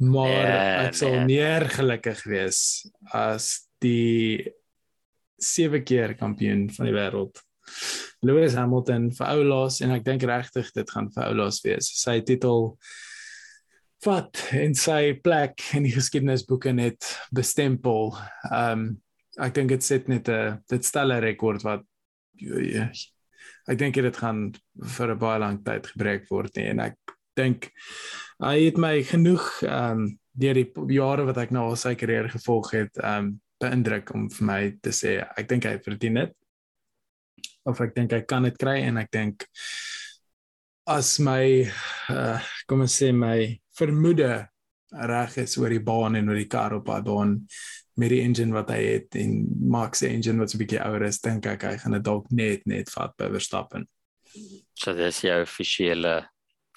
Maar 0.00 0.32
Nee, 0.32 0.86
ek 0.86 0.96
sal 0.96 1.12
nee. 1.18 1.26
meer 1.28 1.66
gelukkig 1.68 2.22
wees 2.30 2.60
as 3.12 3.50
die 3.84 4.48
sewe 5.40 5.82
keer 5.84 6.14
kampioen 6.16 6.68
van 6.72 6.88
die 6.88 6.94
wêreld. 6.94 7.40
Lewis 8.22 8.56
Hamilton 8.58 9.10
vir 9.16 9.26
oulaas 9.34 9.80
en 9.80 9.94
ek 9.96 10.04
dink 10.04 10.26
regtig 10.28 10.72
dit 10.76 10.90
gaan 10.90 11.10
vir 11.14 11.28
oulaas 11.28 11.60
wees. 11.64 11.88
Sy 12.00 12.20
titel 12.26 12.74
vat 14.04 14.42
en 14.56 14.74
sy 14.74 15.14
plek 15.20 15.60
in 15.76 15.86
die 15.88 15.94
geskiedenisboeke 15.94 16.72
net 16.72 17.06
bestempel. 17.36 18.14
Um, 18.48 19.00
ek 19.40 19.54
dink 19.56 19.72
dit 19.72 19.84
sit 19.84 20.08
net 20.08 20.28
'n 20.28 20.60
dit 20.68 20.84
stel 20.84 21.12
'n 21.12 21.22
rekord 21.22 21.62
wat 21.64 21.84
ek 23.68 23.78
dink 23.78 23.94
dit 23.94 24.16
gaan 24.16 24.54
vir 24.96 25.10
'n 25.14 25.18
baie 25.18 25.38
lang 25.38 25.64
tyd 25.64 25.86
gebreek 25.86 26.28
word 26.30 26.56
nie 26.56 26.68
en 26.72 26.80
ek 26.80 26.96
dink 27.36 27.70
hy 28.40 28.56
het 28.66 28.78
my 28.78 29.02
genoeg 29.02 29.62
um, 29.68 30.18
deur 30.32 30.54
die 30.54 30.72
jare 30.96 31.26
wat 31.28 31.38
ek 31.38 31.50
nou 31.50 31.68
al 31.70 31.76
sy 31.76 31.94
karier 31.94 32.28
gevolg 32.28 32.72
het 32.72 33.00
um, 33.04 33.40
beïndruk 33.60 34.14
om 34.14 34.28
vir 34.32 34.46
my 34.46 34.60
te 34.82 34.90
sê 34.90 35.20
ek 35.36 35.48
dink 35.48 35.64
hy 35.68 35.76
verdien 35.84 36.14
dit. 36.14 36.32
Of 37.70 37.80
ek 37.80 37.94
dink 37.96 38.12
hy 38.12 38.22
kan 38.28 38.46
dit 38.48 38.58
kry 38.58 38.80
en 38.86 39.00
ek 39.00 39.10
dink 39.14 39.46
as 40.90 41.18
my 41.22 41.42
uh, 42.10 42.38
kom 42.66 42.86
ons 42.86 42.96
sê 43.02 43.12
my 43.14 43.46
vermoede 43.78 44.32
reg 44.90 45.36
is 45.38 45.56
oor 45.60 45.70
die 45.70 45.84
baan 45.86 46.18
en 46.18 46.28
oor 46.28 46.40
die 46.40 46.50
kar 46.50 46.74
op 46.74 46.88
daai 46.90 47.04
baan 47.06 47.36
met 48.00 48.12
die 48.14 48.22
engine 48.24 48.54
wat 48.56 48.72
hy 48.72 48.80
het 48.86 49.16
en 49.20 49.44
Max 49.70 50.00
se 50.00 50.08
engine 50.08 50.40
wat 50.40 50.50
so 50.50 50.56
'n 50.56 50.62
bietjie 50.62 50.82
ouer 50.82 51.04
is, 51.04 51.20
dink 51.20 51.46
ek 51.46 51.62
hy 51.68 51.76
gaan 51.76 51.92
dit 51.92 52.04
dalk 52.04 52.30
net 52.30 52.66
net 52.66 52.90
vat 52.90 53.16
by 53.16 53.28
Verstappen. 53.28 53.86
So 54.74 54.94
dis 54.94 55.20
jou 55.20 55.42
offisiële 55.42 56.14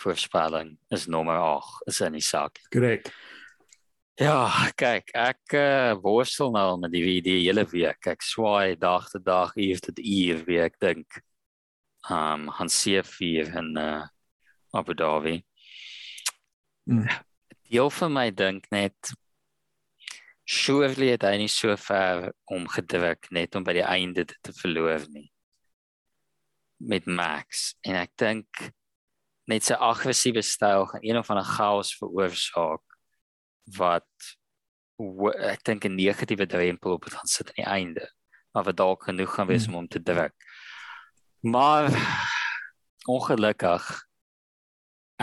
voorspelling 0.02 0.78
is 0.92 1.08
nommer 1.08 1.38
8 1.38 1.88
is 1.88 2.02
in 2.02 2.14
die 2.14 2.22
saak. 2.22 2.60
Korrek. 2.72 3.12
Ja, 4.22 4.46
kyk, 4.78 5.08
ek 5.18 5.54
uh, 5.58 5.96
worstel 5.98 6.52
nou 6.54 6.76
met 6.78 6.92
die 6.94 7.18
die 7.26 7.40
hele 7.48 7.64
week. 7.66 8.06
Ek 8.12 8.22
swaai 8.22 8.76
dag 8.78 9.08
te 9.10 9.18
dag, 9.18 9.56
uur 9.58 9.82
tot 9.82 9.98
uur, 9.98 10.44
wie 10.46 10.60
ek 10.62 10.78
dink. 10.78 11.18
Um 12.14 12.46
han 12.54 12.70
C4 12.70 13.50
in 13.58 13.72
uh 13.82 14.06
Abu 14.78 14.94
Dhabi. 14.94 15.40
Mm. 16.86 17.10
Deel 17.66 17.90
van 17.90 18.14
my 18.14 18.28
dink 18.30 18.70
net 18.70 19.16
surely 20.46 21.10
het 21.16 21.26
hy 21.26 21.34
nie 21.42 21.50
so 21.50 21.74
ver 21.82 22.30
om 22.54 22.70
gedruk 22.70 23.32
net 23.34 23.58
om 23.58 23.66
by 23.66 23.80
die 23.80 23.88
einde 23.88 24.28
dit 24.30 24.38
te 24.46 24.54
verloor 24.54 25.10
nie. 25.10 25.32
Met 26.78 27.10
Max 27.10 27.72
en 27.82 27.98
ek 28.06 28.14
dink 28.22 28.66
net 29.50 29.66
sy 29.66 29.74
aggressiewe 29.74 30.46
styl 30.46 30.86
gaan 30.92 31.02
een 31.02 31.18
of 31.18 31.34
ander 31.34 31.50
chaos 31.50 31.98
veroorsaak 31.98 32.93
wat 33.64 34.10
ek 35.40 35.64
dink 35.64 35.86
'n 35.86 35.96
negatiewe 35.96 36.46
drempel 36.46 36.92
op 36.94 37.04
het 37.04 37.14
gaan 37.14 37.28
sit 37.28 37.48
aan 37.48 37.64
die 37.64 37.72
einde 37.72 38.06
maar 38.54 38.64
wat 38.64 38.78
dalk 38.78 39.04
genoeg 39.04 39.34
gaan 39.34 39.48
wees 39.48 39.68
om 39.68 39.74
hom 39.74 39.88
te 39.88 40.02
druk. 40.02 40.34
Maar 41.40 41.90
ongelukkig 43.10 43.88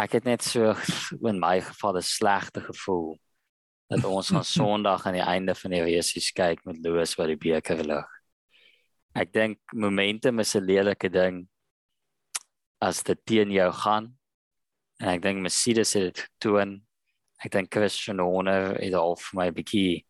ek 0.01 0.19
het 0.19 0.25
net 0.25 0.43
so 0.45 0.75
in 1.31 1.39
my 1.39 1.61
geval 1.63 1.97
'n 1.99 2.03
slegte 2.03 2.61
gevoel 2.61 3.19
dat 3.91 4.05
ons 4.05 4.31
gaan 4.31 4.45
Sondag 4.59 5.07
aan 5.07 5.19
die 5.19 5.29
einde 5.35 5.55
van 5.55 5.71
die 5.71 5.83
race 5.83 6.33
kyk 6.33 6.65
met 6.65 6.83
Lewis 6.83 7.15
wat 7.15 7.31
die 7.31 7.39
beker 7.39 7.85
lig. 7.85 8.09
Ek 9.15 9.33
dink 9.33 9.59
momentum 9.73 10.39
is 10.39 10.55
'n 10.55 10.67
lelike 10.67 11.11
ding 11.11 11.49
as 12.81 13.03
dit 13.03 13.19
teen 13.25 13.51
jou 13.51 13.73
gaan. 13.73 14.19
En 14.99 15.09
ek 15.09 15.23
dink 15.23 15.41
Mercedes 15.41 15.93
het 15.95 16.15
dit 16.15 16.19
getoon. 16.19 16.83
Ek 17.45 17.53
dink 17.53 17.73
Christian 17.73 18.21
Horner 18.21 18.75
het 18.77 18.95
al 18.95 19.17
vir 19.17 19.39
my 19.39 19.47
'n 19.49 19.57
bietjie 19.57 20.05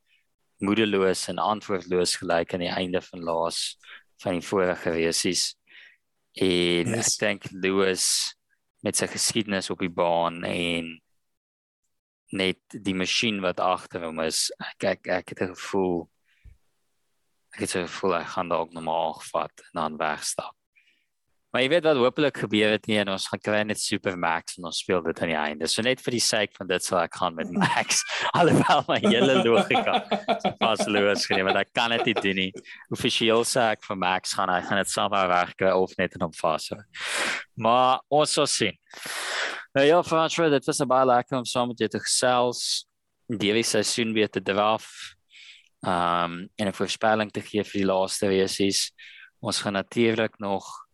moedeloos 0.61 1.29
en 1.29 1.39
antwoordloos 1.39 2.17
gelyk 2.21 2.55
aan 2.55 2.65
die 2.67 2.75
einde 2.75 3.01
van 3.01 3.23
laas 3.25 3.79
van 4.23 4.37
die 4.37 4.47
vorige 4.47 4.93
races. 4.93 5.55
En 6.35 6.95
yes. 6.95 7.15
Ek 7.15 7.21
dink 7.21 7.47
Lewis 7.53 8.35
met 8.85 8.97
sy 8.97 9.07
geskiedenis 9.07 9.71
op 9.71 9.81
die 9.81 9.93
baan 9.93 10.45
en 10.45 11.01
net 12.33 12.61
die 12.71 12.95
masjien 12.95 13.41
wat 13.43 13.61
agter 13.61 14.05
hom 14.07 14.21
is. 14.21 14.51
Ek 14.61 14.85
ek, 14.85 15.07
ek 15.09 15.35
het 15.35 15.43
'n 15.43 15.55
gevoel 15.55 16.11
ek 17.55 17.61
het 17.61 17.77
'n 17.77 17.89
gevoel 17.89 18.19
hy 18.19 18.25
gaan 18.25 18.49
dalk 18.49 18.73
normaal 18.73 19.15
gevat 19.23 19.55
en 19.73 19.75
dan 19.81 19.97
wegstap. 19.97 20.60
Maar 21.51 21.65
jy 21.65 21.71
weet 21.73 21.87
wat 21.89 21.99
hopelik 21.99 22.37
gebeur 22.45 22.77
het 22.77 22.85
nie 22.87 23.01
en 23.01 23.09
ons 23.11 23.25
gaan 23.27 23.41
kry 23.43 23.61
net 23.67 23.81
Super 23.83 24.15
Max 24.19 24.55
en 24.59 24.69
ons 24.69 24.77
speel 24.85 25.01
dit 25.03 25.23
aan 25.25 25.31
die 25.33 25.39
einde. 25.39 25.69
So 25.71 25.83
net 25.83 26.03
vir 26.05 26.15
die 26.15 26.23
sake 26.23 26.55
van 26.55 26.69
dit 26.71 26.85
sal 26.85 27.01
ek 27.03 27.17
gaan 27.19 27.35
met 27.35 27.51
Max. 27.51 28.05
Alhoewel 28.39 28.85
my 28.87 28.99
hele 29.03 29.41
logika 29.43 29.97
pas 30.61 30.85
Lewis 30.87 31.25
geneem 31.27 31.49
want 31.51 31.59
ek 31.59 31.73
kan 31.75 31.91
dit 31.97 32.13
nie 32.13 32.15
doen 32.21 32.39
nie. 32.39 32.51
Offisieel 32.95 33.43
sê 33.49 33.65
ek 33.75 33.83
vir 33.89 33.99
Max 33.99 34.37
gaan 34.39 34.53
hy 34.55 34.61
gaan 34.69 34.79
dit 34.79 34.93
saam 34.93 35.17
regkry 35.33 35.73
of 35.75 35.97
net 35.99 36.15
in 36.15 36.23
hom 36.23 36.35
vashou. 36.39 36.79
Maar 37.59 37.99
ons 38.21 38.35
sal 38.39 38.47
sien. 38.51 38.79
Nou 39.75 39.87
ja, 39.87 39.99
François, 40.07 40.51
dit 40.55 40.67
was 40.67 40.81
'n 40.81 40.87
baie 40.87 41.07
lekker 41.07 41.39
om 41.39 41.45
saam 41.45 41.69
met 41.69 41.79
jou 41.79 41.89
te 41.89 41.99
gesels. 41.99 42.87
Die 43.27 43.63
seisoen 43.63 44.15
weer 44.15 44.31
te 44.31 44.43
draf. 44.43 44.87
Um 45.83 46.47
en 46.55 46.69
'n 46.69 46.79
voorspelling 46.79 47.31
te 47.33 47.43
gee 47.43 47.65
vir 47.65 47.81
die 47.83 47.91
laaste 47.91 48.31
races. 48.31 48.93
Ons 49.43 49.59
gaan 49.63 49.73
natuurlik 49.73 50.39
nog 50.39 50.90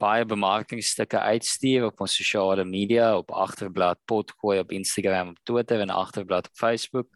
baie 0.00 0.24
bemarkingsstukke 0.24 1.20
uitstuur 1.20 1.90
op 1.90 2.00
ons 2.00 2.16
sosiale 2.16 2.64
media 2.64 3.12
op 3.18 3.30
agterblad 3.36 4.00
potgooi 4.08 4.58
op 4.62 4.72
Instagram, 4.72 5.34
op 5.34 5.40
Twitter 5.44 5.80
en 5.84 5.92
agterblad 5.92 6.48
op 6.48 6.56
Facebook. 6.56 7.08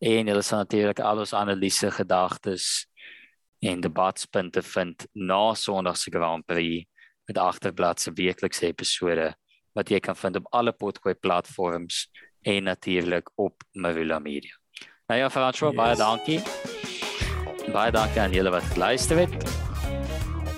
En 0.00 0.30
hulle 0.32 0.42
sal 0.42 0.64
natuurlik 0.64 1.00
al 1.00 1.24
ons 1.24 1.34
analise 1.36 1.90
gedagtes 1.90 2.86
en 3.64 3.80
debatspunte 3.80 4.62
vind 4.62 5.06
na 5.12 5.54
Sondag 5.54 5.96
se 5.96 6.10
Grand 6.10 6.44
Prix 6.46 6.86
met 7.26 7.38
agterblad 7.38 8.00
se 8.00 8.12
weeklikse 8.14 8.66
episode 8.66 9.34
wat 9.76 9.90
jy 9.92 10.00
kan 10.00 10.16
vind 10.16 10.40
op 10.40 10.48
alle 10.56 10.72
potgooi 10.72 11.14
platforms 11.14 12.06
en 12.46 12.64
natuurlik 12.64 13.28
op 13.34 13.62
Marula 13.72 14.18
Media. 14.18 14.54
Nou 15.06 15.20
ja, 15.20 15.30
François, 15.30 15.72
yes. 15.72 15.76
baie 15.76 15.96
dankie. 15.96 16.40
Baie 17.72 17.92
dankie 17.92 18.20
aan 18.20 18.32
julle 18.32 18.50
wat 18.50 18.72
geluister 18.72 19.26
het. 19.26 19.54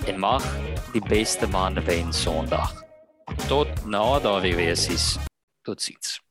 En 0.07 0.19
mag 0.19 0.45
die 0.93 1.01
beste 1.01 1.47
maande 1.47 1.81
wen 1.85 2.13
Sondag. 2.13 2.73
Tot 3.47 3.85
na 3.85 4.19
daardie 4.19 4.55
weesies. 4.55 5.17
Totsiens. 5.61 6.28